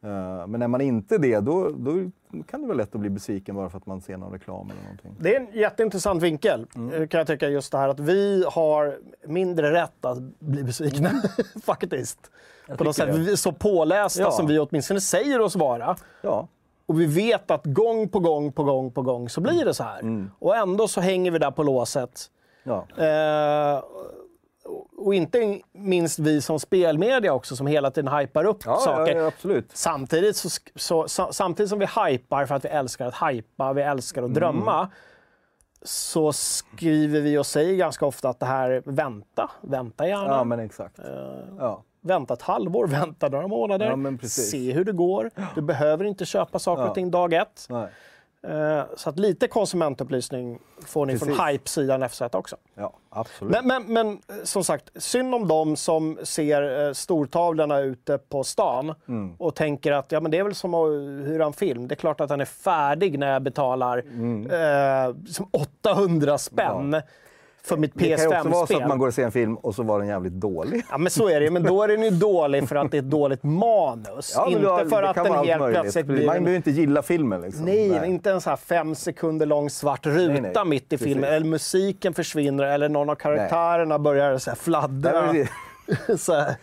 Eh, 0.04 0.46
men 0.46 0.62
är 0.62 0.68
man 0.68 0.80
inte 0.80 1.18
det, 1.18 1.40
då, 1.40 1.70
då 1.70 1.92
kan 2.46 2.60
det 2.60 2.66
vara 2.66 2.76
lätt 2.76 2.94
att 2.94 3.00
bli 3.00 3.10
besviken 3.10 3.54
bara 3.54 3.68
för 3.70 3.78
att 3.78 3.86
man 3.86 4.00
ser 4.00 4.16
någon 4.16 4.32
reklam 4.32 4.70
eller 4.70 4.82
någonting. 4.82 5.16
Det 5.20 5.36
är 5.36 5.40
en 5.40 5.52
jätteintressant 5.52 6.22
vinkel, 6.22 6.66
Mm. 6.76 7.02
eh, 7.02 7.08
kan 7.08 7.18
jag 7.18 7.26
tycka, 7.26 7.48
just 7.48 7.72
det 7.72 7.78
här 7.78 7.88
att 7.88 8.00
vi 8.00 8.44
har 8.52 8.98
mindre 9.26 9.72
rätt 9.72 10.04
att 10.04 10.18
bli 10.38 10.62
besvikna, 10.64 11.10
faktiskt. 11.64 12.30
På 12.78 12.84
något 12.84 12.96
sätt. 12.96 13.14
Vi 13.14 13.32
är 13.32 13.36
så 13.36 13.52
pålästa 13.52 14.20
Ja. 14.22 14.30
som 14.30 14.46
vi 14.46 14.58
åtminstone 14.58 15.00
säger 15.00 15.40
oss 15.40 15.56
vara. 15.56 15.96
Ja, 16.22 16.48
Och 16.86 17.00
vi 17.00 17.06
vet 17.06 17.50
att 17.50 17.64
gång 17.64 18.08
på 18.08 18.18
gång 18.20 18.52
på 18.52 18.64
gång 18.64 18.90
på 18.92 19.02
gång 19.02 19.28
så 19.28 19.40
blir 19.40 19.64
det 19.64 19.74
så 19.74 19.82
här. 19.82 20.00
Mm. 20.00 20.30
Och 20.38 20.56
ändå 20.56 20.88
så 20.88 21.00
hänger 21.00 21.30
vi 21.30 21.38
där 21.38 21.50
på 21.50 21.62
låset. 21.62 22.30
ja. 22.64 22.86
Eh, 22.96 23.82
och 24.96 25.14
inte 25.14 25.60
minst 25.72 26.18
vi 26.18 26.40
som 26.40 26.60
spelmedia 26.60 27.32
också, 27.32 27.56
som 27.56 27.66
hela 27.66 27.90
tiden 27.90 28.14
hypar 28.14 28.44
upp 28.44 28.58
Ja, 28.64 28.76
saker. 28.76 29.16
ja, 29.16 29.30
ja. 29.42 29.60
Samtidigt, 29.72 30.36
så, 30.36 30.48
så, 30.74 31.08
sa- 31.08 31.32
samtidigt 31.32 31.70
som 31.70 31.78
vi 31.78 31.86
hypar 31.86 32.46
för 32.46 32.54
att 32.54 32.64
vi 32.64 32.68
älskar 32.68 33.06
att 33.06 33.30
hypa, 33.32 33.72
vi 33.72 33.82
älskar 33.82 34.20
Mm. 34.22 34.30
att 34.30 34.34
drömma, 34.34 34.90
så 35.82 36.32
skriver 36.32 37.20
vi 37.20 37.38
och 37.38 37.46
säger 37.46 37.76
ganska 37.76 38.06
ofta 38.06 38.28
att 38.28 38.40
det 38.40 38.46
här, 38.46 38.82
vänta, 38.86 39.50
vänta 39.60 40.08
gärna. 40.08 40.26
Ja, 40.26 40.44
men 40.44 40.60
exakt. 40.60 40.98
Ja. 41.58 41.82
Vänta 42.00 42.34
ett 42.34 42.42
halvår, 42.42 42.86
vänta 42.86 43.28
några 43.28 43.48
månader, 43.48 44.26
se 44.28 44.72
hur 44.72 44.84
det 44.84 44.92
går. 44.92 45.30
Du 45.54 45.60
behöver 45.62 46.04
inte 46.04 46.24
köpa 46.24 46.58
saker 46.58 46.88
och 46.88 46.94
ting 46.94 47.10
dag 47.10 47.32
ett. 47.32 47.66
Nej. 47.68 47.88
Eh, 48.48 48.82
Så 48.96 49.10
att 49.10 49.18
lite 49.18 49.48
konsumentupplysning 49.48 50.58
får 50.86 51.06
ni 51.06 51.12
Precis. 51.18 51.36
från 51.36 51.46
Hype-sidan 51.46 52.08
FZ 52.08 52.22
också. 52.32 52.56
Ja, 52.74 52.92
absolut. 53.10 53.52
Men, 53.52 53.66
men, 53.66 53.92
men 53.92 54.06
eh, 54.38 54.44
som 54.44 54.64
sagt, 54.64 54.90
synd 55.02 55.34
om 55.34 55.48
dem 55.48 55.76
som 55.76 56.18
ser 56.22 56.86
eh, 56.86 56.92
stortavlorna 56.92 57.78
ute 57.80 58.18
på 58.18 58.44
stan 58.44 58.94
Mm. 59.08 59.34
och 59.38 59.54
tänker 59.54 59.92
att 59.92 60.12
ja, 60.12 60.20
men 60.20 60.30
det 60.30 60.38
är 60.38 60.44
väl 60.44 60.54
som 60.54 60.74
att 60.74 60.88
hyra 61.28 61.44
en 61.44 61.52
film. 61.52 61.88
Det 61.88 61.94
är 61.94 61.96
klart 61.96 62.20
att 62.20 62.28
den 62.28 62.40
är 62.40 62.44
färdig 62.44 63.18
när 63.18 63.32
jag 63.32 63.42
betalar 63.42 63.98
Mm. 63.98 64.50
eh, 64.50 65.14
som 65.30 65.48
800 65.50 66.38
spänn 66.38 67.02
för 67.68 67.76
mitt 67.76 67.90
det 67.94 68.00
kan 68.00 68.08
ju 68.08 68.14
också 68.14 68.48
vara 68.48 68.66
så 68.66 68.72
PS5-spel. 68.72 68.82
att 68.82 68.88
man 68.88 68.98
går 68.98 69.06
och 69.06 69.14
ser 69.14 69.24
en 69.24 69.32
film 69.32 69.56
och 69.56 69.74
så 69.74 69.82
var 69.82 69.98
den 69.98 70.08
jävligt 70.08 70.32
dålig. 70.32 70.82
Ja, 70.90 70.98
men 70.98 71.10
så 71.10 71.28
är 71.28 71.40
det. 71.40 71.50
Men 71.50 71.62
då 71.62 71.82
är 71.82 71.88
den 71.88 72.02
ju 72.02 72.10
dålig 72.10 72.68
för 72.68 72.76
att 72.76 72.90
det 72.90 72.96
är 72.96 73.02
ett 73.02 73.10
dåligt 73.10 73.42
manus. 73.42 74.32
Ja, 74.36 74.48
inte 74.48 74.62
då- 74.62 74.88
för 74.88 75.02
att 75.02 75.14
den 75.16 75.26
helt 75.32 75.60
möjligt. 75.60 75.80
plötsligt 75.80 76.06
Man 76.06 76.14
blir 76.16 76.26
behöver 76.26 76.46
en 76.46 76.50
ju 76.50 76.56
inte 76.56 76.70
gilla 76.70 77.02
filmen. 77.02 77.40
Liksom. 77.40 77.64
Nej, 77.64 78.00
inte 78.06 78.30
en 78.30 78.40
så 78.40 78.50
här 78.50 78.56
fem 78.56 78.94
sekunder 78.94 79.46
lång 79.46 79.70
svart 79.70 80.06
ruta 80.06 80.32
Nej, 80.32 80.52
nej. 80.54 80.64
mitt 80.66 80.82
i 80.84 80.88
Precis. 80.88 81.06
filmen. 81.06 81.32
Eller 81.32 81.46
musiken 81.46 82.14
försvinner 82.14 82.64
eller 82.64 82.88
någon 82.88 83.10
av 83.10 83.14
karaktärerna 83.14 83.98
börjar 83.98 84.38
så 84.38 84.54
fladdra. 84.54 85.32
Nej, 85.32 85.48
så 86.18 86.34
här. 86.34 86.54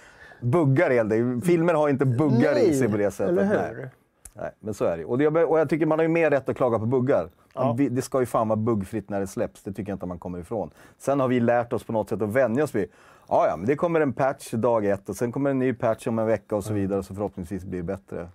Buggar 0.42 0.90
är 0.92 1.04
det. 1.04 1.42
Filmer 1.46 1.74
har 1.74 1.90
inte 1.90 2.06
buggar 2.06 2.52
i 2.52 2.68
Nej, 2.68 2.74
sig 2.74 2.90
på 2.90 2.98
det 2.98 3.12
sättet. 3.12 3.30
eller 3.32 3.46
Nej. 3.46 3.58
hur? 3.76 3.90
Nej, 4.34 4.52
men 4.60 4.74
så 4.74 4.86
är 4.86 4.98
det. 4.98 5.06
Och, 5.06 5.18
det. 5.18 5.28
och 5.28 5.60
jag 5.60 5.70
tycker 5.70 5.86
man 5.86 6.00
har 6.00 6.04
ju 6.04 6.10
mer 6.10 6.30
rätt 6.32 6.50
att 6.50 6.58
klaga 6.58 6.80
på 6.80 6.86
buggar. 6.86 7.30
Ja. 7.54 7.76
Det 7.92 8.02
ska 8.02 8.20
ju 8.20 8.26
fan 8.26 8.48
vara 8.48 8.58
buggfritt 8.58 9.10
när 9.10 9.20
det 9.20 9.28
släpps. 9.28 9.64
Det 9.64 9.74
tycker 9.74 9.92
jag 9.92 9.96
inte 9.96 10.06
man 10.06 10.20
kommer 10.20 10.40
ifrån. 10.40 10.70
Sen 10.98 11.20
har 11.20 11.28
vi 11.28 11.40
lärt 11.40 11.74
oss 11.74 11.84
på 11.84 11.94
något 11.94 12.10
sätt 12.10 12.22
att 12.22 12.30
vänja 12.30 12.64
oss 12.64 12.76
vid 12.76 12.90
Ja, 13.28 13.48
ja, 13.48 13.58
men 13.58 13.66
det 13.66 13.76
kommer 13.76 14.02
en 14.02 14.14
patch 14.14 14.52
dag 14.52 14.86
ett 14.86 15.10
och 15.10 15.16
sen 15.16 15.32
kommer 15.32 15.50
en 15.50 15.60
ny 15.60 15.74
patch 15.74 16.08
om 16.08 16.20
en 16.20 16.26
vecka 16.26 16.56
och 16.56 16.64
så 16.64 16.74
vidare. 16.74 17.04
Så 17.04 17.14
förhoppningsvis 17.16 17.64
blir 17.66 17.80
det 17.80 17.84
bättre. 17.84 18.28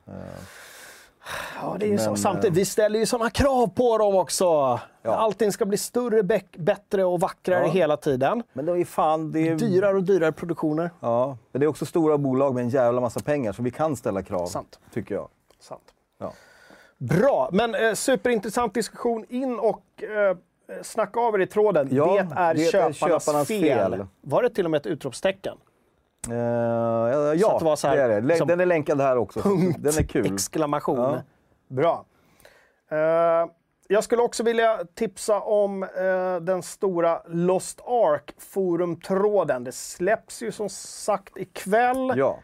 Ja, 1.62 1.76
det 1.81 1.87
är 1.87 1.90
ju 1.90 1.98
så. 1.98 2.11
Men, 2.11 2.16
Samtidigt, 2.16 2.50
eh, 2.50 2.54
vi 2.54 2.64
ställer 2.64 2.98
ju 2.98 3.07
sådana 3.07 3.31
krav 3.31 3.66
på 3.66 3.98
dem 3.98 4.14
också. 4.16 4.81
Allting 5.02 5.52
ska 5.52 5.66
bli 5.66 5.76
större, 5.78 6.22
bättre 6.59 7.04
och 7.04 7.20
vackrare 7.20 7.64
Ja. 7.64 7.70
hela 7.70 7.96
tiden. 7.96 8.42
Men 8.52 8.66
det 8.66 8.72
är 8.72 8.85
fan... 8.85 9.33
Det 9.33 9.48
är, 9.48 9.57
Dyrare 9.57 9.96
och 9.96 10.02
dyrare 10.02 10.33
produktioner. 10.33 10.90
Ja, 11.00 11.37
men 11.52 11.61
det 11.61 11.66
är 11.66 11.68
också 11.68 11.87
stora 11.87 12.18
bolag 12.18 12.54
med 12.54 12.62
en 12.64 12.68
jävla 12.68 13.00
massa 13.00 13.20
pengar 13.20 13.52
så 13.52 13.62
vi 13.62 13.70
kan 13.70 13.96
ställa 13.96 14.22
krav. 14.22 14.46
Sant. 14.46 14.81
Tycker 14.92 15.14
jag. 15.14 15.28
Sant. 15.61 15.83
Ja. 16.18 16.33
Bra, 16.98 17.48
men 17.52 17.74
eh, 17.74 17.92
superintressant 17.94 18.74
diskussion. 18.74 19.24
In 19.28 19.58
och 19.58 20.02
eh, 20.02 20.37
snacka 20.82 21.20
av 21.20 21.34
er 21.34 21.38
i 21.38 21.46
tråden. 21.46 21.88
Ja, 21.90 22.04
det 22.28 22.34
är 22.40 22.54
det 22.54 22.66
är 22.66 22.70
köparnas, 22.70 22.98
köparnas 22.98 23.48
fel. 23.48 23.90
fel. 23.92 24.06
Var 24.20 24.42
det 24.42 24.50
till 24.50 24.64
och 24.64 24.70
med 24.70 24.78
ett 24.78 24.87
utropstecken? 24.87 25.56
Eh, 26.30 26.34
ja, 26.37 27.38
Så 27.40 27.50
att 27.52 27.58
det 27.58 27.64
var 27.64 27.76
så 27.76 27.88
här, 27.88 27.96
det 27.96 28.02
är 28.02 28.08
det. 28.08 28.20
Lä- 28.20 28.26
liksom, 28.28 28.48
Den 28.48 28.61
är 28.61 28.66
länkad 28.66 29.00
här 29.00 29.16
också. 29.16 29.40
Punkt! 29.40 29.76
Den 29.80 29.92
är 29.98 30.02
kul. 30.02 30.34
Exklamation. 30.34 30.98
Ja. 30.98 31.22
Bra. 31.68 32.04
Eh, 32.90 33.50
jag 33.88 34.04
skulle 34.04 34.22
också 34.22 34.42
vilja 34.42 34.80
tipsa 34.94 35.40
om 35.40 35.82
eh, 35.82 36.37
den 36.40 36.62
stora 36.62 37.22
Lost 37.26 37.80
Ark 37.87 38.34
forumtråden. 38.38 39.64
Det 39.64 39.72
släpps 39.72 40.42
ju 40.42 40.52
som 40.52 40.68
sagt 40.68 41.37
ikväll. 41.37 42.12
Ja. 42.16 42.38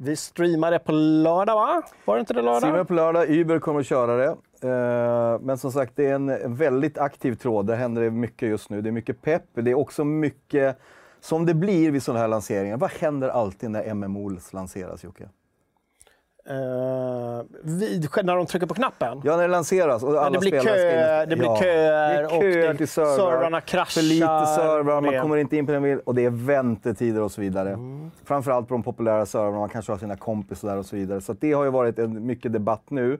Vi 0.00 0.16
streamar 0.16 0.70
det 0.70 0.78
på 0.78 0.92
lördag, 0.92 1.54
va? 1.54 1.82
Var 2.04 2.16
det 2.16 2.20
inte 2.20 2.34
det 2.34 2.42
lördag? 2.42 2.60
Streamar 2.62 2.84
på 2.84 2.94
lördag, 2.94 3.30
Uber 3.30 3.58
kommer 3.58 3.80
att 3.80 3.86
köra 3.86 4.16
det. 4.16 4.36
Eh, 4.68 5.40
men 5.40 5.58
som 5.58 5.72
sagt, 5.72 5.92
det 5.96 6.06
är 6.06 6.14
en 6.14 6.54
väldigt 6.56 6.98
aktiv 6.98 7.34
tråd. 7.34 7.66
Det 7.66 7.76
händer 7.76 8.10
mycket 8.10 8.48
just 8.48 8.70
nu. 8.70 8.82
Det 8.82 8.88
är 8.88 8.92
mycket 8.92 9.22
pepp. 9.22 9.42
Det 9.54 9.70
är 9.70 9.74
också 9.74 10.04
mycket, 10.04 10.78
som 11.20 11.46
det 11.46 11.54
blir 11.54 11.90
vid 11.90 12.02
sådana 12.02 12.20
här 12.20 12.28
lanseringar. 12.28 12.76
Vad 12.76 12.90
händer 12.90 13.28
alltid 13.28 13.70
när 13.70 13.94
MMO 13.94 14.30
lanseras, 14.52 15.04
Jocke? 15.04 15.28
Eh, 16.50 17.42
vid, 17.62 18.08
när 18.24 18.36
de 18.36 18.46
trycker 18.46 18.66
på 18.66 18.74
knappen? 18.74 19.20
Ja, 19.24 19.36
när 19.36 19.42
det 19.42 19.48
lanseras 19.48 20.02
och 20.02 20.10
alla 20.22 20.30
det 20.30 20.38
blir 20.38 20.60
spelare 20.60 20.78
ska 20.78 20.90
kö- 20.90 21.22
in- 21.22 21.28
det 21.30 21.36
blir 21.36 21.46
ja. 21.48 21.58
köer 21.60 22.18
det 22.22 22.26
och 22.26 22.42
köer 22.42 22.68
det- 22.68 22.74
till 22.78 22.88
servrar. 22.88 23.16
servrarna 23.16 23.60
kraschar. 23.60 24.00
För 24.00 24.08
lite 24.08 24.26
servrar, 24.56 25.00
man 25.00 25.20
kommer 25.22 25.36
inte 25.36 25.56
in 25.56 25.66
på 25.66 25.72
den 25.72 25.82
vill 25.82 25.98
och 26.04 26.14
det 26.14 26.24
är 26.24 26.30
väntetider 26.30 27.22
och 27.22 27.32
så 27.32 27.40
vidare. 27.40 27.68
Mm. 27.72 28.10
Framförallt 28.24 28.68
på 28.68 28.74
de 28.74 28.82
populära 28.82 29.26
servrarna, 29.26 29.58
man 29.58 29.68
kanske 29.68 29.92
har 29.92 29.98
sina 29.98 30.16
kompisar 30.16 30.68
där 30.68 30.76
och 30.76 30.86
så 30.86 30.96
vidare. 30.96 31.20
Så 31.20 31.32
det 31.32 31.52
har 31.52 31.64
ju 31.64 31.70
varit 31.70 31.98
en, 31.98 32.26
mycket 32.26 32.52
debatt 32.52 32.82
nu. 32.88 33.18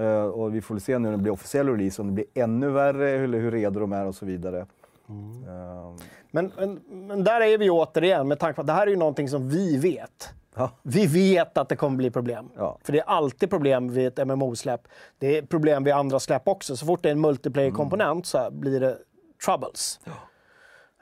Eh, 0.00 0.22
och 0.22 0.54
vi 0.54 0.60
får 0.60 0.74
väl 0.74 0.82
se 0.82 0.98
nu 0.98 1.08
när 1.08 1.16
det 1.16 1.22
blir 1.22 1.32
officiell 1.32 1.68
release 1.68 2.02
om 2.02 2.08
det 2.08 2.14
blir 2.14 2.26
ännu 2.34 2.70
värre 2.70 3.10
eller 3.10 3.38
hur 3.38 3.50
redo 3.50 3.80
de 3.80 3.92
är 3.92 4.06
och 4.06 4.14
så 4.14 4.26
vidare. 4.26 4.66
Mm. 5.08 5.42
Eh, 5.48 5.92
Men, 6.30 6.52
men, 6.56 6.80
men 7.06 7.24
där 7.24 7.40
är 7.40 7.58
vi 7.58 7.70
återigen 7.70 8.28
med 8.28 8.38
tanke 8.38 8.54
på 8.54 8.60
att 8.60 8.66
det 8.66 8.72
här 8.72 8.86
är 8.86 8.90
ju 8.90 8.96
någonting 8.96 9.28
som 9.28 9.48
vi 9.48 9.76
vet. 9.78 10.32
Ja. 10.58 10.70
Vi 10.82 11.06
vet 11.06 11.58
att 11.58 11.68
det 11.68 11.76
kommer 11.76 11.96
bli 11.96 12.10
problem. 12.10 12.50
Ja. 12.56 12.78
För 12.82 12.92
det 12.92 12.98
är 12.98 13.04
alltid 13.04 13.50
problem 13.50 13.92
vid 13.92 14.06
ett 14.06 14.26
MMO-släpp. 14.28 14.88
Det 15.18 15.38
är 15.38 15.42
problem 15.42 15.84
vid 15.84 15.94
andra 15.94 16.20
släpp 16.20 16.48
också. 16.48 16.76
Så 16.76 16.86
fort 16.86 17.02
det 17.02 17.08
är 17.08 17.12
en 17.12 17.20
multiplayer-komponent 17.20 18.26
så 18.26 18.50
blir 18.50 18.80
det 18.80 18.98
troubles. 19.44 20.00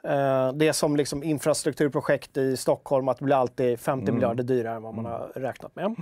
Eh, 0.03 0.53
Det 0.53 0.67
är 0.67 0.71
som 0.71 0.95
liksom 0.95 1.23
infrastrukturprojekt 1.23 2.37
i 2.37 2.57
Stockholm, 2.57 3.07
att 3.07 3.17
det 3.17 3.25
blir 3.25 3.35
alltid 3.35 3.79
50 3.79 4.11
miljarder 4.11 4.43
dyrare 4.43 4.75
än 4.75 4.83
vad 4.83 4.93
man 4.95 5.05
har 5.05 5.31
räknat 5.35 5.75
med. 5.75 5.95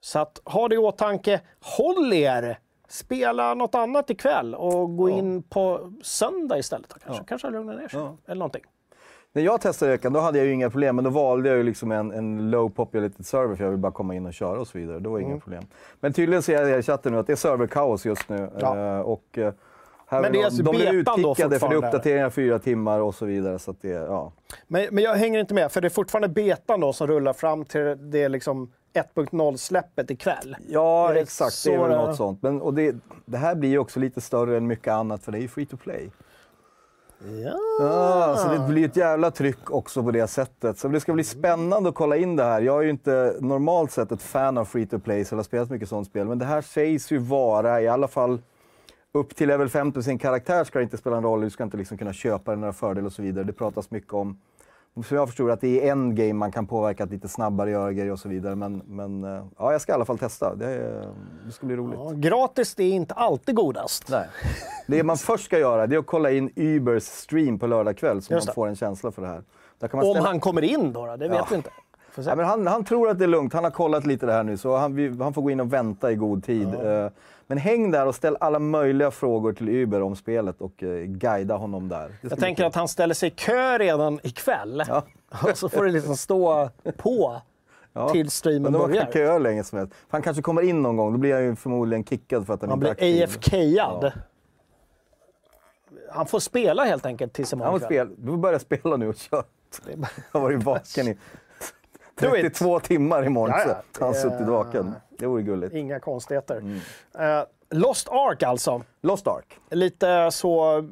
Så 0.00 0.18
att, 0.18 0.40
ha 0.44 0.68
det 0.68 0.74
i 0.74 0.78
åtanke. 0.78 1.40
Håll 1.60 2.12
er! 2.12 2.58
Spela 2.88 3.54
något 3.54 3.74
annat 3.74 4.10
ikväll 4.10 4.54
och 4.54 4.96
gå 4.96 5.10
in 5.10 5.42
på 5.42 5.92
söndag 6.02 6.58
istället. 6.58 6.88
då 6.88 6.96
Kanske, 7.04 7.24
kanske 7.24 7.50
lugna 7.50 7.72
ner 7.72 7.88
sig. 7.88 8.00
Ja. 8.00 8.16
Eller 8.26 8.38
någonting. 8.38 8.62
När 9.36 9.42
jag 9.42 9.60
testade 9.60 9.90
veckan 9.92 10.12
då 10.12 10.20
hade 10.20 10.38
jag 10.38 10.48
inga 10.48 10.70
problem, 10.70 10.96
men 10.96 11.04
då 11.04 11.10
valde 11.10 11.48
jag 11.48 11.58
ju 11.58 11.62
liksom 11.64 11.92
en, 11.92 12.12
en 12.12 12.50
low 12.50 12.68
populated 12.68 13.26
server 13.26 13.56
för 13.56 13.64
jag 13.64 13.70
vill 13.70 13.80
bara 13.80 13.92
komma 13.92 14.14
in 14.14 14.26
och 14.26 14.34
köra 14.34 14.60
och 14.60 14.68
så 14.68 14.78
vidare. 14.78 14.98
Det 14.98 15.08
var 15.08 15.18
Mm. 15.18 15.30
inga 15.30 15.40
problem. 15.40 15.64
Men 16.00 16.12
tydligen 16.12 16.42
ser 16.42 16.66
jag 16.68 16.78
i 16.78 16.82
chatten 16.82 17.12
nu 17.12 17.18
att 17.18 17.26
det 17.26 17.32
är 17.32 17.36
serverkaos 17.36 18.06
just 18.06 18.28
nu. 18.28 18.48
Ja. 18.60 18.76
Eh, 18.78 19.00
och, 19.00 19.38
eh, 19.38 19.52
här 20.06 20.20
Men 20.22 20.32
det 20.32 20.40
är 20.40 20.44
alltså 20.44 20.62
de 20.62 20.76
blir 20.76 20.92
då 20.92 20.92
utkickade 21.32 21.58
för 21.58 21.68
det 21.68 21.74
är 21.74 21.76
uppdateringar 21.76 22.30
fyra 22.30 22.58
timmar 22.58 23.00
och 23.00 23.14
så 23.14 23.26
vidare. 23.26 23.58
Så 23.58 23.74
det, 23.80 23.88
ja. 23.88 24.32
Men, 24.66 24.86
men 24.90 25.04
jag 25.04 25.14
hänger 25.14 25.40
inte 25.40 25.54
med, 25.54 25.72
för 25.72 25.80
det 25.80 25.88
är 25.88 25.90
fortfarande 25.90 26.28
betan 26.28 26.80
då 26.80 26.92
som 26.92 27.06
rullar 27.06 27.32
fram 27.32 27.64
till 27.64 28.10
det 28.10 28.28
liksom 28.28 28.72
1.0-släppet 28.94 30.10
ikväll. 30.10 30.56
ja, 30.68 31.10
det 31.14 31.20
exakt. 31.20 31.64
Det 31.64 31.74
är 31.74 31.78
väl 31.78 31.90
något 31.96 32.16
sånt. 32.16 32.42
Men, 32.42 32.62
och 32.62 32.74
det, 32.74 32.94
det 33.24 33.36
här 33.38 33.54
blir 33.54 33.70
ju 33.70 33.78
också 33.78 34.00
lite 34.00 34.20
större 34.20 34.56
än 34.56 34.66
mycket 34.66 34.92
annat 34.92 35.22
för 35.24 35.32
det 35.32 35.38
är 35.38 35.42
ju 35.42 35.48
free 35.48 35.66
to 35.66 35.76
play. 35.76 36.10
Ja, 37.18 37.58
ah, 37.80 38.36
så 38.36 38.48
det 38.48 38.68
blir 38.68 38.84
ett 38.84 38.96
jävla 38.96 39.30
tryck 39.30 39.70
också 39.70 40.02
på 40.02 40.10
det 40.10 40.26
sättet. 40.26 40.78
Så 40.78 40.88
det 40.88 41.00
ska 41.00 41.12
bli 41.12 41.24
spännande 41.24 41.88
att 41.88 41.94
kolla 41.94 42.16
in 42.16 42.36
det 42.36 42.44
här. 42.44 42.60
Jag 42.60 42.78
är 42.78 42.82
ju 42.82 42.90
inte 42.90 43.36
normalt 43.40 43.90
sett 43.90 44.12
ett 44.12 44.22
fan 44.22 44.58
av 44.58 44.64
free 44.64 44.86
to 44.86 44.98
play, 44.98 45.24
så 45.24 45.34
jag 45.34 45.38
har 45.38 45.44
spelat 45.44 45.70
mycket 45.70 45.88
sånt 45.88 46.06
spel. 46.06 46.26
Men 46.26 46.38
det 46.38 46.44
här 46.44 46.62
sägs 46.62 47.10
ju 47.10 47.18
vara, 47.18 47.82
i 47.82 47.88
alla 47.88 48.08
fall 48.08 48.42
upp 49.12 49.36
till 49.36 49.48
level 49.48 49.68
50 49.68 50.02
sin 50.02 50.18
karaktär 50.18 50.64
ska 50.64 50.78
det 50.78 50.82
inte 50.82 50.96
spela 50.96 51.16
en 51.16 51.22
roll. 51.22 51.40
Du 51.40 51.50
ska 51.50 51.64
inte 51.64 51.76
liksom 51.76 51.98
kunna 51.98 52.12
köpa 52.12 52.54
några 52.54 52.72
fördelar 52.72 53.06
och 53.06 53.12
så 53.12 53.22
vidare. 53.22 53.44
Det 53.44 53.52
pratas 53.52 53.90
mycket 53.90 54.12
om 54.12 54.38
som 55.04 55.16
jag 55.16 55.28
förstår 55.28 55.50
att 55.50 55.60
det 55.60 55.88
är 55.88 55.92
en 55.92 56.14
game 56.14 56.32
man 56.32 56.52
kan 56.52 56.66
påverka 56.66 57.04
att 57.04 57.10
lite 57.10 57.28
snabbare 57.28 57.70
göra 57.70 57.92
grejer 57.92 58.12
och 58.12 58.18
så 58.18 58.28
vidare. 58.28 58.54
Men, 58.54 58.82
men 58.86 59.24
eh, 59.24 59.44
ja, 59.58 59.72
jag 59.72 59.80
ska 59.80 59.92
i 59.92 59.94
alla 59.94 60.04
fall 60.04 60.18
testa. 60.18 60.54
Det, 60.54 60.66
det 61.46 61.52
ska 61.52 61.66
bli 61.66 61.76
roligt. 61.76 61.98
Ja, 62.02 62.12
gratis 62.14 62.74
det 62.74 62.84
är 62.84 62.92
inte 62.92 63.14
alltid 63.14 63.54
godast. 63.54 64.08
Nej. 64.10 64.26
Det 64.86 65.02
man 65.02 65.16
först 65.16 65.44
ska 65.44 65.58
göra 65.58 65.86
det 65.86 65.96
är 65.96 65.98
att 65.98 66.06
kolla 66.06 66.30
in 66.30 66.50
Ubers 66.56 67.02
stream 67.04 67.58
på 67.58 67.66
lördag 67.66 67.96
kväll 67.96 68.22
så 68.22 68.32
man 68.34 68.42
får 68.54 68.66
en 68.68 68.76
känsla 68.76 69.10
för 69.12 69.22
det 69.22 69.28
här. 69.28 69.42
Man 69.92 70.04
Om 70.04 70.12
ställa- 70.14 70.28
han 70.28 70.40
kommer 70.40 70.62
in 70.62 70.92
då, 70.92 71.06
då 71.06 71.16
det 71.16 71.28
vet 71.28 71.38
Ja. 71.38 71.46
vi 71.50 71.56
inte. 71.56 71.70
Ja, 72.26 72.36
men 72.36 72.44
han, 72.44 72.66
han 72.66 72.84
tror 72.84 73.08
att 73.08 73.18
det 73.18 73.24
är 73.24 73.28
lugnt. 73.28 73.52
Han 73.52 73.64
har 73.64 73.70
kollat 73.70 74.06
lite 74.06 74.26
det 74.26 74.32
här 74.32 74.42
nu, 74.42 74.56
så 74.56 74.76
han, 74.76 74.94
vi, 74.94 75.16
han 75.22 75.34
får 75.34 75.42
gå 75.42 75.50
in 75.50 75.60
och 75.60 75.72
vänta 75.72 76.12
i 76.12 76.14
god 76.14 76.44
tid. 76.44 76.74
Eh, 76.74 77.06
Men 77.46 77.58
häng 77.58 77.90
där 77.90 78.06
och 78.06 78.14
ställ 78.14 78.36
alla 78.40 78.58
möjliga 78.58 79.10
frågor 79.10 79.52
till 79.52 79.68
Uber 79.68 80.02
om 80.02 80.16
spelet 80.16 80.60
och 80.60 80.82
eh, 80.82 81.02
guida 81.04 81.56
honom 81.56 81.88
där. 81.88 82.12
Jag 82.20 82.38
tänker 82.38 82.64
att 82.64 82.74
han 82.74 82.88
ställer 82.88 83.14
sig 83.14 83.26
i 83.28 83.30
kö 83.30 83.78
redan 83.78 84.20
ikväll. 84.22 84.82
Ja. 84.88 85.02
Och 85.50 85.58
så 85.58 85.68
får 85.68 85.84
det 85.84 85.90
liksom 85.90 86.16
stå 86.16 86.70
på 86.96 87.40
Ja. 87.92 88.08
till 88.08 88.30
streamen 88.30 88.62
Men 88.62 88.72
då 88.72 88.78
kan 88.78 88.88
börjar. 88.88 89.02
han 89.04 89.12
köa 89.12 89.38
länge 89.38 89.64
som 89.64 89.78
helst. 89.78 89.94
Han 90.08 90.22
kanske 90.22 90.42
kommer 90.42 90.62
in 90.62 90.82
någon 90.82 90.96
gång, 90.96 91.12
då 91.12 91.18
blir 91.18 91.34
han 91.34 91.44
ju 91.44 91.56
förmodligen 91.56 92.04
kickad 92.04 92.46
för 92.46 92.54
att 92.54 92.60
han, 92.60 92.70
Han 92.70 92.78
inte 92.86 92.94
blir 92.94 93.20
är. 93.22 93.24
AFK-ad. 93.24 94.12
Han 96.12 96.26
får 96.26 96.40
spela 96.40 96.84
helt 96.84 97.06
enkelt 97.06 97.32
tills 97.32 97.52
Han 97.52 97.60
imorgon 97.60 97.80
får 97.80 97.88
kväll. 97.88 98.06
spela. 98.06 98.20
Du 98.20 98.30
får 98.30 98.36
börja 98.38 98.58
spela 98.58 98.96
nu 98.96 99.08
och 99.08 99.16
köra. 99.16 99.44
Han 99.92 100.06
har 100.32 100.40
varit 100.40 100.62
vaken 100.64 101.08
i. 101.08 101.18
32 102.20 102.80
timmar 102.80 103.26
imorgon. 103.26 103.54
Ja, 103.58 103.64
ja. 103.68 103.82
Så 103.92 104.00
har 104.00 104.06
han 104.06 104.14
suttit 104.14 104.46
vaken. 104.48 104.92
Det 105.18 105.26
vore 105.26 105.42
gulligt. 105.42 105.74
Inga 105.74 106.00
konstigheter. 106.00 106.56
Mm. 106.58 106.78
Eh, 107.18 107.44
Lost 107.70 108.08
Ark 108.08 108.42
alltså. 108.42 108.82
Lost 109.00 109.26
Ark. 109.26 109.58
Lite 109.70 110.30
så... 110.30 110.84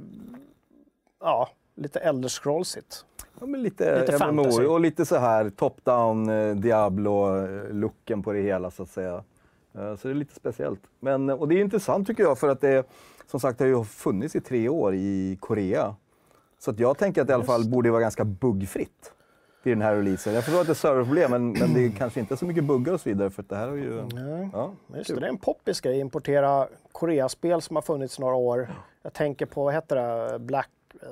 Ja, 1.20 1.48
lite 1.76 1.98
Elder 2.00 2.28
Scrollsigt. 2.28 3.04
Ja, 3.40 3.46
men 3.46 3.62
lite, 3.62 4.00
Lite 4.00 4.12
MMO 4.26 4.42
fantasy. 4.44 4.64
och 4.64 4.80
lite 4.80 5.06
så 5.06 5.16
här 5.16 5.50
top-down 5.50 6.28
eh, 6.28 6.54
Diablo-looken 6.56 8.22
på 8.22 8.32
det 8.32 8.40
hela 8.40 8.70
så 8.70 8.82
att 8.82 8.88
säga. 8.90 9.24
Eh, 9.78 9.96
Så 9.96 10.08
det 10.08 10.12
är 10.12 10.14
lite 10.14 10.34
speciellt. 10.34 10.80
Men, 11.00 11.30
och 11.30 11.48
det 11.48 11.54
är 11.54 11.60
intressant 11.60 12.06
tycker 12.06 12.22
jag 12.22 12.38
för 12.38 12.48
att 12.48 12.60
det 12.60 12.86
som 13.30 13.40
sagt 13.40 13.60
har 13.60 13.66
ju 13.66 13.84
funnits 13.84 14.36
i 14.36 14.40
tre 14.40 14.68
år 14.68 14.94
i 14.94 15.38
Korea. 15.40 15.94
Så 16.58 16.70
att 16.70 16.78
jag 16.78 16.98
tänker 16.98 17.20
att 17.20 17.26
det 17.26 17.30
i 17.30 17.34
alla 17.34 17.44
fall 17.44 17.64
borde 17.70 17.90
vara 17.90 18.00
ganska 18.00 18.24
buggfritt 18.24 19.12
vid 19.66 19.76
den 19.76 19.82
här 19.82 19.94
releasen. 19.96 20.34
Jag 20.34 20.44
förstår 20.44 20.60
att 20.60 20.66
det 20.66 20.72
är 20.72 20.74
serverproblem 20.74 21.30
men, 21.30 21.52
men 21.52 21.74
det 21.74 21.86
är 21.86 21.90
kanske 21.90 22.20
inte 22.20 22.36
så 22.36 22.44
mycket 22.44 22.64
buggar 22.64 22.92
och 22.92 23.00
så 23.00 23.08
vidare 23.08 23.30
för 23.30 23.44
det 23.48 23.56
här 23.56 23.68
har 23.68 23.76
ju... 23.76 24.08
Ja, 24.52 24.72
Just 24.96 25.10
det, 25.14 25.20
det 25.20 25.26
är 25.26 25.30
en 25.30 25.38
poppis 25.38 25.80
grej. 25.80 25.98
Importera 26.00 26.68
Koreaspel 26.92 27.62
som 27.62 27.76
har 27.76 27.82
funnits 27.82 28.18
några 28.18 28.34
år. 28.34 28.68
Jag 29.02 29.12
tänker 29.12 29.46
på, 29.46 29.64
vad 29.64 29.74
heter 29.74 29.96
det? 29.96 30.38
Black... 30.38 30.70
eh, 31.02 31.08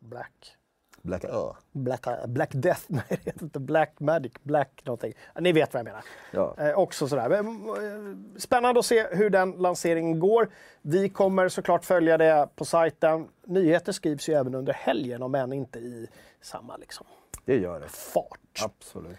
Black... 0.00 0.56
Black 1.02 1.24
Ö. 1.24 1.52
Black, 1.72 2.06
Black 2.26 2.50
Death, 2.52 2.80
nej 2.88 3.02
det 3.08 3.24
heter 3.24 3.42
inte 3.42 3.60
Black 3.60 4.00
Magic, 4.00 4.32
Black 4.42 4.82
någonting. 4.84 5.12
Ni 5.40 5.52
vet 5.52 5.74
vad 5.74 5.78
jag 5.80 5.84
menar. 5.84 6.04
Ja. 6.30 6.54
Eh, 6.58 6.78
också 6.78 7.08
sådär. 7.08 7.28
Men, 7.28 7.46
eh, 7.46 8.16
Spännande 8.38 8.78
att 8.80 8.86
se 8.86 9.06
hur 9.10 9.30
den 9.30 9.50
lanseringen 9.52 10.18
går. 10.20 10.48
Vi 10.82 11.08
kommer 11.08 11.48
såklart 11.48 11.84
följa 11.84 12.18
det 12.18 12.48
på 12.56 12.64
sajten. 12.64 13.28
Nyheter 13.46 13.92
skrivs 13.92 14.28
ju 14.28 14.34
även 14.34 14.54
under 14.54 14.72
helgen, 14.72 15.22
om 15.22 15.34
än 15.34 15.52
inte 15.52 15.78
i 15.78 16.08
samma 16.40 16.76
liksom, 16.76 17.06
Det 17.44 17.56
gör 17.56 17.80
det. 17.80 17.88
fart. 17.88 18.62
Absolut. 18.64 19.18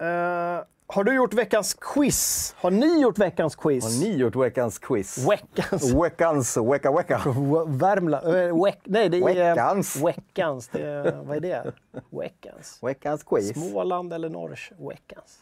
Eh, 0.00 0.64
har 0.86 1.04
du 1.04 1.14
gjort 1.14 1.34
veckans 1.34 1.74
quiz? 1.74 2.54
Har 2.58 2.70
ni 2.70 3.00
gjort 3.00 3.18
veckans 3.18 3.56
quiz? 3.56 3.84
Har 3.84 4.06
ni 4.08 4.16
gjort 4.16 4.36
veckans 4.36 4.78
quiz? 4.78 5.18
Veckans... 5.28 5.94
Veckans, 5.94 6.56
vecka, 6.56 6.92
vecka. 6.92 7.22
Värmland? 7.66 8.26
äh, 8.26 8.64
veck, 8.64 8.80
nej, 8.84 9.08
det 9.08 9.16
är... 9.16 9.54
Veckans. 9.54 9.96
Veckans. 9.96 10.68
Det 10.68 10.82
är, 10.82 11.22
vad 11.24 11.36
är 11.36 11.40
det? 11.40 11.72
Veckans. 12.10 12.78
Veckans 12.82 13.22
quiz. 13.22 13.52
Småland 13.52 14.12
eller 14.12 14.28
Norrs? 14.28 14.72
Veckans. 14.78 15.38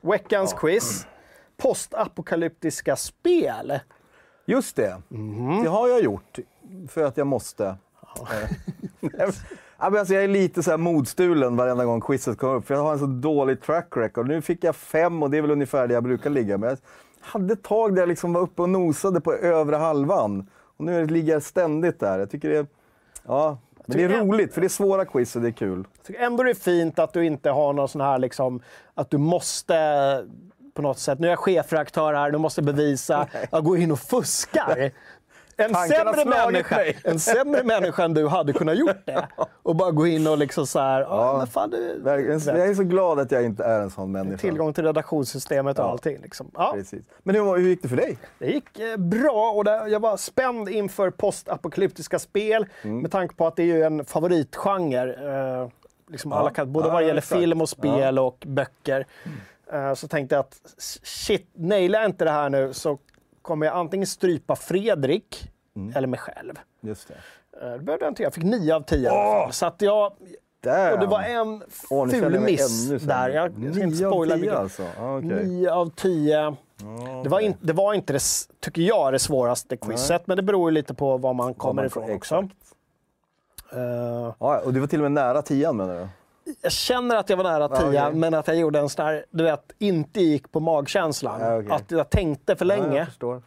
Veckans 0.00 0.52
quiz. 0.52 1.06
Postapokalyptiska 1.56 2.96
spel. 2.96 3.80
Just 4.46 4.76
det. 4.76 5.02
Det 5.62 5.68
har 5.68 5.88
jag 5.88 6.02
gjort 6.02 6.38
för 6.88 7.04
att 7.04 7.16
jag 7.16 7.26
måste. 7.26 7.64
Eh, 7.66 7.76
ja, 9.00 9.08
men 9.10 9.32
alltså 9.84 10.14
jag 10.14 10.24
är 10.24 10.28
lite 10.28 10.62
så 10.62 10.70
här 10.70 10.78
modstulen 10.78 11.56
varenda 11.56 11.84
gång 11.84 12.00
quizet 12.00 12.38
kommer 12.38 12.54
upp, 12.54 12.66
för 12.66 12.74
jag 12.74 12.82
har 12.82 12.92
en 12.92 12.98
så 12.98 13.06
dålig 13.06 13.62
track 13.62 13.88
record. 13.96 14.28
Nu 14.28 14.42
fick 14.42 14.64
jag 14.64 14.76
fem 14.76 15.22
och 15.22 15.30
det 15.30 15.38
är 15.38 15.42
väl 15.42 15.50
ungefär 15.50 15.86
där 15.86 15.94
jag 15.94 16.02
brukar 16.04 16.30
ligga. 16.30 16.58
Men 16.58 16.68
jag 16.68 16.78
hade 17.20 17.52
ett 17.52 17.62
tag 17.62 17.94
där 17.94 18.02
jag 18.02 18.08
liksom 18.08 18.32
var 18.32 18.40
uppe 18.40 18.62
och 18.62 18.68
nosade 18.68 19.20
på 19.20 19.32
övre 19.34 19.76
halvan. 19.76 20.46
Och 20.76 20.84
nu 20.84 21.06
ligger 21.06 21.32
jag 21.32 21.42
ständigt 21.42 22.00
där. 22.00 22.18
Jag 22.18 22.30
tycker 22.30 22.48
det 22.48 22.56
är, 22.58 22.66
ja, 23.26 23.58
men 23.86 23.96
det 23.96 24.04
är 24.04 24.08
jag- 24.10 24.20
roligt, 24.28 24.54
för 24.54 24.60
det 24.60 24.66
är 24.66 24.68
svåra 24.68 25.04
quiz 25.04 25.36
och 25.36 25.42
det 25.42 25.48
är 25.48 25.52
kul. 25.52 25.84
Jag 25.96 26.06
tycker 26.06 26.20
ändå 26.20 26.42
det 26.42 26.50
är 26.50 26.54
fint 26.54 26.98
att 26.98 27.12
du 27.12 27.24
inte 27.26 27.50
har 27.50 27.72
någon 27.72 27.88
sån 27.88 28.00
här 28.00 28.18
liksom, 28.18 28.60
att 28.94 29.10
du 29.10 29.18
måste 29.18 29.74
på 30.74 30.82
något 30.82 30.98
sätt, 30.98 31.18
nu 31.18 31.26
är 31.26 31.30
jag 31.30 31.38
chefredaktör 31.38 32.14
här, 32.14 32.30
du 32.30 32.38
måste 32.38 32.62
bevisa, 32.62 33.28
jag 33.50 33.64
går 33.64 33.78
in 33.78 33.90
och 33.92 33.98
fuskar. 33.98 34.90
En 35.56 35.74
sämre, 35.74 36.24
människa, 36.24 36.76
mig. 36.76 36.98
en 37.04 37.20
sämre 37.20 37.62
människa 37.62 38.04
än 38.04 38.14
du 38.14 38.28
hade 38.28 38.52
kunnat 38.52 38.78
gjort 38.78 39.06
det. 39.06 39.28
Och 39.62 39.76
bara 39.76 39.90
gå 39.90 40.06
in 40.06 40.26
och 40.26 40.38
liksom 40.38 40.66
så 40.66 40.78
här, 40.80 41.00
ja. 41.00 41.34
men 41.38 41.46
fan 41.46 41.70
du. 41.70 42.00
Jag 42.04 42.20
är 42.68 42.74
så 42.74 42.82
glad 42.82 43.18
att 43.18 43.30
jag 43.30 43.44
inte 43.44 43.64
är 43.64 43.80
en 43.80 43.90
sån 43.90 44.12
människa. 44.12 44.38
tillgång 44.38 44.72
till 44.74 44.84
redaktionssystemet 44.84 45.78
och 45.78 45.84
Ja. 45.84 45.90
allting. 45.90 46.18
Liksom. 46.22 46.50
Ja. 46.54 46.72
Precis. 46.74 47.04
Men 47.22 47.34
hur, 47.34 47.56
hur 47.56 47.68
gick 47.68 47.82
det 47.82 47.88
för 47.88 47.96
dig? 47.96 48.18
Det 48.38 48.46
gick 48.46 48.78
eh, 48.78 48.96
bra 48.96 49.52
och 49.56 49.64
det, 49.64 49.88
jag 49.88 50.00
var 50.00 50.16
spänd 50.16 50.68
inför 50.68 51.10
postapokalyptiska 51.10 52.18
spel 52.18 52.66
Mm. 52.82 52.98
med 53.00 53.10
tanke 53.12 53.34
på 53.34 53.46
att 53.46 53.56
det 53.56 53.62
är 53.62 53.66
ju 53.66 53.82
en 53.82 54.04
favoritgenre. 54.04 55.60
Eh, 55.62 55.68
liksom 56.08 56.32
alla 56.32 56.50
kan, 56.50 56.72
både 56.72 56.88
Ja, 56.88 56.92
vad 56.92 57.02
det 57.02 57.06
gäller 57.06 57.18
exakt. 57.18 57.40
film 57.40 57.60
och 57.60 57.68
spel 57.68 58.18
och 58.18 58.44
böcker. 58.46 59.06
Eh, 59.72 59.94
så 59.94 60.08
tänkte 60.08 60.34
jag 60.34 60.40
att 60.40 60.56
shit, 61.02 61.48
nailar 61.54 62.00
jag 62.00 62.08
inte 62.08 62.24
det 62.24 62.30
här 62.30 62.50
nu 62.50 62.72
så 62.72 62.98
kommer 63.44 63.66
jag 63.66 63.74
antingen 63.76 64.06
strypa 64.06 64.56
Fredrik 64.56 65.50
Mm. 65.76 65.92
eller 65.96 66.06
mig 66.08 66.18
själv. 66.20 66.52
Just 66.80 67.08
det. 67.08 67.14
Eh, 67.66 67.72
det 67.72 67.78
behövde 67.78 68.04
jag 68.04 68.10
inte 68.10 68.22
göra. 68.22 68.26
Jag 68.26 68.34
fick 68.34 68.44
nio 68.44 68.74
av 68.74 68.80
tio 68.80 69.02
i 69.02 69.08
alla 69.08 69.42
fall. 69.44 69.52
Så 69.52 69.66
att 69.66 69.82
jag... 69.82 70.12
Damn. 70.62 70.92
Och 70.92 70.98
det 71.00 71.06
var 71.06 71.22
en 71.22 71.62
känner 71.90 72.30
ful 72.30 72.40
miss 72.40 72.88
där. 73.02 73.28
Jag, 73.28 73.52
ska 73.74 73.82
inte 73.84 73.96
spoila 73.96 74.34
tio 74.34 74.40
vilken. 74.40 74.58
alltså? 74.58 74.82
Ja, 74.98 75.18
okej. 75.18 75.44
Nio 75.46 75.72
av 75.72 75.90
tio. 75.90 76.56
Det 77.22 77.28
var, 77.28 77.40
in, 77.40 77.54
det 77.60 77.72
var 77.72 77.94
inte 77.94 78.12
det, 78.12 78.20
tycker 78.60 78.82
jag, 78.82 79.12
det 79.12 79.18
svåraste 79.18 79.76
quizet, 79.76 80.26
men 80.26 80.36
det 80.36 80.42
beror 80.42 80.70
ju 80.70 80.74
lite 80.74 80.94
på 80.94 81.16
var 81.18 81.34
man 81.34 81.54
kommer 81.54 81.74
man- 81.74 81.86
ifrån 81.86 82.04
exakt. 82.04 82.16
också. 82.16 82.48
Eh, 83.78 84.34
Ja, 84.40 84.60
och 84.64 84.72
du 84.74 84.80
var 84.80 84.86
till 84.86 84.98
och 84.98 85.02
med 85.02 85.12
nära 85.12 85.42
tian 85.42 85.76
menar 85.76 85.94
du? 85.94 86.08
Jag 86.62 86.72
känner 86.72 87.16
att 87.16 87.30
jag 87.30 87.36
var 87.36 87.44
nära 87.44 87.68
Ja, 87.70 87.76
tia, 87.90 88.06
okej. 88.08 88.18
men 88.20 88.34
att 88.34 88.46
jag 88.48 88.56
gjorde 88.56 88.78
en 88.78 88.88
sån 88.88 89.06
där, 89.06 89.24
du 89.30 89.44
vet, 89.44 89.72
inte 89.78 90.20
gick 90.20 90.52
på 90.52 90.60
magkänslan. 90.60 91.40
Ja, 91.40 91.58
okej. 91.58 91.70
Att 91.72 91.90
jag 91.90 92.10
tänkte 92.10 92.56
för 92.56 92.64
Ja, 92.64 92.76
länge 92.76 92.96
jag 92.98 93.06
förstår. 93.06 93.42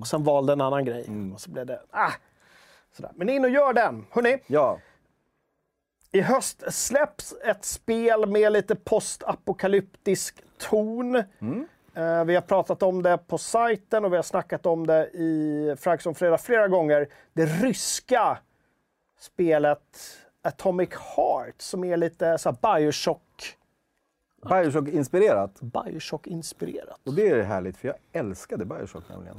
och 0.00 0.06
sen 0.06 0.24
valde 0.24 0.52
en 0.52 0.60
annan 0.60 0.84
grej. 0.84 1.06
Och 1.34 1.40
så 1.40 1.50
blev 1.50 1.66
det, 1.66 1.80
ah! 1.90 2.10
Sådär. 2.96 3.10
Men 3.14 3.28
in 3.28 3.44
och 3.44 3.50
gör 3.50 3.72
den! 3.72 4.06
Hörrni, 4.10 4.38
Ja, 4.46 4.78
i 6.14 6.20
höst 6.20 6.62
släpps 6.72 7.34
ett 7.44 7.64
spel 7.64 8.26
med 8.26 8.52
lite 8.52 8.74
postapokalyptisk 8.74 10.42
ton. 10.58 11.16
Eh, 11.94 12.24
vi 12.24 12.34
har 12.34 12.40
pratat 12.40 12.82
om 12.82 13.02
det 13.02 13.18
på 13.18 13.38
sajten 13.38 14.04
och 14.04 14.12
vi 14.12 14.16
har 14.16 14.22
snackat 14.22 14.66
om 14.66 14.86
det 14.86 15.06
i 15.08 15.74
Frags 15.78 16.06
om 16.06 16.14
fredag 16.14 16.38
flera 16.38 16.68
gånger. 16.68 17.08
Det 17.32 17.44
ryska 17.46 18.38
spelet 19.20 19.80
Atomic 20.42 20.90
Heart 21.16 21.54
som 21.62 21.84
är 21.84 21.96
lite 21.96 22.38
så 22.38 22.52
Bioshock, 22.52 23.56
Bioshock-inspirerat. 24.48 25.60
Bioshock-inspirerat. 25.60 27.00
Och 27.06 27.14
det 27.14 27.28
är 27.28 27.42
härligt, 27.42 27.76
för 27.76 27.88
jag 27.88 27.96
älskade 28.12 28.64
Bioshock 28.64 29.04
nämligen. 29.08 29.36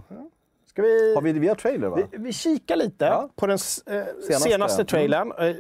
Ska 0.66 0.82
vi, 0.82 1.16
Har 1.16 1.22
vi, 1.22 1.32
vi 1.34 1.48
har 1.48 1.56
trailer 1.56 1.88
va? 1.90 1.96
vi, 2.12 2.18
vi 2.18 2.34
kikar 2.34 2.76
lite 2.76 3.06
Ja. 3.06 3.30
på 3.36 3.48
den 3.48 3.54
eh, 3.54 3.58
senaste, 3.58 4.50
Senaste. 4.50 4.82
Mm. 4.82 4.88
trailern. 4.88 5.32
Eh, 5.40 5.56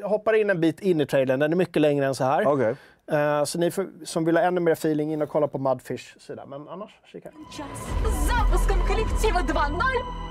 jag, 0.00 0.08
hoppar 0.08 0.32
in 0.32 0.50
en 0.50 0.60
bit 0.60 0.80
in 0.80 1.00
i 1.00 1.06
trailern, 1.06 1.40
den 1.40 1.52
är 1.52 1.56
mycket 1.56 1.82
längre 1.82 2.06
än 2.06 2.14
så 2.14 2.24
här. 2.24 2.46
Okej. 2.46 2.76
Eh, 3.12 3.44
så 3.44 3.58
ni 3.58 3.70
får, 3.70 3.86
som 4.04 4.24
vill 4.24 4.36
ha 4.36 4.42
ännu 4.42 4.60
mer 4.60 4.72
feeling, 4.72 5.12
in 5.12 5.22
och 5.22 5.28
kolla 5.28 5.48
på 5.48 5.58
Mudfish 5.58 6.18
sida. 6.18 6.46
Men 6.46 6.68
annars, 6.68 6.90
kika. 7.12 7.30
Час. 7.56 7.68
С 8.04 8.26
запуском 8.28 8.86
коллектива 8.86 9.38
2.0 9.38 9.80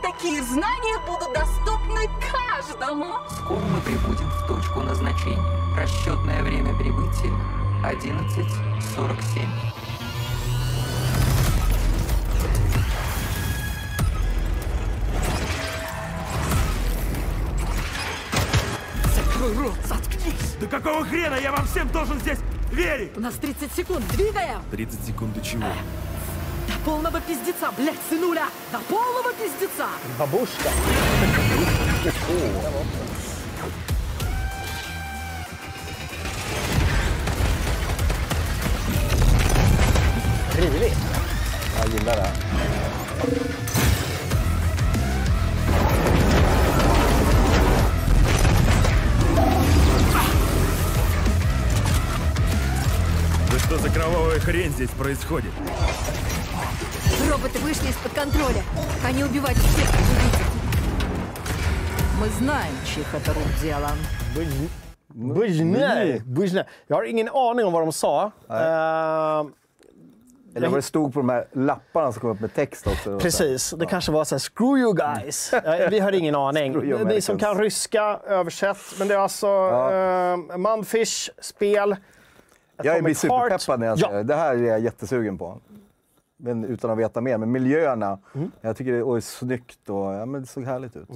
такие 0.02 0.44
знания 0.44 0.98
будут 1.08 1.34
доступны 1.34 2.02
каждому. 2.32 3.06
Скоро 3.30 3.60
мы 3.60 3.82
прибудем 3.82 4.30
в 4.30 4.48
точку 4.48 4.80
назначения. 4.80 5.38
Расчетное 5.78 6.44
время 6.44 6.78
прибытия 6.78 7.32
11.47. 7.84 9.76
Какого 20.72 21.06
хрена 21.06 21.36
я 21.36 21.52
вам 21.52 21.66
всем 21.68 21.88
должен 21.90 22.20
здесь 22.20 22.40
верить? 22.72 23.18
У 23.18 23.20
нас 23.20 23.36
30 23.36 23.72
секунд, 23.74 24.06
двигаем! 24.10 24.62
30 24.72 25.06
секунд 25.06 25.34
до 25.34 25.42
чего? 25.42 25.64
До 26.68 26.74
полного 26.84 27.22
пиздеца, 27.22 27.72
блядь, 27.78 28.00
сынуля! 28.10 28.48
До 28.72 28.80
полного 28.80 29.34
пиздеца! 29.34 29.88
Rivigt. 40.58 40.98
Jag 41.78 41.90
gillar 41.90 42.16
det. 42.16 42.32
Да 43.22 43.55
что 53.65 53.79
за 53.79 53.91
кровавая 53.91 54.39
хрень 54.41 54.71
здесь 54.73 54.91
происходит? 54.91 55.53
Роботы 57.31 57.59
вышли 57.61 57.89
из-под 57.89 58.13
контроля. 58.13 58.63
Они 59.07 59.25
убивают 59.25 59.59
всех, 59.59 59.89
кто 59.89 59.99
видит. 59.99 60.47
Мы 62.21 62.29
знаем, 62.29 62.75
чьих 62.87 63.07
это 63.15 63.33
рук 63.33 63.49
дело. 63.63 63.91
Bujnej. 65.15 66.21
Bujnej. 66.25 66.65
Jag 66.89 66.97
har 66.97 67.03
ingen 67.05 67.29
aning 67.29 67.67
om 67.67 67.73
vad 67.73 67.83
de 67.83 67.93
sa. 67.93 68.33
Eh, 68.49 69.47
Eller 70.57 70.69
vad 70.69 70.79
det 70.79 70.83
stod 70.83 71.13
på 71.15 71.21
de 71.21 71.29
här 71.29 71.47
lapparna 71.53 72.13
som 72.13 72.21
kom 72.21 72.31
upp 72.31 72.41
med 72.41 72.55
text 72.55 72.87
också. 72.87 73.19
Precis, 73.19 73.71
det 73.71 73.87
kanske 73.87 74.13
var 74.13 74.25
så 74.25 74.35
här, 74.35 74.39
screw 74.41 74.79
you 74.79 74.95
guys. 74.95 75.53
Eh, 75.53 75.89
Vi 75.91 75.99
har 76.01 76.13
ingen 76.13 76.35
aning. 76.35 76.73
Screw 76.73 76.89
you 76.89 77.05
Ni 77.05 77.21
som 77.21 77.33
Americans. 77.35 77.41
kan 77.57 77.59
ryska, 77.65 78.21
översätt. 78.27 78.77
Men 78.99 79.09
det 79.09 79.15
är 79.15 79.19
alltså 79.19 79.47
eh, 80.53 80.59
Mundfish, 80.59 81.31
spel. 81.41 81.97
Jag 82.84 83.04
blir 83.04 83.30
Heart. 83.30 83.62
superpeppad 83.62 83.80
när 83.80 83.88
jag 83.88 84.00
ser 84.00 84.12
Ja. 84.14 84.24
det. 84.24 84.36
Här 84.36 84.56
är 84.56 84.64
jag 84.64 84.80
jättesugen 84.80 85.38
på. 85.38 85.58
Men 86.38 86.66
utan 86.66 86.92
att 86.92 86.98
veta 86.98 87.22
mer. 87.22 87.38
Men 87.38 87.52
miljöerna, 87.52 88.20
Mm. 88.36 88.52
jag 88.62 88.78
tycker 88.78 88.92
det 88.92 88.98
är 89.00 89.20
snyggt 89.20 89.90
och 89.90 90.14
ja, 90.14 90.26
men 90.26 90.42
det 90.42 90.48
såg 90.48 90.64
härligt 90.66 90.96
ut. 90.96 91.10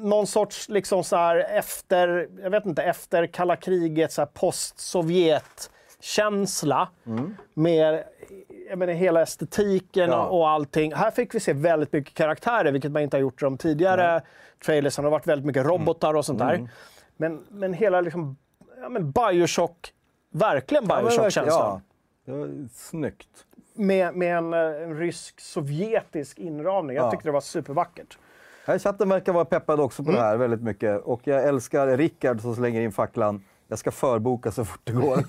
någon 0.00 0.26
sorts 0.26 0.68
liksom 0.68 1.04
så 1.04 1.16
här 1.16 1.36
efter, 1.36 2.28
jag 2.42 2.50
vet 2.50 2.66
inte, 2.66 2.82
efter 2.82 3.26
kalla 3.26 3.56
kriget, 3.56 4.12
så 4.12 4.20
här 4.20 4.26
post-Sovjet-känsla. 4.26 6.88
Med 7.54 8.04
jag 8.68 8.78
menar, 8.78 8.92
hela 8.92 9.22
estetiken 9.22 10.10
Ja. 10.10 10.26
och, 10.26 10.48
allting. 10.48 10.94
Här 10.94 11.10
fick 11.10 11.34
vi 11.34 11.40
se 11.40 11.52
väldigt 11.52 11.92
mycket 11.92 12.14
karaktärer, 12.14 12.72
vilket 12.72 12.92
man 12.92 13.02
inte 13.02 13.16
har 13.16 13.22
gjort 13.22 13.42
i 13.42 13.44
de 13.44 13.58
tidigare 13.58 14.20
trailersen. 14.64 15.02
Det 15.02 15.06
har 15.06 15.10
varit 15.10 15.26
väldigt 15.26 15.46
mycket 15.46 15.66
robotar 15.66 16.14
och 16.14 16.24
sånt 16.24 16.38
där. 16.38 16.68
Men, 17.16 17.44
men 17.48 17.72
hela 17.72 18.00
liksom, 18.00 18.36
ja, 18.82 18.88
men 18.88 19.10
Bioshock, 19.10 19.92
verkligen 20.30 20.84
Ja, 20.88 21.00
Bioshock-känslan. 21.00 21.80
Ja, 22.24 22.34
var 22.34 22.68
snyggt. 22.74 23.28
Med, 23.74 24.14
med 24.14 24.36
en, 24.38 24.52
en 24.52 24.98
rysk-sovjetisk 24.98 26.38
inramning. 26.38 26.96
Jag 26.96 27.06
Ja. 27.06 27.10
tyckte 27.10 27.28
det 27.28 27.32
var 27.32 27.40
supervackert. 27.40 28.18
Här 28.66 28.76
i 28.76 28.78
chatten 28.78 29.08
verkar 29.08 29.32
vara 29.32 29.44
peppad 29.44 29.80
också 29.80 30.04
på 30.04 30.10
det 30.10 30.20
här 30.20 30.36
väldigt 30.36 30.62
mycket. 30.62 31.02
Och 31.02 31.20
jag 31.24 31.44
älskar 31.44 31.96
Rickard 31.96 32.40
som 32.40 32.54
slänger 32.56 32.80
in 32.80 32.92
facklan. 32.92 33.44
Jag 33.68 33.78
ska 33.78 33.90
förboka 33.90 34.52
så 34.52 34.64
fort 34.64 34.80
det 34.84 34.92
går. 34.92 35.18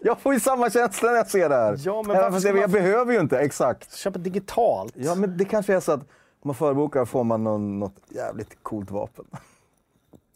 jag 0.00 0.20
får 0.20 0.34
ju 0.34 0.40
samma 0.40 0.70
känsla 0.70 1.10
när 1.10 1.16
jag 1.16 1.30
ser 1.30 1.48
det 1.48 1.54
här. 1.54 1.76
Ja, 1.78 2.02
men 2.06 2.16
Även 2.16 2.32
fast 2.32 2.44
jag, 2.46 2.52
man- 2.54 2.60
jag 2.60 2.70
behöver 2.70 3.12
ju 3.12 3.20
inte, 3.20 3.38
exakt. 3.38 3.94
Köpa 3.96 4.18
digitalt. 4.18 4.92
Ja, 4.96 5.14
men 5.14 5.36
det 5.36 5.44
kanske 5.44 5.74
är 5.74 5.80
så 5.80 5.92
att 5.92 6.00
om 6.00 6.48
man 6.48 6.54
förbokar 6.54 7.04
får 7.04 7.24
man 7.24 7.44
någon, 7.44 7.78
något 7.78 7.96
jävligt 8.08 8.58
coolt 8.62 8.90
vapen. 8.90 9.24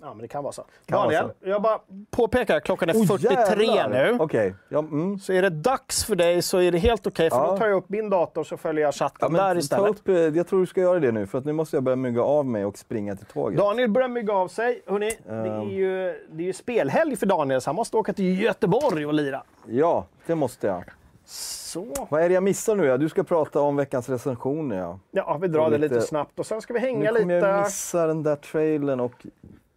Ja, 0.04 0.14
men 0.14 0.18
det 0.22 0.28
kan 0.28 0.42
vara 0.44 0.52
så. 0.52 0.64
Kan 0.86 0.96
vara 0.98 1.04
Daniel, 1.12 1.30
jag 1.40 1.62
bara 1.62 1.78
påpekar, 2.10 2.60
klockan 2.60 2.88
är 2.88 2.94
Oh, 2.94 3.06
43 3.06 3.64
jävlar! 3.64 3.88
nu. 4.12 4.16
Okej. 4.20 4.54
Ja, 4.68 4.78
mm. 4.78 5.18
Så 5.18 5.32
är 5.32 5.42
det 5.42 5.50
dags 5.50 6.04
för 6.04 6.16
dig 6.16 6.42
så 6.42 6.58
är 6.58 6.72
det 6.72 6.78
helt 6.78 7.06
okej, 7.06 7.30
för 7.30 7.36
Ja. 7.36 7.46
då 7.50 7.56
tar 7.56 7.66
jag 7.66 7.76
upp 7.76 7.88
min 7.88 8.10
dator 8.10 8.44
så 8.44 8.56
följer 8.56 8.84
jag 8.84 8.94
chatten 8.94 9.34
Ja, 9.34 9.42
där 9.42 9.54
ta 9.54 9.58
istället. 9.60 9.90
upp, 9.90 10.08
eh, 10.08 10.14
jag 10.16 10.46
tror 10.46 10.60
du 10.60 10.66
ska 10.66 10.80
göra 10.80 11.00
det 11.00 11.12
nu, 11.12 11.26
för 11.26 11.38
att 11.38 11.44
nu 11.44 11.52
måste 11.52 11.76
jag 11.76 11.82
börja 11.82 11.96
mygga 11.96 12.22
av 12.22 12.46
mig 12.46 12.64
och 12.64 12.78
springa 12.78 13.16
till 13.16 13.26
tåget. 13.26 13.58
Daniel 13.58 13.90
börjar 13.90 14.08
mygga 14.08 14.32
av 14.32 14.48
sig. 14.48 14.82
Hörrni, 14.86 15.10
det, 15.26 15.32
Ehm. 15.32 15.44
är 15.60 15.64
ju, 15.72 16.14
det 16.30 16.42
är 16.42 16.46
ju 16.46 16.52
spelhelg 16.52 17.16
för 17.16 17.26
Daniel, 17.26 17.60
så 17.60 17.68
han 17.68 17.76
måste 17.76 17.96
åka 17.96 18.12
till 18.12 18.42
Göteborg 18.42 19.06
och 19.06 19.14
lira. 19.14 19.42
Ja, 19.66 20.06
det 20.26 20.34
måste 20.34 20.66
jag. 20.66 20.84
Så. 21.26 21.86
Vad 22.10 22.22
är 22.22 22.28
det 22.28 22.34
jag 22.34 22.42
missar 22.42 22.76
nu? 22.76 22.84
Ja? 22.86 22.96
Du 22.96 23.08
ska 23.08 23.22
prata 23.24 23.60
om 23.60 23.76
veckans 23.76 24.08
recensioner. 24.08 24.76
Ja. 24.78 24.98
Ja, 25.10 25.38
vi 25.40 25.48
drar 25.48 25.70
det 25.70 25.78
lite- 25.78 25.94
lite 25.94 26.06
snabbt 26.06 26.38
och 26.38 26.46
sen 26.46 26.60
ska 26.60 26.72
vi 26.74 26.80
Nu 26.80 26.86
hänga 26.86 27.08
kommer 27.12 27.34
jag 27.34 27.42
lite. 27.42 27.60
missa 27.64 28.06
den 28.06 28.22
där 28.22 28.36
trailern 28.36 29.00
och... 29.00 29.26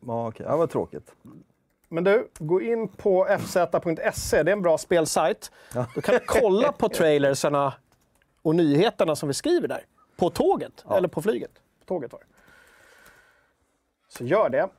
Ja, 0.05 0.27
okej. 0.27 0.45
Ja, 0.49 0.57
vad 0.57 0.69
tråkigt. 0.69 1.11
Men 1.89 2.03
du, 2.03 2.27
gå 2.39 2.61
in 2.61 2.87
på 2.87 3.27
fz.se, 3.39 4.43
det 4.43 4.51
är 4.51 4.53
en 4.53 4.61
bra 4.61 4.77
spelsajt. 4.77 5.51
Då 5.95 6.01
kan 6.01 6.15
du 6.15 6.19
kolla 6.25 6.71
på 6.71 6.89
trailersarna 6.89 7.73
och 8.41 8.55
nyheterna 8.55 9.15
som 9.15 9.27
vi 9.27 9.33
skriver 9.33 9.67
där. 9.67 9.81
På 10.17 10.29
tåget, 10.29 10.85
eller 10.91 11.07
på 11.07 11.21
flyget. 11.21 11.51
På 11.79 11.85
tåget 11.85 12.11
var 12.11 12.19
det. 12.19 12.25
Så 14.07 14.23
gör 14.23 14.49
det. 14.49 14.69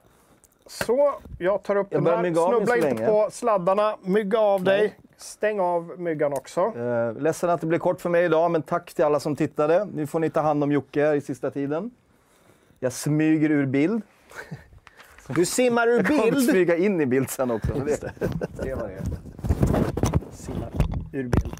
Så, 0.66 1.14
jag 1.38 1.62
tar 1.62 1.76
upp 1.76 1.86
Jag 1.90 2.04
den 2.04 2.24
här. 2.24 2.48
Snubbla 2.48 2.76
inte 2.76 2.88
länge. 2.88 3.06
på 3.06 3.28
sladdarna. 3.32 3.96
Mygga 4.02 4.38
av 4.38 4.64
dig. 4.64 4.98
Stäng 5.16 5.60
av 5.60 6.00
myggan 6.00 6.32
också. 6.32 6.60
Eh, 6.60 7.12
ledsen 7.22 7.50
att 7.50 7.60
det 7.60 7.66
blev 7.66 7.78
kort 7.78 8.00
för 8.00 8.10
mig 8.10 8.24
idag, 8.24 8.50
men 8.50 8.62
tack 8.62 8.94
till 8.94 9.04
alla 9.04 9.20
som 9.20 9.36
tittade. 9.36 9.84
Nu 9.84 10.06
får 10.06 10.20
ni 10.20 10.30
ta 10.30 10.40
hand 10.40 10.64
om 10.64 10.72
Jocke 10.72 11.14
i 11.14 11.20
sista 11.20 11.50
tiden. 11.50 11.90
Jag 12.78 12.92
smyger 12.92 13.50
ur 13.50 13.66
bild. 13.66 14.02
Du 15.34 15.46
simmar 15.46 15.86
ur 15.88 15.96
Jag 15.96 16.06
kommer 16.06 16.22
bild. 16.30 16.50
smyga 16.50 16.76
in 16.76 17.00
i 17.00 17.06
bild 17.06 17.30
sen 17.30 17.50
också. 17.50 17.72
men 17.76 17.86
Det, 17.86 18.00
det. 18.00 18.12
Simmar 20.32 20.70
ur 21.12 21.22
bild. 21.22 21.54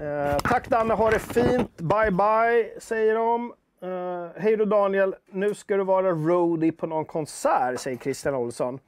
Eh, 0.00 0.36
tack 0.38 0.68
Danne, 0.68 0.94
ha 0.94 1.10
det 1.10 1.18
fint. 1.18 1.76
Bye 1.76 2.10
bye, 2.10 2.80
säger 2.80 3.14
de. 3.14 3.52
Eh, 3.82 4.42
Hej 4.42 4.56
då 4.56 4.64
Daniel, 4.64 5.14
nu 5.30 5.54
ska 5.54 5.76
du 5.76 5.84
vara 5.84 6.10
roadie 6.12 6.72
på 6.72 6.86
någon 6.86 7.04
konsert, 7.04 7.80
säger 7.80 7.96
Christian 7.98 8.34
Olsson. 8.34 8.78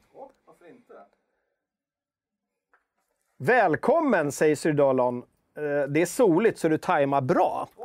Välkommen, 3.39 4.33
säger 4.33 4.57
Syrdolon. 4.57 5.19
Eh, 5.57 5.89
det 5.89 6.03
är 6.03 6.07
soligt 6.07 6.59
så 6.59 6.69
du 6.69 6.79
tajmar 6.79 7.21
bra. 7.21 7.69
B- 7.77 7.83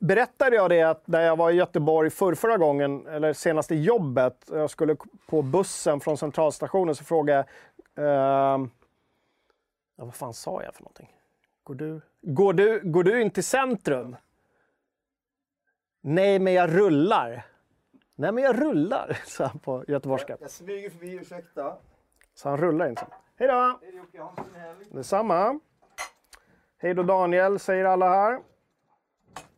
Berättade 0.00 0.56
jag 0.56 0.70
det 0.70 0.82
att 0.82 1.06
när 1.06 1.22
jag 1.22 1.36
var 1.36 1.50
i 1.50 1.54
Göteborg 1.54 2.10
för 2.10 2.34
förra 2.34 2.56
gången, 2.56 3.06
eller 3.06 3.32
senast 3.32 3.72
i 3.72 3.82
jobbet, 3.82 4.44
jag 4.50 4.70
skulle 4.70 4.96
på 5.26 5.42
bussen 5.42 6.00
från 6.00 6.18
centralstationen 6.18 6.94
så 6.94 7.04
frågade 7.04 7.46
jag, 7.94 8.04
ja, 9.96 10.04
vad 10.04 10.14
fan 10.14 10.34
sa 10.34 10.62
jag 10.62 10.74
för 10.74 10.82
någonting? 10.82 11.16
Går 11.64 11.74
du, 11.74 12.00
går 12.22 12.52
du, 12.52 12.80
går 12.84 13.04
du 13.04 13.22
in 13.22 13.30
till 13.30 13.44
centrum? 13.44 14.16
Nej, 16.00 16.38
men 16.38 16.52
jag 16.52 16.76
rullar. 16.76 17.46
Nej, 18.14 18.32
men 18.32 18.44
jag 18.44 18.60
rullar, 18.62 19.18
sa 19.26 19.46
han 19.46 19.58
på 19.58 19.84
göteborgska. 19.88 20.36
Jag 20.40 20.50
smyger 20.50 20.90
förbi, 20.90 21.12
ursäkta. 21.12 21.76
Så 22.34 22.48
han 22.48 22.58
rullar 22.58 22.88
inte. 22.88 23.06
Hej 23.36 23.48
då! 23.48 23.80
Detsamma. 24.90 25.60
Hej 26.78 26.94
då 26.94 27.02
Daniel, 27.02 27.58
säger 27.58 27.84
alla 27.84 28.08
här. 28.08 28.40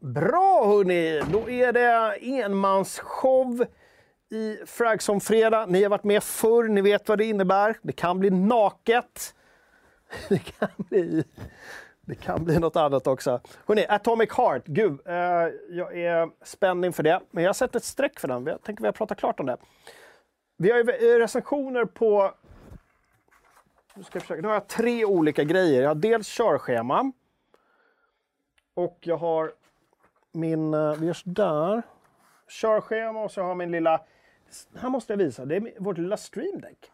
Bra 0.01 0.67
hörni! 0.67 1.23
Då 1.33 1.51
är 1.51 1.73
det 1.73 2.17
enmansshow 2.43 3.67
i 4.31 4.57
Fragson 4.67 5.21
fredag. 5.21 5.67
Ni 5.67 5.83
har 5.83 5.91
varit 5.91 6.05
med 6.05 6.23
förr, 6.23 6.69
ni 6.69 6.81
vet 6.81 7.09
vad 7.09 7.19
det 7.19 7.25
innebär. 7.25 7.79
Det 7.83 7.93
kan 7.93 8.19
bli 8.19 8.31
naket. 8.31 9.35
Det 10.29 10.39
kan 10.39 10.69
bli, 10.77 11.25
det 12.01 12.15
kan 12.15 12.45
bli 12.45 12.59
något 12.59 12.77
annat 12.77 13.07
också. 13.07 13.41
Hörni, 13.67 13.87
Atomic 13.89 14.33
Heart. 14.33 14.63
Gud, 14.67 15.01
eh, 15.07 15.15
jag 15.71 15.99
är 15.99 16.45
spänd 16.45 16.85
inför 16.85 17.03
det. 17.03 17.21
Men 17.31 17.45
jag 17.45 17.49
har 17.49 17.55
sett 17.55 17.75
ett 17.75 17.85
streck 17.85 18.21
för 18.21 18.29
den. 18.29 18.47
Jag 18.47 18.63
tänker 18.63 18.83
vi 18.83 18.89
har 18.89 18.93
pratat 18.93 19.19
klart 19.19 19.41
om 19.41 19.47
det. 19.47 19.57
Vi 20.57 20.71
har 20.71 20.79
ju 20.79 20.91
eh, 20.91 21.19
recensioner 21.19 21.85
på 21.85 22.35
nu, 23.95 24.03
ska 24.03 24.17
jag 24.17 24.23
försöka. 24.23 24.43
nu 24.43 24.49
har 24.49 24.55
jag 24.55 24.69
tre 24.69 25.05
olika 25.05 25.45
grejer. 25.45 25.83
Jag 25.83 25.91
har 25.91 25.95
dels 25.95 26.29
körschema. 26.29 27.13
Och 28.75 28.99
jag 29.01 29.17
har 29.17 29.53
min, 30.37 30.75
eh, 30.75 30.95
vi 30.95 31.07
gör 31.07 31.13
sådär. 31.13 31.83
Körschema 32.49 33.25
och 33.25 33.31
så 33.31 33.43
har 33.43 33.55
min 33.55 33.71
lilla, 33.71 34.01
här 34.77 34.89
måste 34.89 35.13
jag 35.13 35.19
visa, 35.19 35.45
det 35.45 35.57
är 35.57 35.81
vårt 35.81 35.99
lilla 35.99 36.17
streamdeck. 36.17 36.93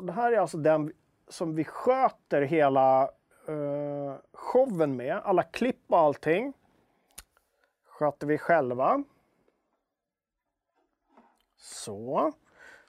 Det 0.00 0.12
här 0.12 0.32
är 0.32 0.38
alltså 0.38 0.58
den 0.58 0.92
som 1.28 1.54
vi 1.54 1.64
sköter 1.64 2.42
hela 2.42 3.10
uh, 3.48 4.14
showen 4.32 4.96
med. 4.96 5.20
Alla 5.24 5.42
klipp 5.42 5.84
och 5.86 5.98
allting 5.98 6.52
sköter 7.84 8.26
vi 8.26 8.38
själva. 8.38 9.04
Så. 11.56 12.32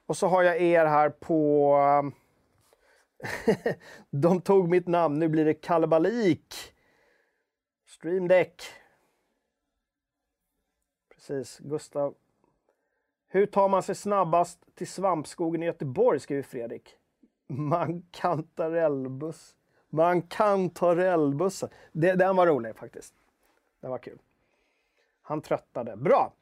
Och 0.06 0.18
så 0.18 0.28
har 0.28 0.44
jag 0.44 0.62
er 0.62 0.86
här 0.86 1.10
på... 1.10 1.74
Eh, 1.78 3.74
de 4.10 4.42
tog 4.42 4.70
mitt 4.70 4.88
namn, 4.88 5.20
nu 5.20 5.28
blir 5.28 5.46
det 5.46 5.54
kalabalik. 5.54 6.74
Stream 7.98 8.28
Deck. 8.28 8.62
Precis, 11.16 11.60
Gustav. 11.60 12.16
Hur 13.28 13.46
tar 13.46 13.70
man 13.70 13.84
sig 13.84 13.96
snabbast 13.96 14.76
till 14.76 14.88
svampskogen 14.88 15.64
i 15.64 15.66
Göteborg, 15.66 16.20
skriver 16.20 16.44
Fredrik. 16.44 16.98
Man 17.48 18.02
kan 18.12 18.44
ta. 18.44 18.70
Man 19.90 20.22
kan 20.22 20.70
ta. 20.70 20.96
Det, 21.92 22.14
den 22.14 22.36
var 22.36 22.48
rolig 22.48 22.76
faktiskt. 22.76 23.14
Den 23.82 23.92
var 23.92 23.98
kul. 23.98 24.20
Han 25.22 25.42
tröttade. 25.42 25.96
Bra! 25.96 26.34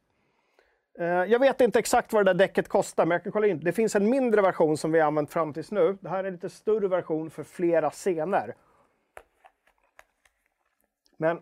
Eh, 0.99 1.05
jag 1.05 1.39
vet 1.39 1.61
inte 1.61 1.79
exakt 1.79 2.13
vad 2.13 2.25
det 2.25 2.33
där 2.33 2.39
däcket 2.39 2.67
kostar, 2.67 3.05
men 3.05 3.15
jag 3.15 3.23
kan 3.23 3.31
kolla 3.31 3.47
in. 3.47 3.59
Det 3.59 3.73
finns 3.73 3.95
en 3.95 4.09
mindre 4.09 4.41
version 4.41 4.77
som 4.77 4.91
vi 4.91 4.99
har 4.99 5.07
använt 5.07 5.31
fram 5.31 5.53
tills 5.53 5.71
nu. 5.71 5.97
Det 6.01 6.09
här 6.09 6.19
är 6.19 6.27
en 6.27 6.33
lite 6.33 6.49
större 6.49 6.87
version 6.87 7.29
för 7.29 7.43
flera 7.43 7.89
scener. 7.89 8.55
Men 11.17 11.39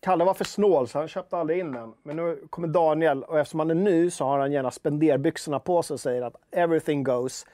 Kalle 0.00 0.24
var 0.24 0.34
för 0.34 0.44
snål 0.44 0.88
så 0.88 0.98
han 0.98 1.08
köpte 1.08 1.36
aldrig 1.36 1.58
in 1.58 1.72
den. 1.72 1.94
Men 2.02 2.16
nu 2.16 2.46
kommer 2.50 2.68
Daniel 2.68 3.24
och 3.24 3.38
eftersom 3.38 3.60
han 3.60 3.70
är 3.70 3.74
ny 3.74 4.10
så 4.10 4.24
har 4.24 4.38
han 4.38 4.52
gärna 4.52 4.70
spenderbyxorna 4.70 5.58
på 5.58 5.82
sig 5.82 5.94
och 5.94 6.00
säger 6.00 6.22
att 6.22 6.36
everything 6.50 7.04
goes. 7.04 7.46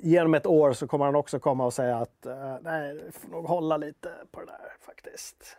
Genom 0.00 0.34
ett 0.34 0.46
år 0.46 0.72
så 0.72 0.86
kommer 0.86 1.04
han 1.04 1.16
också 1.16 1.38
komma 1.38 1.64
och 1.64 1.72
säga 1.72 1.96
att 1.96 2.26
eh, 2.26 2.56
nej, 2.60 2.94
det 2.94 3.12
får 3.12 3.28
nog 3.28 3.46
hålla 3.46 3.76
lite 3.76 4.12
på 4.30 4.40
det 4.40 4.46
där 4.46 4.72
faktiskt. 4.80 5.56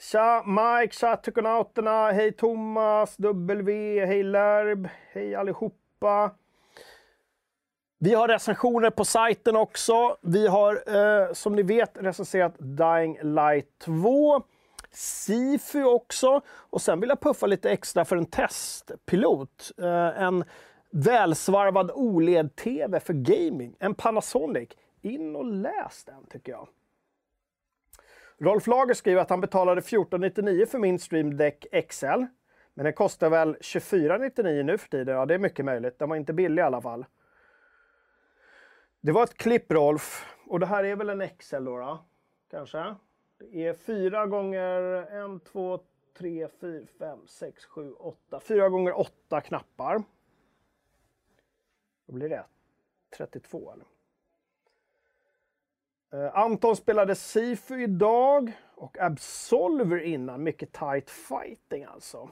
Tja 0.00 0.44
Mike, 0.46 0.94
tja 0.94 1.16
Tykonauterna, 1.16 2.10
hej 2.10 2.32
Thomas, 2.32 3.16
W, 3.16 4.06
hej 4.06 4.22
Lärb, 4.22 4.88
hej 5.12 5.34
allihopa. 5.34 6.30
Vi 8.00 8.14
har 8.14 8.28
recensioner 8.28 8.90
på 8.90 9.04
sajten 9.04 9.56
också. 9.56 10.16
Vi 10.20 10.46
har 10.46 10.96
eh, 10.96 11.32
som 11.32 11.56
ni 11.56 11.62
vet 11.62 11.90
recenserat 11.94 12.54
Dying 12.58 13.18
Light 13.22 13.78
2. 13.78 14.42
Sifu 14.90 15.84
också. 15.84 16.40
Och 16.48 16.82
sen 16.82 17.00
vill 17.00 17.08
jag 17.08 17.20
puffa 17.20 17.46
lite 17.46 17.70
extra 17.70 18.04
för 18.04 18.16
en 18.16 18.26
testpilot. 18.26 19.70
Eh, 19.78 20.22
en 20.22 20.44
välsvarvad 20.90 21.90
OLED-TV 21.94 23.00
för 23.00 23.12
gaming. 23.12 23.76
En 23.78 23.94
Panasonic. 23.94 24.68
In 25.02 25.36
och 25.36 25.44
läs 25.44 26.04
den 26.04 26.26
tycker 26.30 26.52
jag. 26.52 26.68
Rolf 28.38 28.66
Lager 28.66 28.94
skriver 28.94 29.22
att 29.22 29.30
han 29.30 29.40
betalade 29.40 29.78
1499 29.78 30.66
för 30.66 30.78
min 30.78 30.98
Stream 30.98 31.36
Deck 31.36 31.66
XL. 31.88 32.24
Men 32.74 32.84
den 32.84 32.92
kostar 32.92 33.30
väl 33.30 33.54
2499 33.54 34.62
nu 34.62 34.78
för 34.78 34.88
tiden. 34.88 35.16
Ja, 35.16 35.26
det 35.26 35.34
är 35.34 35.38
mycket 35.38 35.64
möjligt. 35.64 35.98
Den 35.98 36.08
var 36.08 36.16
inte 36.16 36.32
billig 36.32 36.62
i 36.62 36.64
alla 36.64 36.80
fall. 36.80 37.04
Det 39.00 39.12
var 39.12 39.24
ett 39.24 39.34
klipp 39.34 39.72
Rolf. 39.72 40.26
Och 40.46 40.60
det 40.60 40.66
här 40.66 40.84
är 40.84 40.96
väl 40.96 41.08
en 41.08 41.28
XL 41.28 41.64
då, 41.64 41.78
då? 41.78 42.04
Kanske? 42.50 42.94
Det 43.38 43.66
är 43.66 43.74
fyra 43.74 44.26
gånger 44.26 44.82
en, 45.12 45.40
två, 45.40 45.80
tre, 46.18 46.48
fyra, 46.60 46.86
fem, 46.98 47.26
sex, 47.26 47.64
sju, 47.64 47.92
åtta. 47.92 48.40
Fyra 48.40 48.68
gånger 48.68 48.98
åtta 48.98 49.40
knappar. 49.40 50.02
Vad 52.06 52.14
blir 52.14 52.28
det? 52.28 52.44
32 53.16 53.72
eller? 53.72 53.86
Uh, 56.14 56.38
Anton 56.38 56.76
spelade 56.76 57.14
Sifu 57.14 57.82
idag 57.82 58.52
och 58.74 58.98
Absolver 58.98 59.98
innan. 59.98 60.42
Mycket 60.42 60.72
tight 60.72 61.10
fighting 61.10 61.84
alltså. 61.84 62.30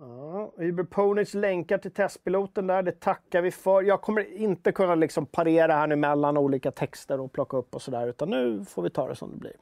Ja, 0.00 0.52
Uber 0.56 0.84
Ponys 0.84 1.34
länkar 1.34 1.78
till 1.78 1.90
testpiloten 1.90 2.66
där, 2.66 2.82
det 2.82 3.00
tackar 3.00 3.42
vi 3.42 3.50
för. 3.50 3.82
Jag 3.82 4.02
kommer 4.02 4.32
inte 4.32 4.72
kunna 4.72 4.94
liksom 4.94 5.26
parera 5.26 5.72
här 5.72 5.86
nu 5.86 5.96
mellan 5.96 6.36
olika 6.36 6.70
texter 6.70 7.20
och 7.20 7.32
plocka 7.32 7.56
upp 7.56 7.74
och 7.74 7.82
sådär, 7.82 8.08
utan 8.08 8.30
nu 8.30 8.64
får 8.64 8.82
vi 8.82 8.90
ta 8.90 9.08
det 9.08 9.16
som 9.16 9.30
det 9.30 9.36
blir. 9.36 9.56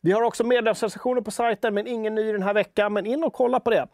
Vi 0.00 0.12
har 0.12 0.22
också 0.22 0.44
medlemsrecensioner 0.44 1.20
på 1.20 1.30
sajten, 1.30 1.74
men 1.74 1.86
ingen 1.86 2.14
ny 2.14 2.32
den 2.32 2.42
här 2.42 2.54
veckan. 2.54 2.92
Men 2.92 3.06
in 3.06 3.24
och 3.24 3.32
kolla 3.32 3.60
på 3.60 3.70
det. 3.70 3.88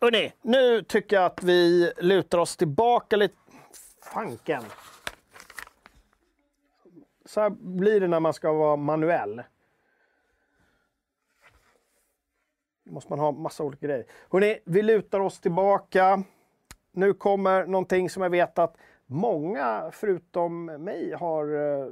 Hörrni, 0.00 0.32
nu 0.42 0.82
tycker 0.82 1.16
jag 1.16 1.24
att 1.24 1.42
vi 1.42 1.92
lutar 1.96 2.38
oss 2.38 2.56
tillbaka 2.56 3.16
lite. 3.16 3.34
Fanken! 4.14 4.62
Så 7.24 7.40
här 7.40 7.50
blir 7.50 8.00
det 8.00 8.08
när 8.08 8.20
man 8.20 8.34
ska 8.34 8.52
vara 8.52 8.76
manuell. 8.76 9.42
Då 12.81 12.81
måste 12.92 13.12
man 13.12 13.18
ha 13.18 13.32
massa 13.32 13.64
olika 13.64 13.86
grejer. 13.86 14.06
Hörrni, 14.30 14.58
vi 14.64 14.82
lutar 14.82 15.20
oss 15.20 15.40
tillbaka. 15.40 16.22
Nu 16.92 17.14
kommer 17.14 17.66
någonting 17.66 18.10
som 18.10 18.22
jag 18.22 18.30
vet 18.30 18.58
att 18.58 18.76
många 19.06 19.90
förutom 19.92 20.64
mig 20.64 21.12
har 21.12 21.54
eh, 21.54 21.88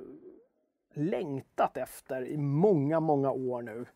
längtat 0.95 1.77
efter 1.77 2.27
i 2.27 2.37
många, 2.37 3.01
många 3.01 3.31
år 3.31 3.63
nu. 3.63 3.87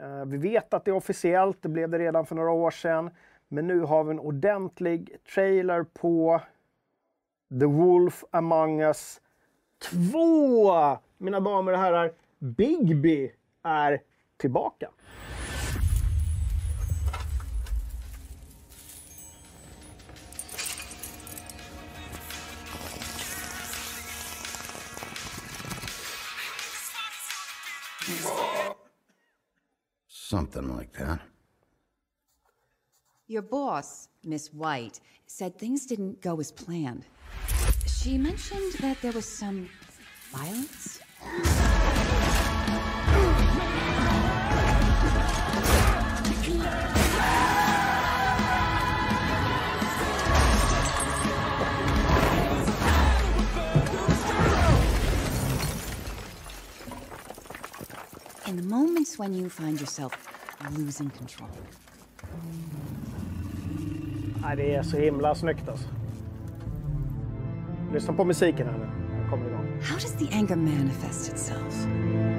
Eh, 0.00 0.24
vi 0.24 0.36
vet 0.36 0.74
att 0.74 0.84
det 0.84 0.90
är 0.90 0.96
officiellt, 0.96 1.62
det 1.62 1.68
blev 1.68 1.90
det 1.90 1.98
redan 1.98 2.26
för 2.26 2.34
några 2.34 2.50
år 2.50 2.70
sedan. 2.70 3.10
Men 3.48 3.66
nu 3.66 3.80
har 3.80 4.04
vi 4.04 4.10
en 4.10 4.20
ordentlig 4.20 5.16
trailer 5.34 5.82
på 5.82 6.40
The 7.60 7.66
Wolf 7.66 8.24
Among 8.30 8.80
Us 8.80 9.20
2! 10.12 10.98
Mina 11.18 11.40
damer 11.40 11.72
och 11.72 11.78
herrar, 11.78 12.12
Bigby 12.38 13.32
är 13.62 14.00
tillbaka. 14.36 14.90
Something 30.26 30.74
like 30.74 30.90
that. 30.94 31.20
Your 33.26 33.42
boss, 33.42 34.08
Miss 34.24 34.54
White, 34.54 34.98
said 35.26 35.58
things 35.58 35.84
didn't 35.84 36.22
go 36.22 36.40
as 36.40 36.50
planned. 36.50 37.04
She 37.86 38.16
mentioned 38.16 38.72
that 38.80 39.02
there 39.02 39.12
was 39.12 39.28
some 39.28 39.68
violence. 40.32 41.00
In 58.54 58.60
the 58.60 58.76
moments 58.76 59.18
when 59.18 59.34
you 59.34 59.48
find 59.48 59.80
yourself 59.80 60.12
losing 60.78 61.10
control. 61.10 61.48
Nej, 64.42 64.56
det 64.56 64.74
är 64.74 64.82
så 64.82 64.96
himla 64.96 65.34
snyggt 65.34 65.68
alltså. 65.68 65.88
Lyssna 67.92 68.14
på 68.14 68.24
musiken 68.24 68.66
här 68.66 68.78
nu. 68.78 68.86
Kommer 69.30 69.46
igång. 69.46 69.80
How 69.82 69.94
does 69.94 70.12
the 70.12 70.36
anger 70.36 70.56
manifest 70.56 71.32
itself?— 71.32 71.86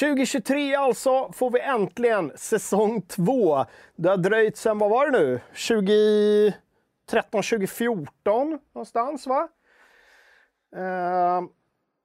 2023 0.00 0.74
alltså 0.74 1.32
får 1.32 1.50
vi 1.50 1.60
äntligen 1.60 2.32
säsong 2.34 3.02
2. 3.02 3.64
Det 3.96 4.08
har 4.08 4.16
dröjt 4.16 4.56
sedan, 4.56 4.78
vad 4.78 4.90
var 4.90 5.10
det 5.10 5.18
nu? 5.18 5.40
2013, 5.68 7.42
2014 7.42 8.58
någonstans 8.74 9.26
va? 9.26 9.48
Eh, 10.76 11.42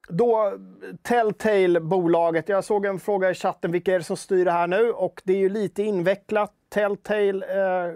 då 0.09 0.53
Telltale, 1.01 1.79
bolaget, 1.79 2.49
jag 2.49 2.63
såg 2.63 2.85
en 2.85 2.99
fråga 2.99 3.31
i 3.31 3.33
chatten, 3.33 3.71
vilka 3.71 3.93
är 3.93 3.97
det 3.99 4.05
som 4.05 4.17
styr 4.17 4.45
det 4.45 4.51
här 4.51 4.67
nu? 4.67 4.91
Och 4.91 5.21
det 5.23 5.33
är 5.33 5.37
ju 5.37 5.49
lite 5.49 5.83
invecklat. 5.83 6.53
Telltale 6.69 7.45
eh, 7.45 7.95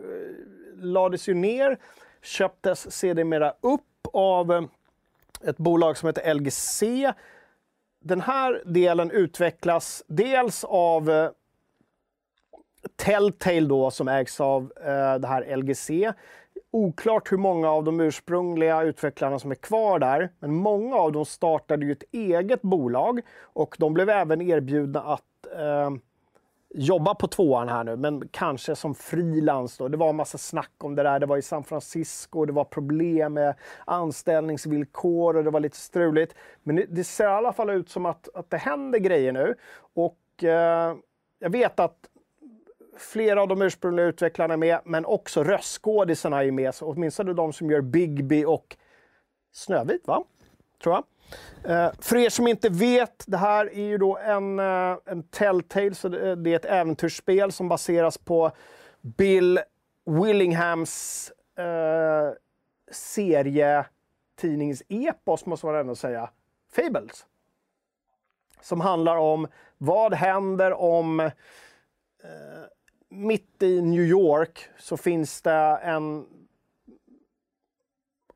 lades 0.76 1.30
ju 1.30 1.34
ner, 1.34 1.78
köptes 2.22 2.92
sedermera 2.92 3.54
upp 3.62 4.08
av 4.14 4.52
eh, 4.52 4.64
ett 5.44 5.58
bolag 5.58 5.98
som 5.98 6.08
heter 6.08 6.34
LGC. 6.34 6.84
Den 8.06 8.22
här 8.22 8.62
delen 8.66 9.12
utvecklas 9.12 10.04
dels 10.08 10.64
av 10.64 11.10
eh, 11.10 11.30
Telltale 12.96 13.68
då, 13.68 13.92
som 13.92 14.08
ägs 14.08 14.42
av 14.42 14.74
eh, 14.78 15.16
det 15.16 15.28
här 15.28 15.56
LGC. 15.58 15.90
Oklart 16.72 17.32
hur 17.32 17.38
många 17.38 17.70
av 17.70 17.84
de 17.84 18.00
ursprungliga 18.00 18.84
utvecklarna 18.84 19.40
som 19.40 19.52
är 19.52 19.56
kvar 19.56 20.00
där, 20.00 20.30
men 20.40 20.56
många 20.56 20.96
av 20.96 21.12
dem 21.12 21.26
startade 21.26 21.86
ju 21.86 21.92
ett 21.92 22.04
eget 22.12 22.62
bolag 22.62 23.22
och 23.42 23.76
de 23.80 23.94
blev 23.94 24.10
även 24.10 24.42
erbjudna 24.42 25.02
att 25.02 25.48
eh, 25.56 25.92
jobba 26.74 27.16
på 27.16 27.28
tvåan 27.28 27.70
här 27.70 27.84
nu, 27.84 27.96
men 27.96 28.28
kanske 28.28 28.76
som 28.76 28.96
frilans. 28.96 29.78
Det 29.78 29.98
var 29.98 30.10
en 30.10 30.16
massa 30.16 30.38
snack 30.38 30.74
om 30.78 30.96
det 30.96 31.04
där. 31.04 31.20
Det 31.20 31.26
var 31.26 31.38
i 31.38 31.42
San 31.42 31.64
Francisco, 31.64 32.46
det 32.46 32.54
var 32.54 32.64
problem 32.64 33.34
med 33.34 33.56
anställningsvillkor 33.86 35.38
och 35.38 35.44
det 35.44 35.50
var 35.50 35.60
lite 35.60 35.78
struligt. 35.78 36.36
Men 36.64 36.76
det, 36.76 36.86
det 36.90 37.04
ser 37.04 37.24
i 37.24 37.28
alla 37.28 37.54
fall 37.54 37.70
ut 37.70 37.90
som 37.90 38.06
att, 38.06 38.30
att 38.34 38.50
det 38.50 38.58
händer 38.58 39.00
grejer 39.00 39.32
nu. 39.32 39.56
Och 39.94 40.44
eh, 40.44 40.96
jag 41.40 41.50
vet 41.50 41.80
att 41.80 41.98
flera 42.98 43.42
av 43.42 43.48
de 43.48 43.62
ursprungliga 43.62 44.06
utvecklarna 44.06 44.54
är 44.54 44.58
med, 44.58 44.80
men 44.86 45.06
också 45.06 45.44
röstskådisarna 45.44 46.44
är 46.44 46.52
med. 46.52 46.76
Så 46.76 46.86
åtminstone 46.86 47.34
de 47.34 47.54
som 47.54 47.72
gör 47.72 47.82
Bigby 47.82 48.46
och 48.46 48.78
Snövit, 49.52 50.08
va? 50.08 50.24
Tror 50.84 50.96
jag. 50.96 51.04
Eh, 51.64 51.92
för 52.00 52.16
er 52.16 52.30
som 52.30 52.48
inte 52.48 52.70
vet, 52.70 53.24
det 53.28 53.38
här 53.38 53.74
är 53.74 53.86
ju 53.86 53.98
då 53.98 54.18
en, 54.18 54.60
eh, 54.60 54.98
en 55.06 55.24
Telltale, 55.24 55.96
så 55.96 56.10
det, 56.10 56.30
eh, 56.30 56.36
det 56.36 56.52
är 56.52 56.56
ett 56.56 56.66
äventyrsspel 56.66 57.52
som 57.52 57.70
baseras 57.70 58.18
på 58.18 58.52
Bill 59.02 59.60
Willinghams 60.06 61.32
eh, 61.58 62.32
serietidningsepos, 62.92 65.46
måste 65.46 65.66
man 65.66 65.76
ändå 65.76 65.96
säga, 65.96 66.30
Fables. 66.72 67.26
Som 68.62 68.82
handlar 68.82 69.16
om 69.16 69.48
vad 69.78 70.14
händer 70.14 70.74
om 70.74 71.20
eh, 71.20 71.32
mitt 73.10 73.64
i 73.64 73.82
New 73.82 74.04
York 74.04 74.70
så 74.78 74.98
finns 74.98 75.42
det 75.42 75.80
en... 75.84 76.26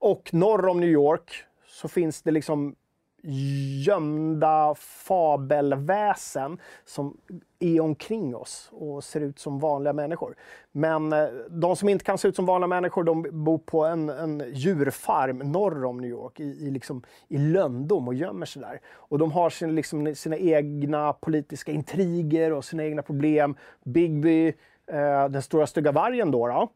Och 0.01 0.33
norr 0.33 0.67
om 0.67 0.79
New 0.79 0.89
York 0.89 1.43
så 1.67 1.87
finns 1.87 2.21
det 2.21 2.31
liksom 2.31 2.75
gömda 3.21 4.75
fabelväsen 4.75 6.57
som 6.85 7.17
är 7.59 7.81
omkring 7.81 8.35
oss 8.35 8.69
och 8.71 9.03
ser 9.03 9.21
ut 9.21 9.39
som 9.39 9.59
vanliga 9.59 9.93
människor. 9.93 10.35
Men 10.71 11.13
eh, 11.13 11.27
de 11.49 11.75
som 11.75 11.89
inte 11.89 12.05
kan 12.05 12.17
se 12.17 12.27
ut 12.27 12.35
som 12.35 12.45
vanliga 12.45 12.67
människor, 12.67 13.03
de 13.03 13.43
bor 13.43 13.57
på 13.57 13.85
en, 13.85 14.09
en 14.09 14.43
djurfarm 14.53 15.37
norr 15.37 15.85
om 15.85 15.97
New 15.97 16.09
York, 16.09 16.39
i, 16.39 16.43
i, 16.43 16.71
liksom, 16.71 17.03
i 17.27 17.37
löndom 17.37 18.07
och 18.07 18.13
gömmer 18.13 18.45
sig 18.45 18.61
där. 18.61 18.81
Och 18.93 19.19
de 19.19 19.31
har 19.31 19.49
sin, 19.49 19.75
liksom, 19.75 20.15
sina 20.15 20.37
egna 20.37 21.13
politiska 21.13 21.71
intriger 21.71 22.53
och 22.53 22.65
sina 22.65 22.83
egna 22.83 23.01
problem. 23.01 23.55
Bigby, 23.83 24.47
eh, 24.87 25.29
den 25.29 25.41
stora 25.41 25.67
stygga 25.67 25.91
vargen 25.91 26.31
då, 26.31 26.47
då, 26.47 26.69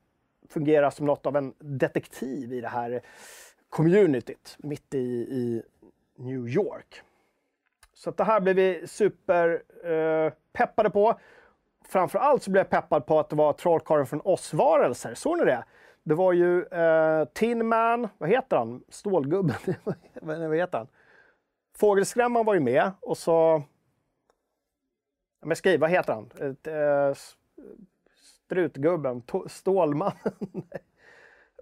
fungerar 0.49 0.89
som 0.89 1.05
något 1.05 1.25
av 1.25 1.37
en 1.37 1.53
detektiv 1.59 2.53
i 2.53 2.61
det 2.61 2.67
här 2.67 3.01
communityt 3.69 4.57
mitt 4.59 4.93
i, 4.93 4.97
i 4.99 5.61
New 6.16 6.47
York. 6.47 7.01
Så 7.93 8.11
det 8.11 8.24
här 8.24 8.39
blev 8.39 8.55
vi 8.55 8.88
superpeppade 8.88 10.88
eh, 10.88 10.93
på. 10.93 11.20
Framför 11.86 12.20
allt 12.20 12.43
så 12.43 12.51
blev 12.51 12.59
jag 12.59 12.70
peppad 12.70 13.05
på 13.05 13.20
att 13.20 13.30
det 13.30 13.36
var 13.36 13.53
Trollkarlen 13.53 14.05
från 14.05 14.22
Oz-varelser. 14.24 15.14
Såg 15.14 15.38
ni 15.38 15.45
det? 15.45 15.64
Det 16.03 16.16
var 16.16 16.34
ju 16.34 16.64
eh, 16.64 17.26
Tin 17.26 17.68
Man, 17.68 18.07
vad 18.18 18.30
heter 18.30 18.57
han? 18.57 18.84
Stålgubben? 18.89 19.55
vad 20.22 20.57
heter 20.57 20.78
han? 20.78 20.88
Fågelskrämman 21.78 22.45
var 22.45 22.53
ju 22.53 22.59
med 22.59 22.91
och 23.01 23.18
så... 23.18 23.64
Men 25.45 25.55
skriv, 25.55 25.80
vad 25.80 25.89
heter 25.89 26.14
han? 26.14 26.30
Eh, 26.39 26.74
eh 26.74 27.16
strutgubben? 28.45 29.24
Stålmannen? 29.47 30.14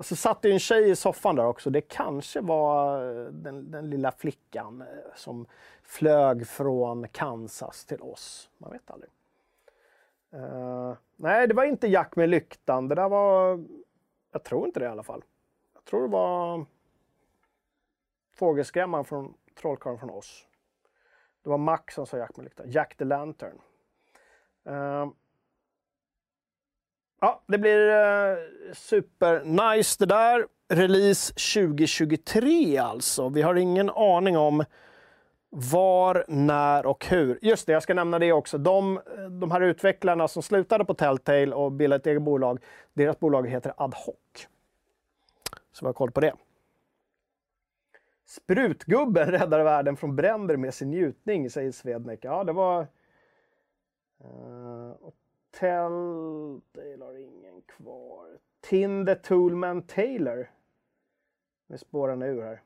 Och 0.02 0.06
så 0.06 0.16
satt 0.16 0.42
det 0.42 0.52
en 0.52 0.60
tjej 0.60 0.90
i 0.90 0.96
soffan 0.96 1.36
där 1.36 1.46
också. 1.46 1.70
Det 1.70 1.82
kanske 1.82 2.42
var 2.42 3.04
eh, 3.10 3.26
den, 3.26 3.72
den, 3.72 3.90
lilla 3.90 4.12
flickan 4.12 4.82
eh, 4.82 4.88
som 5.16 5.46
flög 5.84 6.48
från 6.48 7.08
Kansas 7.08 7.86
till 7.86 8.02
oss. 8.02 8.50
Man 8.58 8.72
vet 8.72 8.92
aldrig. 8.92 9.12
Uh, 10.34 10.94
nej, 11.16 11.48
det 11.48 11.54
var 11.54 11.64
inte 11.64 11.88
Jack 11.88 12.16
med 12.16 12.30
lyktan. 12.30 12.88
Det 12.88 12.96
där 12.96 13.10
var... 13.10 13.64
Jag 14.32 14.44
tror 14.44 14.66
inte 14.66 14.80
det 14.80 14.86
i 14.86 14.90
alla 14.90 15.04
fall. 15.04 15.24
Jag 15.74 15.86
tror 15.86 16.02
det 16.02 16.08
var 16.08 16.66
Fågelskrämman 18.36 19.06
från 19.06 19.34
Trollkarlen 19.56 20.00
från 20.00 20.10
oss. 20.10 20.48
Det 21.44 21.50
var 21.50 21.58
Max 21.58 21.96
som 21.96 22.06
sa 22.06 22.18
Jack 22.18 22.38
med 22.38 22.44
lyktan. 22.44 22.72
Jack 22.72 22.96
the 22.98 23.06
Lantern. 23.06 23.62
Uh, 24.68 25.10
Ja, 27.24 27.42
det 27.48 27.58
blir 27.58 27.90
eh, 27.90 28.38
super 28.74 29.44
nice 29.76 29.96
det 30.00 30.06
där. 30.06 30.48
Release 30.70 31.34
2023 31.34 32.78
alltså. 32.78 33.30
Vi 33.30 33.42
har 33.42 33.56
ingen 33.56 33.90
aning 33.90 34.38
om 34.38 34.64
var, 35.50 36.26
när 36.28 36.86
och 36.86 37.06
hur. 37.06 37.40
Just 37.42 37.68
det, 37.68 37.74
jag 37.74 37.84
ska 37.84 37.94
nämna 37.94 38.20
det 38.20 38.32
också. 38.32 38.58
De, 38.58 38.98
eh, 38.98 39.24
de 39.24 39.52
här 39.52 39.62
utvecklarna 39.62 40.28
som 40.28 40.44
slutade 40.44 40.86
på 40.86 40.94
Telltale 40.94 41.56
och 41.56 41.72
bildade 41.72 42.00
ett 42.00 42.08
eget 42.08 42.22
bolag, 42.22 42.60
deras 42.94 43.20
bolag 43.20 43.48
heter 43.48 43.74
Adhoc. 43.78 44.48
Så 45.72 45.86
vi 45.86 45.88
har 45.88 45.94
koll 45.94 46.12
på 46.12 46.20
det. 46.20 46.34
Sprutgubben 48.26 49.32
räddar 49.32 49.64
världen 49.64 49.98
från 49.98 50.16
bränder 50.16 50.58
med 50.58 50.74
sin 50.74 50.90
njutning, 50.90 51.50
säger 51.50 51.72
Svednek. 51.72 52.20
Ja, 52.22 52.44
det 52.44 52.54
var... 52.54 52.88
Uh, 54.24 54.94
Telltale 55.52 57.06
har 57.06 57.18
ingen 57.18 57.62
kvar. 57.62 58.40
Tin 58.62 59.06
the 59.06 59.16
Toolman 59.16 59.82
Taylor. 59.82 60.52
Nu 61.68 61.78
spårar 61.78 62.12
den 62.12 62.22
ur 62.22 62.42
här. 62.42 62.62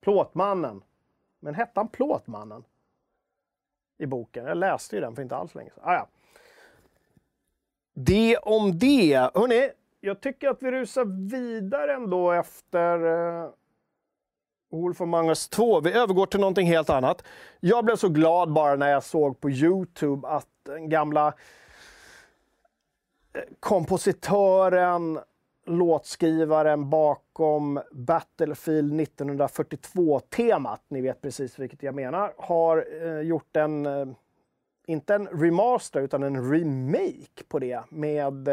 Plåtmannen. 0.00 0.84
Men 1.40 1.54
hette 1.54 1.80
han 1.80 1.88
Plåtmannen? 1.88 2.64
I 3.98 4.06
boken. 4.06 4.44
Jag 4.44 4.56
läste 4.56 4.96
ju 4.96 5.00
den 5.00 5.14
för 5.14 5.22
inte 5.22 5.36
alls 5.36 5.54
länge 5.54 5.70
sedan. 5.70 5.84
Ah, 5.84 5.94
ja. 5.94 6.08
Det 7.92 8.36
om 8.36 8.78
det. 8.78 9.30
Hörrni, 9.34 9.70
jag 10.00 10.20
tycker 10.20 10.48
att 10.48 10.62
vi 10.62 10.70
rusar 10.70 11.04
vidare 11.30 11.94
ändå 11.94 12.32
efter 12.32 13.04
eh, 13.06 13.50
Wolf 14.70 15.00
Among 15.00 15.28
Us 15.28 15.48
2. 15.48 15.80
Vi 15.80 15.92
övergår 15.92 16.26
till 16.26 16.40
någonting 16.40 16.66
helt 16.66 16.90
annat. 16.90 17.24
Jag 17.60 17.84
blev 17.84 17.96
så 17.96 18.08
glad 18.08 18.52
bara 18.52 18.76
när 18.76 18.90
jag 18.90 19.02
såg 19.02 19.40
på 19.40 19.50
Youtube 19.50 20.28
att 20.28 20.48
den 20.62 20.88
gamla 20.88 21.26
eh, 23.32 23.42
kompositören, 23.60 25.20
låtskrivaren 25.66 26.90
bakom 26.90 27.80
Battlefield 27.92 29.00
1942-temat, 29.00 30.82
ni 30.88 31.00
vet 31.00 31.22
precis 31.22 31.58
vilket 31.58 31.82
jag 31.82 31.94
menar, 31.94 32.34
har 32.38 32.86
eh, 33.02 33.20
gjort 33.20 33.56
en, 33.56 33.86
eh, 33.86 34.06
inte 34.86 35.14
en 35.14 35.26
remaster, 35.26 36.00
utan 36.00 36.22
en 36.22 36.52
remake 36.52 37.44
på 37.48 37.58
det 37.58 37.82
med 37.88 38.48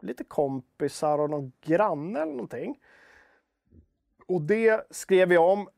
lite 0.00 0.24
kompisar 0.24 1.18
och 1.18 1.30
någon 1.30 1.52
granne 1.60 2.20
eller 2.20 2.32
någonting. 2.32 2.78
Och 4.28 4.42
det 4.42 4.86
skrev 4.90 5.32
jag 5.32 5.50
om. 5.50 5.68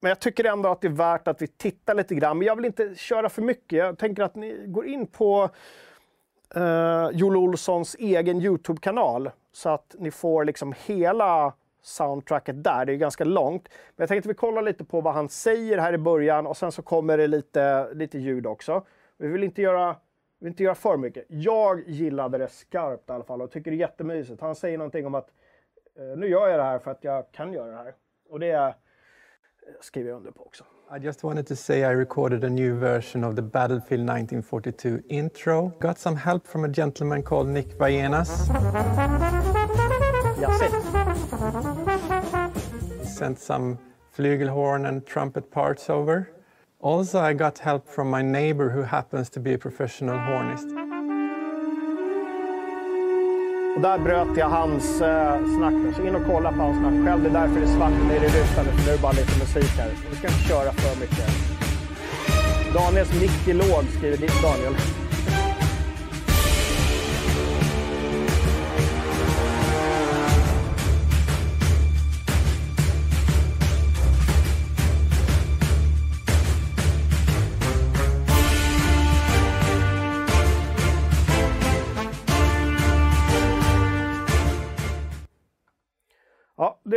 Men 0.00 0.08
jag 0.08 0.20
tycker 0.20 0.44
ändå 0.44 0.68
att 0.68 0.80
det 0.80 0.88
är 0.88 0.92
värt 0.92 1.28
att 1.28 1.42
vi 1.42 1.46
tittar 1.46 1.94
lite 1.94 2.14
grann. 2.14 2.38
Men 2.38 2.46
jag 2.46 2.56
vill 2.56 2.64
inte 2.64 2.94
köra 2.94 3.28
för 3.28 3.42
mycket. 3.42 3.78
Jag 3.78 3.98
tänker 3.98 4.22
att 4.22 4.34
ni 4.34 4.64
går 4.66 4.86
in 4.86 5.06
på 5.06 5.50
eh, 6.54 7.08
Joel 7.12 7.36
Olssons 7.36 7.96
egen 7.98 8.40
Youtube-kanal 8.40 9.30
så 9.52 9.68
att 9.68 9.94
ni 9.98 10.10
får 10.10 10.44
liksom 10.44 10.74
hela 10.86 11.52
soundtracket 11.82 12.64
där. 12.64 12.84
Det 12.84 12.92
är 12.92 12.96
ganska 12.96 13.24
långt. 13.24 13.68
Men 13.68 14.02
jag 14.02 14.08
tänkte 14.08 14.28
vi 14.28 14.34
kollar 14.34 14.62
lite 14.62 14.84
på 14.84 15.00
vad 15.00 15.14
han 15.14 15.28
säger 15.28 15.78
här 15.78 15.92
i 15.92 15.98
början 15.98 16.46
och 16.46 16.56
sen 16.56 16.72
så 16.72 16.82
kommer 16.82 17.18
det 17.18 17.26
lite, 17.26 17.94
lite 17.94 18.18
ljud 18.18 18.46
också. 18.46 18.84
Vi 19.16 19.28
vill 19.28 19.44
inte 19.44 19.62
göra 19.62 19.96
vi 20.38 20.44
vill 20.44 20.52
inte 20.52 20.62
göra 20.62 20.74
för 20.74 20.96
mycket. 20.96 21.24
Jag 21.28 21.88
gillade 21.88 22.38
det 22.38 22.48
skarpt 22.48 23.10
i 23.10 23.12
alla 23.12 23.24
fall 23.24 23.42
och 23.42 23.50
tycker 23.50 23.70
det 23.70 23.76
är 23.76 23.78
jättemysigt. 23.78 24.40
Han 24.40 24.54
säger 24.54 24.78
någonting 24.78 25.06
om 25.06 25.14
att 25.14 25.30
nu 26.16 26.28
gör 26.28 26.48
jag 26.48 26.58
det 26.58 26.64
här 26.64 26.78
för 26.78 26.90
att 26.90 27.04
jag 27.04 27.32
kan 27.32 27.52
göra 27.52 27.70
det 27.70 27.76
här. 27.76 27.94
Och 28.28 28.40
det 28.40 28.74
skriver 29.80 30.10
jag 30.10 30.16
under 30.16 30.30
på 30.30 30.42
också. 30.42 30.64
I 30.96 30.98
just 30.98 31.24
wanted 31.24 31.46
to 31.46 31.56
say 31.56 31.78
I 31.80 31.94
recorded 31.94 32.44
a 32.44 32.48
new 32.48 32.74
version 32.80 33.24
of 33.24 33.36
the 33.36 33.42
Battlefield 33.42 34.10
1942 34.10 34.98
intro. 35.08 35.72
Got 35.80 35.98
some 35.98 36.16
help 36.16 36.46
from 36.46 36.64
a 36.64 36.68
gentleman 36.68 37.22
called 37.22 37.48
Nick 37.48 37.78
Vallenas. 37.78 38.50
Yes, 40.40 40.62
He 43.00 43.06
sent 43.06 43.38
some 43.38 43.78
flugelhorn 44.16 44.86
and 44.88 45.06
trumpet 45.06 45.50
parts 45.50 45.88
over. 45.88 46.28
Also, 46.80 47.20
I 47.20 47.32
got 47.32 47.58
help 47.58 47.88
from 47.88 48.10
my 48.10 48.22
neighbor 48.22 48.68
who 48.70 48.82
happens 48.82 49.30
to 49.30 49.40
be 49.40 49.54
a 49.54 49.58
professional 49.58 50.18
hornist. 50.18 50.81
Och 53.74 53.80
där 53.80 53.98
bröt 53.98 54.36
jag 54.36 54.48
hans 54.48 55.00
eh, 55.00 55.36
snack. 55.56 55.74
Så 55.96 56.06
in 56.06 56.14
och 56.14 56.22
kolla 56.26 56.52
på 56.52 56.62
hans 56.62 56.78
snack 56.78 57.06
själv. 57.06 57.22
Det 57.22 57.28
är 57.28 57.32
därför 57.32 57.60
det 57.60 57.66
är 57.66 57.76
svart 57.76 57.92
nere 58.08 58.24
i 58.24 58.28
rutan. 58.28 58.64
För 58.64 58.86
nu 58.86 58.88
är 58.88 58.96
det 58.96 59.02
bara 59.02 59.12
lite 59.12 59.38
musik 59.38 59.70
här. 59.78 59.90
Vi 60.10 60.16
ska 60.16 60.28
inte 60.28 60.48
köra 60.48 60.72
för 60.72 61.00
mycket. 61.00 61.26
Daniels 62.74 63.20
mick 63.20 63.48
är 63.48 63.54
låg, 63.54 63.84
skriver 63.98 64.42
Daniel. 64.42 64.74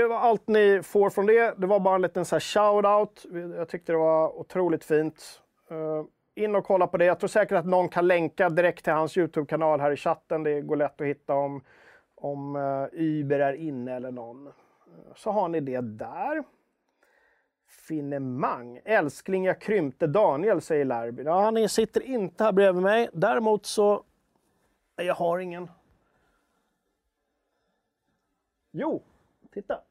Det 0.06 0.10
var 0.10 0.20
allt 0.20 0.48
ni 0.48 0.82
får 0.84 1.10
från 1.10 1.26
det. 1.26 1.54
Det 1.58 1.68
var 1.68 1.80
bara 1.80 1.96
en 1.96 2.02
liten 2.02 2.26
så 2.26 2.40
shout-out. 2.40 3.38
Jag 3.58 3.70
tyckte 3.70 3.92
det 3.92 3.98
var 3.98 4.40
otroligt 4.40 4.84
fint. 4.84 5.42
Uh, 5.72 6.06
in 6.36 6.56
och 6.56 6.66
kolla 6.66 6.88
på 6.88 6.98
det. 6.98 7.06
Jag 7.06 7.20
tror 7.20 7.28
säkert 7.28 7.58
att 7.58 7.66
någon 7.66 7.90
kan 7.90 8.08
länka 8.08 8.50
direkt 8.50 8.84
till 8.84 8.94
hans 8.94 9.18
Youtube-kanal 9.18 9.80
här 9.80 9.92
i 9.92 9.96
chatten. 9.96 10.44
Det 10.44 10.62
går 10.62 10.76
lätt 10.76 11.02
att 11.02 11.08
hitta 11.08 11.34
om, 11.34 11.64
om 12.16 12.56
uh, 12.56 12.88
Uber 12.92 13.40
är 13.40 13.54
inne 13.54 13.96
eller 13.96 14.12
någon. 14.12 14.48
Eh, 14.48 14.54
så 15.16 15.32
har 15.32 15.48
ni 15.48 15.60
det 15.60 15.82
där. 15.82 16.44
Finemang. 17.68 18.80
Älskling, 18.86 19.46
jag 19.46 19.62
krympte 19.62 20.08
Daniel, 20.08 20.62
säger 20.62 20.86
Larby. 20.86 21.24
Ja, 21.24 21.42
han 21.42 21.70
sitter 21.70 22.02
inte 22.02 22.44
här 22.44 22.52
bredvid 22.52 22.84
mig. 22.84 23.10
Däremot 23.14 23.66
så... 23.66 24.04
Jag 24.96 25.16
har 25.16 25.40
ingen. 25.40 25.70
Jo, 28.72 29.04
titta. 29.54 29.82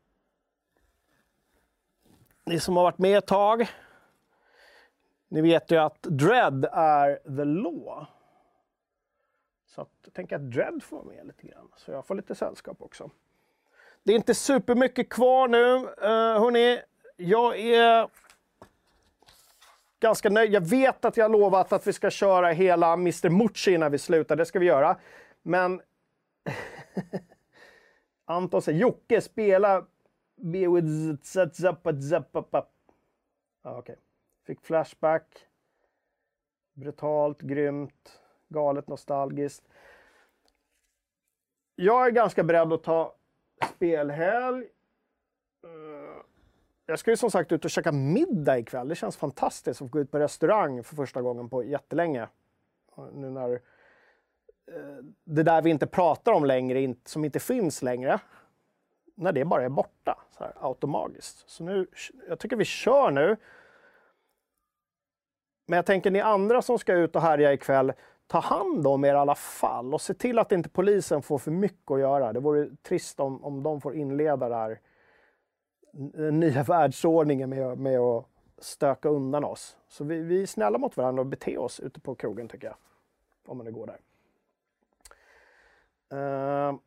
Ni 2.47 2.61
som 2.61 2.77
har 2.77 2.85
varit 2.85 2.99
med 2.99 3.19
ett 3.19 3.27
tag. 3.27 3.71
Ni 5.29 5.41
vet 5.41 5.71
ju 5.71 5.77
att 5.77 6.03
Dread 6.03 6.65
är 6.73 7.37
the 7.37 7.45
law. 7.45 8.07
Så 9.67 9.81
att, 9.81 9.91
jag 10.05 10.15
tänker 10.15 10.37
att 10.37 10.51
Dread 10.51 10.83
får 10.83 10.97
vara 10.97 11.07
med 11.07 11.27
lite 11.27 11.47
grann. 11.47 11.69
Så 11.77 11.91
jag 11.91 12.07
får 12.07 12.15
lite 12.15 12.35
sällskap 12.35 12.83
också. 12.83 13.11
Det 14.03 14.13
är 14.13 14.17
inte 14.17 14.35
supermycket 14.35 15.09
kvar 15.09 15.49
nu. 15.49 15.75
Uh, 15.75 16.41
hörni, 16.41 16.81
jag 17.17 17.59
är 17.59 18.09
ganska 20.01 20.31
nöjd. 20.31 20.53
Jag 20.53 20.61
vet 20.61 21.05
att 21.05 21.17
jag 21.17 21.25
har 21.25 21.29
lovat 21.29 21.73
att 21.73 21.87
vi 21.87 21.93
ska 21.93 22.11
köra 22.11 22.49
hela 22.49 22.93
Mr 22.93 23.31
Mucci 23.31 23.75
innan 23.75 23.93
vi 23.93 23.99
slutar. 23.99 24.37
Det 24.37 24.47
ska 24.47 24.59
vi 24.59 24.67
göra. 24.67 24.97
Men 25.43 25.81
Anton 28.25 28.63
säger 28.63 28.79
Jocke, 28.79 29.21
spela 29.21 29.87
Be 30.45 30.69
with 30.69 30.87
Okej. 33.63 33.97
Fick 34.47 34.61
flashback. 34.61 35.47
Brutalt, 36.73 37.41
grymt, 37.41 38.21
galet 38.49 38.89
nostalgiskt. 38.89 39.69
Jag 41.77 42.07
är 42.07 42.11
ganska 42.11 42.45
beredd 42.45 42.73
att 42.73 42.83
ta 42.83 43.15
spelhelg. 43.75 44.65
Eh, 45.65 46.23
jag 46.87 46.99
ska 46.99 47.11
ju 47.11 47.17
som 47.17 47.31
sagt 47.31 47.53
ut 47.53 47.65
och 47.65 47.71
käka 47.71 47.93
middag 47.93 48.59
ikväll. 48.59 48.89
Det 48.89 48.95
känns 48.95 49.17
fantastiskt 49.17 49.83
att 49.83 49.89
få 49.89 49.93
gå 49.93 50.01
ut 50.01 50.11
på 50.11 50.19
restaurang 50.19 50.85
för 50.85 50.97
första 50.97 51.23
gången 51.23 51.49
på 51.49 51.65
jättelänge. 51.65 52.29
Nu 53.13 53.31
när 53.31 53.53
eh, 53.53 55.05
det 55.25 55.43
där 55.43 55.63
vi 55.63 55.71
inte 55.71 55.87
pratar 55.87 56.33
om 56.33 56.45
längre, 56.45 56.95
som 57.05 57.25
inte 57.25 57.41
finns 57.41 57.83
längre, 57.83 58.21
när 59.15 59.33
det 59.33 59.45
bara 59.45 59.65
är 59.65 59.69
borta 59.69 60.19
så 60.39 60.45
här, 60.45 60.53
automatiskt. 60.61 61.51
Så 61.51 61.65
nu, 61.65 61.87
jag 62.29 62.39
tycker 62.39 62.57
vi 62.57 62.65
kör 62.65 63.11
nu. 63.11 63.37
Men 65.67 65.77
jag 65.77 65.87
tänker 65.87 66.11
ni 66.11 66.21
andra 66.21 66.63
som 66.63 66.79
ska 66.79 66.93
ut 66.95 67.17
och 67.17 67.23
härja 67.23 67.53
ikväll, 67.53 67.93
ta 68.27 68.39
hand 68.39 68.87
om 68.87 69.05
er 69.05 69.15
i 69.15 69.17
alla 69.17 69.35
fall 69.35 69.95
och 69.95 70.01
se 70.01 70.15
till 70.15 70.39
att 70.39 70.53
inte 70.53 70.69
polisen 70.69 71.23
får 71.23 71.39
för 71.39 71.51
mycket 71.51 71.91
att 71.91 72.01
göra. 72.01 72.33
Det 72.33 72.41
vore 72.41 72.69
trist 72.83 73.21
om, 73.21 73.45
om 73.45 73.63
de 73.63 73.81
får 73.81 73.95
inleda 73.95 74.49
det 74.49 74.55
här 74.55 74.81
den 75.95 76.41
nya 76.41 76.63
världsordningen 76.63 77.51
med, 77.51 77.79
med 77.79 77.99
att 77.99 78.27
stöka 78.59 79.09
undan 79.09 79.45
oss. 79.45 79.77
Så 79.89 80.05
vi, 80.05 80.21
vi 80.21 80.43
är 80.43 80.47
snälla 80.47 80.79
mot 80.79 80.97
varandra 80.97 81.21
och 81.21 81.27
beter 81.27 81.59
oss 81.59 81.81
ute 81.81 82.01
på 82.01 82.15
krogen 82.15 82.49
tycker 82.49 82.67
jag. 82.67 82.77
Om 83.47 83.57
man 83.57 83.67
nu 83.67 83.73
går 83.73 83.87
där. 83.87 83.99
Uh, 86.13 86.79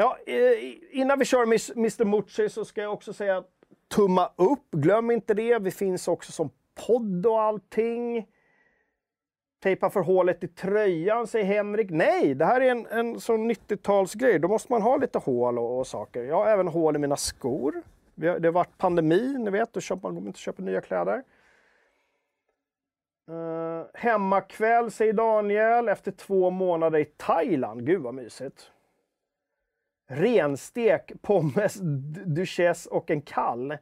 ja, 0.00 0.18
eh, 0.26 0.74
innan 0.90 1.18
vi 1.18 1.24
kör 1.24 1.42
Mr 1.42 2.04
Mucci 2.04 2.48
så 2.48 2.64
ska 2.64 2.82
jag 2.82 2.92
också 2.92 3.12
säga 3.12 3.44
tumma 3.88 4.30
upp. 4.36 4.70
Glöm 4.70 5.10
inte 5.10 5.34
det. 5.34 5.58
Vi 5.58 5.70
finns 5.70 6.08
också 6.08 6.32
som 6.32 6.50
podd 6.86 7.26
och 7.26 7.42
allting. 7.42 8.28
Tejpa 9.62 9.90
för 9.90 10.00
hålet 10.00 10.44
i 10.44 10.48
tröjan, 10.48 11.26
säger 11.26 11.44
Henrik. 11.44 11.90
Nej, 11.90 12.34
det 12.34 12.44
här 12.44 12.60
är 12.60 12.70
en, 12.70 12.86
en 12.86 13.20
sån 13.20 13.50
90-talsgrej. 13.50 14.38
Då 14.38 14.48
måste 14.48 14.72
man 14.72 14.82
ha 14.82 14.96
lite 14.96 15.18
hål 15.18 15.58
och, 15.58 15.78
och, 15.78 15.86
saker. 15.86 16.22
Jag 16.22 16.36
har 16.36 16.46
även 16.46 16.68
hål 16.68 16.96
i 16.96 16.98
mina 16.98 17.16
skor. 17.16 17.82
Det 18.14 18.28
har 18.28 18.52
varit 18.52 18.78
pandemi, 18.78 19.38
ni 19.38 19.50
vet, 19.50 19.72
då 19.72 19.80
köper 19.80 20.02
man 20.02 20.14
går 20.14 20.26
inte 20.26 20.38
köpa 20.38 20.62
nya 20.62 20.80
kläder. 20.80 21.22
Uh, 23.30 23.84
hemmakväll, 23.94 24.90
säger 24.90 25.12
Daniel, 25.12 25.88
efter 25.88 26.12
två 26.12 26.50
månader 26.50 26.98
i 26.98 27.04
Thailand. 27.04 27.86
Gud 27.86 28.02
vad 28.02 28.14
mysigt. 28.14 28.70
Renstek, 30.12 31.12
pommes, 31.22 31.74
duchesse 32.26 32.90
och 32.90 33.10
en 33.10 33.22
kall. 33.22 33.76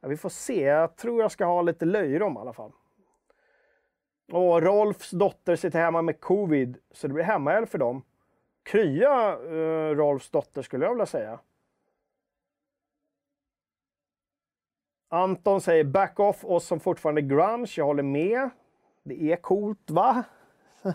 Ja, 0.00 0.08
vi 0.08 0.16
får 0.16 0.28
se. 0.28 0.60
Jag 0.60 0.96
tror 0.96 1.22
jag 1.22 1.32
ska 1.32 1.44
ha 1.44 1.62
lite 1.62 1.84
löjrom 1.84 2.36
i 2.36 2.38
alla 2.38 2.52
fall. 2.52 2.72
Och 4.32 4.62
Rolfs 4.62 5.10
dotter 5.10 5.56
sitter 5.56 5.80
hemma 5.80 6.02
med 6.02 6.20
covid, 6.20 6.78
så 6.90 7.06
det 7.06 7.14
blir 7.14 7.24
hemmahelg 7.24 7.66
för 7.66 7.78
dem. 7.78 8.02
Krya 8.62 9.38
uh, 9.38 9.96
Rolfs 9.96 10.30
dotter 10.30 10.62
skulle 10.62 10.84
jag 10.84 10.92
vilja 10.92 11.06
säga. 11.06 11.40
Anton 15.08 15.60
säger 15.60 15.84
back 15.84 16.20
off 16.20 16.44
oss 16.44 16.66
som 16.66 16.80
fortfarande 16.80 17.22
grunge. 17.22 17.74
Jag 17.76 17.84
håller 17.84 18.02
med. 18.02 18.50
Det 19.02 19.32
är 19.32 19.36
coolt, 19.36 19.90
va? 19.90 20.24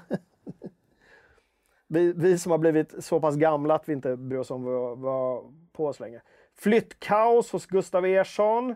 vi, 1.93 2.13
vi, 2.15 2.37
som 2.37 2.51
har 2.51 2.57
blivit 2.57 3.03
så 3.03 3.19
pass 3.19 3.35
gamla 3.35 3.75
att 3.75 3.89
vi 3.89 3.93
inte 3.93 4.17
bryr 4.17 4.39
oss 4.39 4.51
om 4.51 4.63
vad 4.63 4.97
vara 4.97 5.41
på 5.73 5.87
oss 5.87 5.99
längre. 5.99 6.21
Flyttkaos 6.55 7.51
hos 7.51 7.65
Gustav 7.65 8.05
Ersson. 8.05 8.75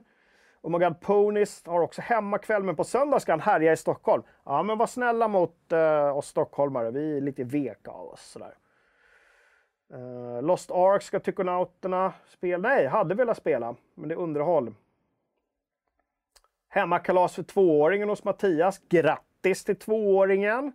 Oh 0.61 0.71
my 0.71 0.85
God, 0.85 1.01
Ponies 1.01 1.63
har 1.65 1.81
också 1.81 2.01
hemmakväll, 2.01 2.63
men 2.63 2.75
på 2.75 2.83
söndag 2.83 3.19
ska 3.19 3.31
han 3.31 3.39
härja 3.39 3.73
i 3.73 3.77
Stockholm. 3.77 4.23
Ja, 4.43 4.63
men 4.63 4.77
var 4.77 4.87
snälla 4.87 5.27
mot 5.27 5.71
eh, 5.71 6.17
oss 6.17 6.27
stockholmare. 6.27 6.91
Vi 6.91 7.17
är 7.17 7.21
lite 7.21 7.43
veka 7.43 7.91
av 7.91 8.07
oss. 8.07 8.21
Sådär. 8.21 8.55
Uh, 9.93 10.41
Lost 10.41 10.71
Ark 10.71 11.03
ska 11.03 11.19
Tychonauterna 11.19 12.13
spela. 12.27 12.69
Nej, 12.69 12.87
hade 12.87 13.15
velat 13.15 13.37
spela, 13.37 13.75
men 13.95 14.09
det 14.09 14.15
är 14.15 14.19
underhåll. 14.19 14.73
Hemmakalas 16.67 17.35
för 17.35 17.43
tvååringen 17.43 18.09
hos 18.09 18.23
Mattias. 18.23 18.81
Grattis 18.89 19.63
till 19.63 19.79
tvååringen! 19.79 20.73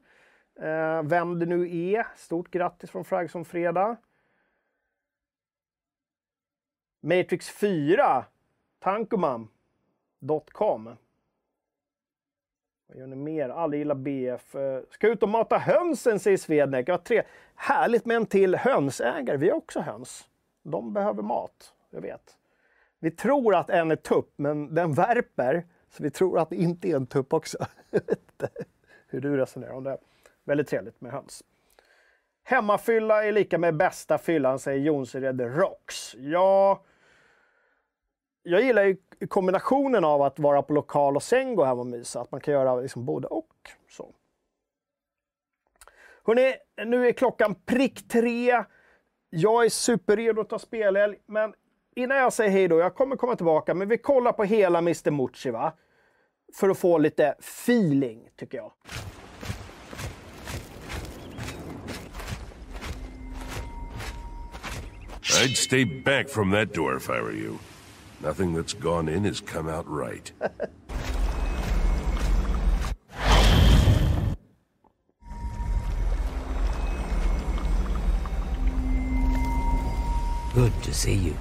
Eh, 0.60 1.02
vem 1.02 1.38
det 1.38 1.46
nu 1.46 1.92
är. 1.92 2.06
Stort 2.16 2.50
grattis 2.50 2.90
från 2.90 3.04
Fragson 3.04 3.44
Fredag. 3.44 3.96
Matrix 7.00 7.50
4. 7.50 8.24
tankomam.com. 8.78 10.96
Vad 12.86 12.98
gör 12.98 13.06
ni 13.06 13.16
mer? 13.16 13.48
Alla 13.48 13.76
gillar 13.76 13.94
BF. 13.94 14.54
Eh, 14.54 14.82
ska 14.90 15.08
ut 15.08 15.22
och 15.22 15.28
mata 15.28 15.58
hönsen, 15.58 16.20
säger 16.20 16.36
Svednek. 16.36 16.88
Ja, 16.88 16.98
tre. 16.98 17.22
Härligt 17.54 18.04
med 18.04 18.16
en 18.16 18.26
till 18.26 18.54
hönsägare. 18.54 19.36
Vi 19.36 19.50
har 19.50 19.56
också 19.56 19.80
höns. 19.80 20.28
De 20.62 20.92
behöver 20.92 21.22
mat, 21.22 21.74
jag 21.90 22.00
vet. 22.00 22.38
Vi 22.98 23.10
tror 23.10 23.54
att 23.54 23.70
en 23.70 23.90
är 23.90 23.96
tupp, 23.96 24.32
men 24.36 24.74
den 24.74 24.92
värper. 24.92 25.66
Så 25.88 26.02
vi 26.02 26.10
tror 26.10 26.38
att 26.38 26.50
det 26.50 26.56
inte 26.56 26.88
är 26.88 26.96
en 26.96 27.06
tupp 27.06 27.32
också. 27.32 27.58
Jag 27.90 28.00
vet 28.00 28.10
inte 28.10 28.48
hur 29.06 29.20
du 29.20 29.36
resonerar 29.36 29.72
om 29.72 29.84
det. 29.84 29.98
Väldigt 30.44 30.68
trevligt 30.68 31.00
med 31.00 31.12
höns. 31.12 31.44
Hemmafylla 32.44 33.24
är 33.24 33.32
lika 33.32 33.58
med 33.58 33.76
bästa 33.76 34.18
fyllan, 34.18 34.58
säger 34.58 34.78
Jonsered 34.78 35.40
Rocks. 35.40 36.14
Ja, 36.14 36.84
jag 38.42 38.62
gillar 38.62 38.84
ju 38.84 38.96
kombinationen 39.28 40.04
av 40.04 40.22
att 40.22 40.38
vara 40.38 40.62
på 40.62 40.72
lokal 40.72 41.16
och 41.16 41.22
sen 41.22 41.54
gå 41.54 41.64
hem 41.64 41.78
och 41.78 41.86
mysa. 41.86 42.20
Att 42.20 42.32
man 42.32 42.40
kan 42.40 42.54
göra 42.54 42.76
liksom 42.76 43.04
både 43.04 43.28
och. 43.28 43.70
Så. 43.90 44.14
Hörrni, 46.24 46.54
nu 46.86 47.08
är 47.08 47.12
klockan 47.12 47.54
prick 47.54 48.08
tre. 48.08 48.64
Jag 49.30 49.64
är 49.64 49.68
superredo 49.68 50.40
att 50.40 50.48
ta 50.48 50.58
spelhelg, 50.58 51.18
men 51.26 51.54
innan 51.96 52.16
jag 52.16 52.32
säger 52.32 52.50
hej 52.50 52.68
då, 52.68 52.78
jag 52.78 52.94
kommer 52.94 53.16
komma 53.16 53.36
tillbaka, 53.36 53.74
men 53.74 53.88
vi 53.88 53.98
kollar 53.98 54.32
på 54.32 54.44
hela 54.44 54.78
Mr 54.78 55.10
Mucci 55.10 55.50
va? 55.50 55.72
För 56.54 56.68
att 56.68 56.78
få 56.78 56.98
lite 56.98 57.34
feeling, 57.38 58.28
tycker 58.36 58.58
jag. 58.58 58.72
I'd 65.40 65.56
stay 65.56 65.84
back 65.84 66.28
from 66.28 66.50
that 66.50 66.72
door 66.72 66.96
if 66.96 67.08
I 67.08 67.20
were 67.20 67.32
you. 67.32 67.58
Nothing 68.22 68.54
that's 68.54 68.74
gone 68.74 69.08
in 69.08 69.24
has 69.24 69.40
come 69.40 69.68
out 69.68 69.86
right. 69.88 70.30
Good 80.54 80.82
to 80.82 80.92
see 80.92 81.14
you. 81.14 81.34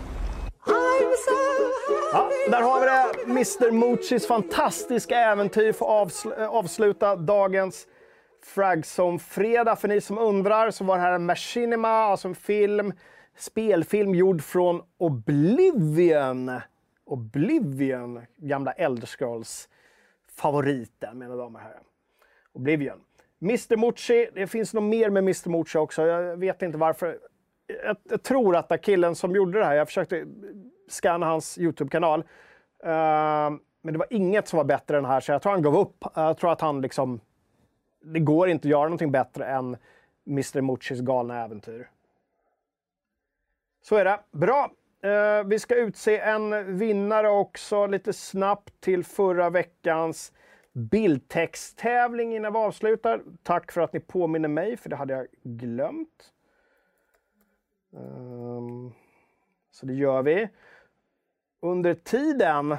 Ja, 2.14 2.30
där 2.50 2.62
har 2.62 2.80
vi 2.80 2.86
det. 2.86 3.32
Mr 3.32 3.72
Muccis 3.72 4.28
fantastiska 4.28 5.18
äventyr 5.18 5.74
får 5.74 5.86
avsl 5.86 6.32
avsluta 6.32 7.16
dagens 7.16 7.88
Fragzone-fredag. 8.44 9.76
För 9.76 9.88
ni 9.88 10.02
som 10.02 10.18
undrar 10.18 10.72
så 10.72 10.84
var 10.84 10.96
det 10.96 11.02
här 11.02 11.12
en 11.12 11.26
Machinima, 11.26 11.89
alltså 11.89 12.28
en 12.28 12.36
film, 12.36 12.94
spelfilm 13.42 14.16
gjord 14.16 14.42
från 14.42 14.82
Oblivion. 14.98 16.52
Oblivion, 17.06 18.22
gamla 18.38 18.72
Elder 18.72 19.08
Scrolls 19.08 19.70
favoriten 20.36 21.20
mina 21.20 21.36
damer 21.36 21.60
och 21.60 21.66
herrar. 21.66 21.84
Oblivion. 22.54 23.02
Mr 23.42 23.78
Mucci, 23.78 24.30
det 24.34 24.48
finns 24.48 24.74
nog 24.74 24.84
mer 24.84 25.10
med 25.10 25.24
Mr 25.24 25.50
Mucci 25.50 25.78
också. 25.78 26.08
Jag 26.08 26.38
vet 26.38 26.62
inte 26.62 26.78
varför. 26.78 27.20
Jag, 27.84 27.98
jag 28.04 28.24
tror 28.24 28.56
att 28.56 28.70
den 28.70 28.80
killen 28.80 29.16
som 29.16 29.36
gjorde 29.36 29.60
det 29.60 29.66
här, 29.66 29.76
jag 29.76 29.88
försökte 29.88 30.26
scanna 30.88 31.26
hans 31.26 31.58
YouTube-kanal. 31.58 32.20
Uh, 32.20 33.58
men 33.82 33.94
det 33.94 33.98
var 33.98 34.08
inget 34.10 34.48
som 34.48 34.58
var 34.58 34.64
bättre 34.64 34.98
än 34.98 35.04
den 35.04 35.12
här, 35.12 35.20
så 35.20 35.32
jag 35.32 35.42
tror 35.42 35.52
han 35.52 35.62
gav 35.62 35.78
upp. 35.78 36.06
Jag 36.16 36.38
tror 36.38 36.52
att 36.52 36.62
han 36.62 36.82
liksom... 36.82 37.20
Det 38.04 38.20
går 38.20 38.50
inte 38.50 38.68
att 38.68 38.72
göra 38.72 38.84
någonting 38.84 39.12
bättre 39.12 39.46
än 39.46 39.78
Mr 40.28 40.62
Muccis 40.62 41.00
galna 41.00 41.44
äventyr. 41.44 41.89
Så 43.82 43.96
är 43.96 44.06
det. 44.06 44.20
Bra! 44.32 44.72
Eh, 45.02 45.44
vi 45.44 45.60
ska 45.60 45.76
utse 45.76 46.20
en 46.20 46.78
vinnare 46.78 47.30
också 47.30 47.88
lite 47.88 48.14
snabbt 48.14 48.82
till 48.82 49.04
förra 49.04 49.50
veckans 49.50 50.34
bildtexttävling 50.74 52.36
innan 52.36 52.54
vi 52.54 52.60
avslutar. 52.60 53.24
Tack 53.44 53.72
för 53.72 53.82
att 53.82 53.94
ni 53.94 54.00
påminner 54.00 54.50
mig, 54.50 54.78
för 54.78 54.90
det 54.90 54.96
hade 54.96 55.14
jag 55.14 55.28
glömt. 55.44 56.34
Um, 57.92 58.94
så 59.72 59.86
det 59.86 59.94
gör 59.94 60.24
vi. 60.24 60.50
Under 61.60 61.94
tiden... 61.94 62.78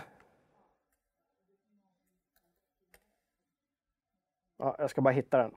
Ja, 4.57 4.77
jag 4.79 4.91
ska 4.91 5.01
bara 5.01 5.15
hitta 5.15 5.39
den. 5.39 5.55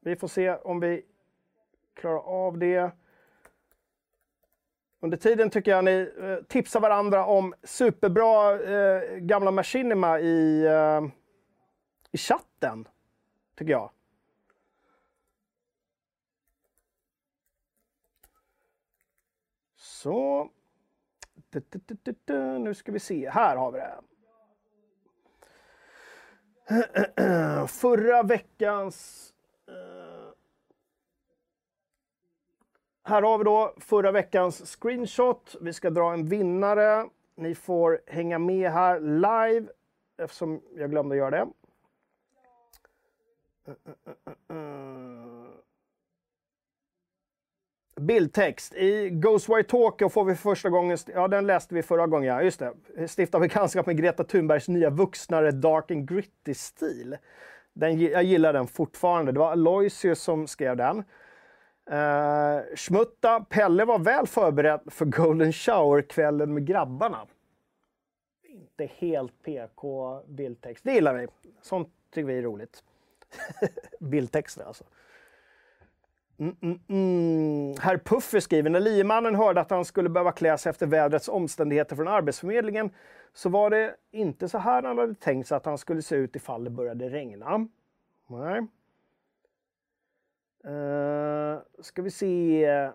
Vi 0.00 0.16
får 0.16 0.28
se 0.28 0.54
om 0.54 0.80
vi 0.80 1.04
klarar 1.94 2.20
av 2.20 2.58
det. 2.58 2.90
Under 5.06 5.16
tiden 5.16 5.50
tycker 5.50 5.70
jag 5.70 5.84
ni 5.84 6.12
eh, 6.20 6.36
tipsar 6.48 6.80
varandra 6.80 7.26
om 7.26 7.54
superbra 7.62 8.60
eh, 8.60 9.16
gamla 9.16 9.50
Machinima 9.50 10.20
i, 10.20 10.64
eh, 10.66 11.02
i 12.12 12.18
chatten. 12.18 12.88
Tycker 13.54 13.72
jag. 13.72 13.90
Så. 19.76 20.50
Nu 22.58 22.74
ska 22.74 22.92
vi 22.92 23.00
se. 23.00 23.30
Här 23.30 23.56
har 23.56 23.72
vi 23.72 23.78
det. 23.78 23.98
Förra 27.68 28.22
veckans... 28.22 29.32
Eh, 29.68 30.32
här 33.08 33.22
har 33.22 33.38
vi 33.38 33.44
då 33.44 33.74
förra 33.76 34.12
veckans 34.12 34.76
screenshot. 34.76 35.56
Vi 35.60 35.72
ska 35.72 35.90
dra 35.90 36.12
en 36.12 36.26
vinnare. 36.26 37.06
Ni 37.36 37.54
får 37.54 38.00
hänga 38.06 38.38
med 38.38 38.70
här 38.70 39.00
live 39.00 39.66
eftersom 40.22 40.60
jag 40.76 40.90
glömde 40.90 41.14
att 41.14 41.18
göra 41.18 41.30
det. 41.30 41.46
Bildtext. 48.00 48.74
I 48.74 49.10
Ghostwire 49.10 49.62
Tokyo 49.62 50.08
får 50.08 50.24
vi 50.24 50.34
första 50.34 50.70
gången, 50.70 50.98
ja 51.14 51.28
den 51.28 51.46
läste 51.46 51.74
vi 51.74 51.82
förra 51.82 52.06
gången, 52.06 52.28
ja 52.28 52.42
just 52.42 52.58
det. 52.58 53.08
Stifta 53.08 53.40
bekantskap 53.40 53.86
med 53.86 53.96
Greta 53.96 54.24
Thunbergs 54.24 54.68
nya 54.68 54.90
vuxnare 54.90 55.50
Dark 55.50 55.90
and 55.90 56.10
Gritty-stil. 56.10 57.16
Den, 57.72 58.00
jag 58.00 58.22
gillar 58.22 58.52
den 58.52 58.66
fortfarande. 58.66 59.32
Det 59.32 59.38
var 59.38 59.52
Aloysius 59.52 60.22
som 60.22 60.46
skrev 60.46 60.76
den. 60.76 61.04
Uh, 61.90 62.76
Schmutta, 62.76 63.40
Pelle 63.40 63.84
var 63.84 63.98
väl 63.98 64.26
förberedd 64.26 64.80
för 64.86 65.04
Golden 65.04 65.52
Shower-kvällen 65.52 66.54
med 66.54 66.66
grabbarna. 66.66 67.26
Inte 68.44 68.86
helt 68.98 69.42
PK 69.42 70.20
bildtext. 70.26 70.84
Det 70.84 70.92
gillar 70.92 71.14
vi. 71.14 71.26
Sånt 71.62 71.88
tycker 72.14 72.26
vi 72.26 72.38
är 72.38 72.42
roligt. 72.42 72.82
Bildtexter 74.00 74.64
alltså. 74.64 74.84
Mm, 76.38 76.56
mm, 76.62 76.80
mm. 76.88 77.74
Herr 77.80 77.98
Puffer 77.98 78.40
skriver, 78.40 78.70
när 78.70 78.80
liemannen 78.80 79.34
hörde 79.34 79.60
att 79.60 79.70
han 79.70 79.84
skulle 79.84 80.08
behöva 80.08 80.32
klä 80.32 80.58
sig 80.58 80.70
efter 80.70 80.86
vädrets 80.86 81.28
omständigheter 81.28 81.96
från 81.96 82.08
Arbetsförmedlingen 82.08 82.90
så 83.34 83.48
var 83.48 83.70
det 83.70 83.96
inte 84.10 84.48
så 84.48 84.58
här 84.58 84.82
han 84.82 84.98
hade 84.98 85.14
tänkt 85.14 85.48
sig 85.48 85.56
att 85.56 85.66
han 85.66 85.78
skulle 85.78 86.02
se 86.02 86.16
ut 86.16 86.36
ifall 86.36 86.64
det 86.64 86.70
började 86.70 87.08
regna. 87.08 87.68
Nej. 88.26 88.66
Uh, 90.66 91.58
ska 91.80 92.02
vi 92.02 92.10
se. 92.10 92.90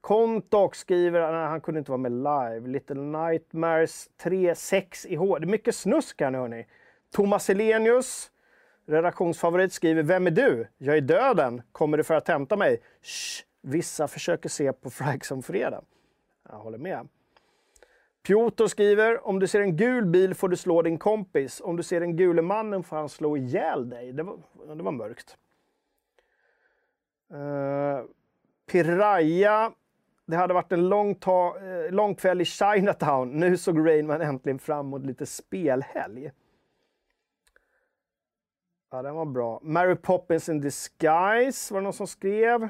Kontok 0.00 0.74
skriver, 0.74 1.32
nej, 1.32 1.46
han 1.46 1.60
kunde 1.60 1.78
inte 1.78 1.90
vara 1.90 1.98
med 1.98 2.12
live. 2.12 2.68
Little 2.68 3.00
Nightmares 3.00 4.10
3.6 4.22 5.06
i 5.06 5.16
H. 5.16 5.38
Det 5.38 5.44
är 5.44 5.48
mycket 5.48 5.74
snusk 5.74 6.20
här 6.20 6.30
nu 6.30 6.38
hörni. 6.38 6.66
Thomas 7.12 7.50
Elenius, 7.50 8.30
redaktionsfavorit, 8.86 9.72
skriver 9.72 10.02
Vem 10.02 10.26
är 10.26 10.30
du? 10.30 10.68
Jag 10.78 10.96
är 10.96 11.00
döden. 11.00 11.62
Kommer 11.72 11.96
du 11.96 12.04
för 12.04 12.14
att 12.14 12.28
hämta 12.28 12.56
mig? 12.56 12.82
Shh, 13.02 13.44
vissa 13.62 14.08
försöker 14.08 14.48
se 14.48 14.72
på 14.72 14.90
Frags 14.90 15.30
om 15.30 15.42
fredag. 15.42 15.82
Jag 16.48 16.58
håller 16.58 16.78
med. 16.78 17.08
Piotr 18.28 18.66
skriver 18.66 19.26
Om 19.28 19.38
du 19.38 19.46
ser 19.46 19.60
en 19.60 19.76
gul 19.76 20.06
bil 20.06 20.34
får 20.34 20.48
du 20.48 20.56
slå 20.56 20.82
din 20.82 20.98
kompis. 20.98 21.60
Om 21.64 21.76
du 21.76 21.82
ser 21.82 22.00
den 22.00 22.16
gule 22.16 22.42
mannen 22.42 22.82
får 22.82 22.96
han 22.96 23.08
slå 23.08 23.36
ihjäl 23.36 23.88
dig. 23.88 24.12
Det 24.12 24.22
var, 24.22 24.36
det 24.76 24.82
var 24.82 24.92
mörkt. 24.92 25.36
Eh, 27.32 27.38
uh, 27.38 28.04
Piraya. 28.70 29.72
Det 30.26 30.36
hade 30.36 30.54
varit 30.54 30.72
en 30.72 30.88
lång, 30.88 31.14
ta, 31.14 31.58
eh, 31.58 31.90
lång 31.90 32.14
kväll 32.14 32.40
i 32.40 32.44
Chinatown. 32.44 33.30
Nu 33.30 33.56
såg 33.56 33.86
Rainman 33.86 34.20
äntligen 34.20 34.58
fram 34.58 34.86
emot 34.86 35.06
lite 35.06 35.26
spelhelg. 35.26 36.30
Ja, 38.90 39.02
den 39.02 39.14
var 39.14 39.24
bra. 39.24 39.60
Mary 39.62 39.96
Poppins 39.96 40.48
in 40.48 40.60
disguise 40.60 41.74
var 41.74 41.80
det 41.80 41.84
någon 41.84 41.92
som 41.92 42.06
skrev. 42.06 42.68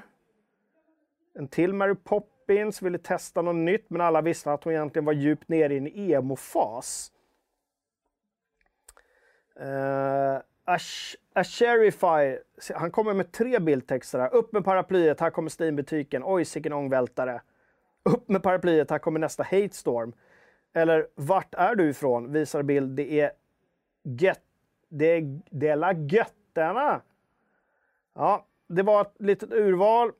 En 1.35 1.49
till 1.49 1.73
Mary 1.75 1.95
Poppins 1.95 2.38
ville 2.83 2.99
testa 2.99 3.43
något 3.43 3.57
nytt, 3.57 3.91
men 3.91 4.01
alla 4.01 4.21
visste 4.21 4.53
att 4.53 4.65
hon 4.65 4.73
egentligen 4.73 5.05
var 5.05 5.13
djupt 5.13 5.49
nere 5.49 5.75
i 5.75 5.77
en 5.77 5.87
emo-fas. 5.87 7.13
Uh, 9.61 10.41
Ash 10.65 11.17
Asherify, 11.33 12.39
han 12.75 12.91
kommer 12.91 13.15
med 13.15 13.33
tre 13.33 13.59
bildtexter 13.59 14.19
här. 14.19 14.35
Upp 14.35 14.53
med 14.53 14.65
paraplyet, 14.65 15.21
här 15.21 15.31
kommer 15.31 15.51
Steam-butiken. 15.51 16.23
Oj, 16.25 16.45
sicken 16.45 16.73
ångvältare. 16.73 17.41
Upp 18.03 18.29
med 18.29 18.43
paraplyet, 18.43 18.91
här 18.91 18.99
kommer 18.99 19.21
nästa 19.21 19.43
hatestorm. 19.43 20.13
Eller 20.73 21.09
vart 21.15 21.55
är 21.55 21.75
du 21.75 21.91
ifrån? 21.91 22.33
Visar 22.33 22.63
bild. 22.63 22.91
Det 22.91 23.21
är 23.21 23.33
gött. 24.03 24.43
det, 24.89 25.21
det 25.51 25.69
är 25.69 25.77
la 25.77 25.93
götterna. 25.93 27.01
Ja, 28.15 28.47
det 28.67 28.83
var 28.83 29.01
ett 29.01 29.15
litet 29.19 29.53
urval. 29.53 30.13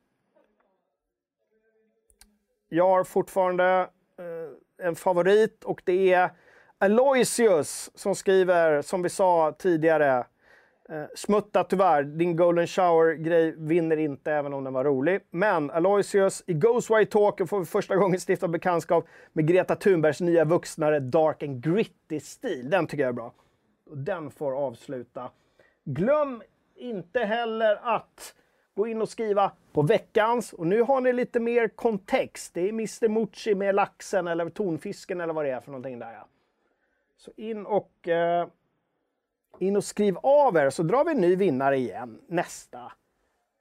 Jag 2.69 2.87
har 2.87 3.03
fortfarande 3.03 3.89
eh, 4.17 4.85
en 4.87 4.95
favorit 4.95 5.63
och 5.63 5.81
det 5.85 6.13
är 6.13 6.29
Aloysius 6.77 7.91
som 7.95 8.15
skriver, 8.15 8.81
som 8.81 9.01
vi 9.01 9.09
sa 9.09 9.55
tidigare, 9.59 10.17
eh, 10.89 11.03
smutta 11.15 11.63
tyvärr, 11.63 12.03
din 12.03 12.35
Golden 12.35 12.67
Shower-grej 12.67 13.55
vinner 13.57 13.97
inte 13.97 14.31
även 14.31 14.53
om 14.53 14.63
den 14.63 14.73
var 14.73 14.83
rolig. 14.83 15.21
Men 15.31 15.71
Aloysius, 15.71 16.43
i 16.47 16.53
Ghostwire 16.53 17.05
Talk 17.05 17.49
får 17.49 17.59
vi 17.59 17.65
första 17.65 17.95
gången 17.95 18.19
stifta 18.27 18.47
bekantskap 18.47 19.05
med 19.33 19.47
Greta 19.47 19.75
Thunbergs 19.75 20.21
nya 20.21 20.45
vuxnare 20.45 20.99
Dark 20.99 21.43
and 21.43 21.63
Gritty-stil. 21.63 22.69
Den 22.69 22.87
tycker 22.87 23.03
jag 23.03 23.09
är 23.09 23.13
bra. 23.13 23.33
Den 23.95 24.31
får 24.31 24.51
avsluta. 24.51 25.31
Glöm 25.85 26.43
inte 26.75 27.19
heller 27.19 27.79
att 27.95 28.35
gå 28.79 28.87
in 28.87 29.01
och 29.01 29.09
skriva 29.09 29.51
på 29.71 29.81
veckans. 29.81 30.53
Och 30.53 30.67
nu 30.67 30.81
har 30.81 31.01
ni 31.01 31.13
lite 31.13 31.39
mer 31.39 31.67
kontext. 31.67 32.53
Det 32.53 32.61
är 32.61 32.69
Mr 32.69 33.09
Mucci 33.09 33.55
med 33.55 33.75
laxen 33.75 34.27
eller 34.27 34.49
tonfisken 34.49 35.21
eller 35.21 35.33
vad 35.33 35.45
det 35.45 35.51
är 35.51 35.59
för 35.59 35.71
någonting 35.71 35.99
där. 35.99 36.13
Ja. 36.13 36.27
Så 37.17 37.31
in 37.35 37.65
och, 37.65 38.07
eh, 38.07 38.47
in 39.59 39.75
och 39.75 39.83
skriv 39.83 40.17
av 40.17 40.57
er 40.57 40.69
så 40.69 40.83
drar 40.83 41.05
vi 41.05 41.11
en 41.11 41.21
ny 41.21 41.35
vinnare 41.35 41.77
igen 41.77 42.21
nästa 42.27 42.91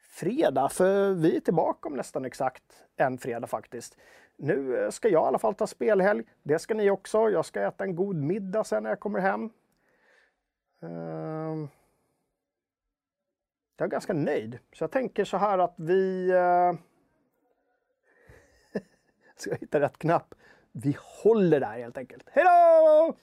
fredag. 0.00 0.68
För 0.68 1.12
vi 1.12 1.36
är 1.36 1.40
tillbaka 1.40 1.88
om 1.88 1.94
nästan 1.96 2.24
exakt 2.24 2.84
en 2.96 3.18
fredag 3.18 3.46
faktiskt. 3.46 3.96
Nu 4.36 4.78
eh, 4.78 4.90
ska 4.90 5.08
jag 5.08 5.24
i 5.24 5.26
alla 5.26 5.38
fall 5.38 5.54
ta 5.54 5.66
spelhelg. 5.66 6.24
Det 6.42 6.58
ska 6.58 6.74
ni 6.74 6.90
också. 6.90 7.30
Jag 7.30 7.44
ska 7.44 7.60
äta 7.60 7.84
en 7.84 7.96
god 7.96 8.16
middag 8.16 8.64
sen 8.64 8.82
när 8.82 8.90
jag 8.90 9.00
kommer 9.00 9.20
hem. 9.20 9.50
Uh, 10.82 11.68
jag 13.78 13.86
är 13.86 13.90
ganska 13.90 14.12
nöjd. 14.12 14.58
Så 14.72 14.82
jag 14.82 14.90
tänker 14.90 15.24
så 15.24 15.36
här 15.36 15.58
att 15.58 15.74
vi... 15.76 16.30
Eh, 16.30 16.72
ska 19.36 19.50
jag 19.50 19.58
hitta 19.58 19.80
rätt 19.80 19.98
knapp? 19.98 20.34
Vi 20.72 20.96
håller 21.22 21.60
där 21.60 21.78
helt 21.78 21.98
enkelt. 21.98 22.24
Hej 22.32 22.44
då! 22.44 23.16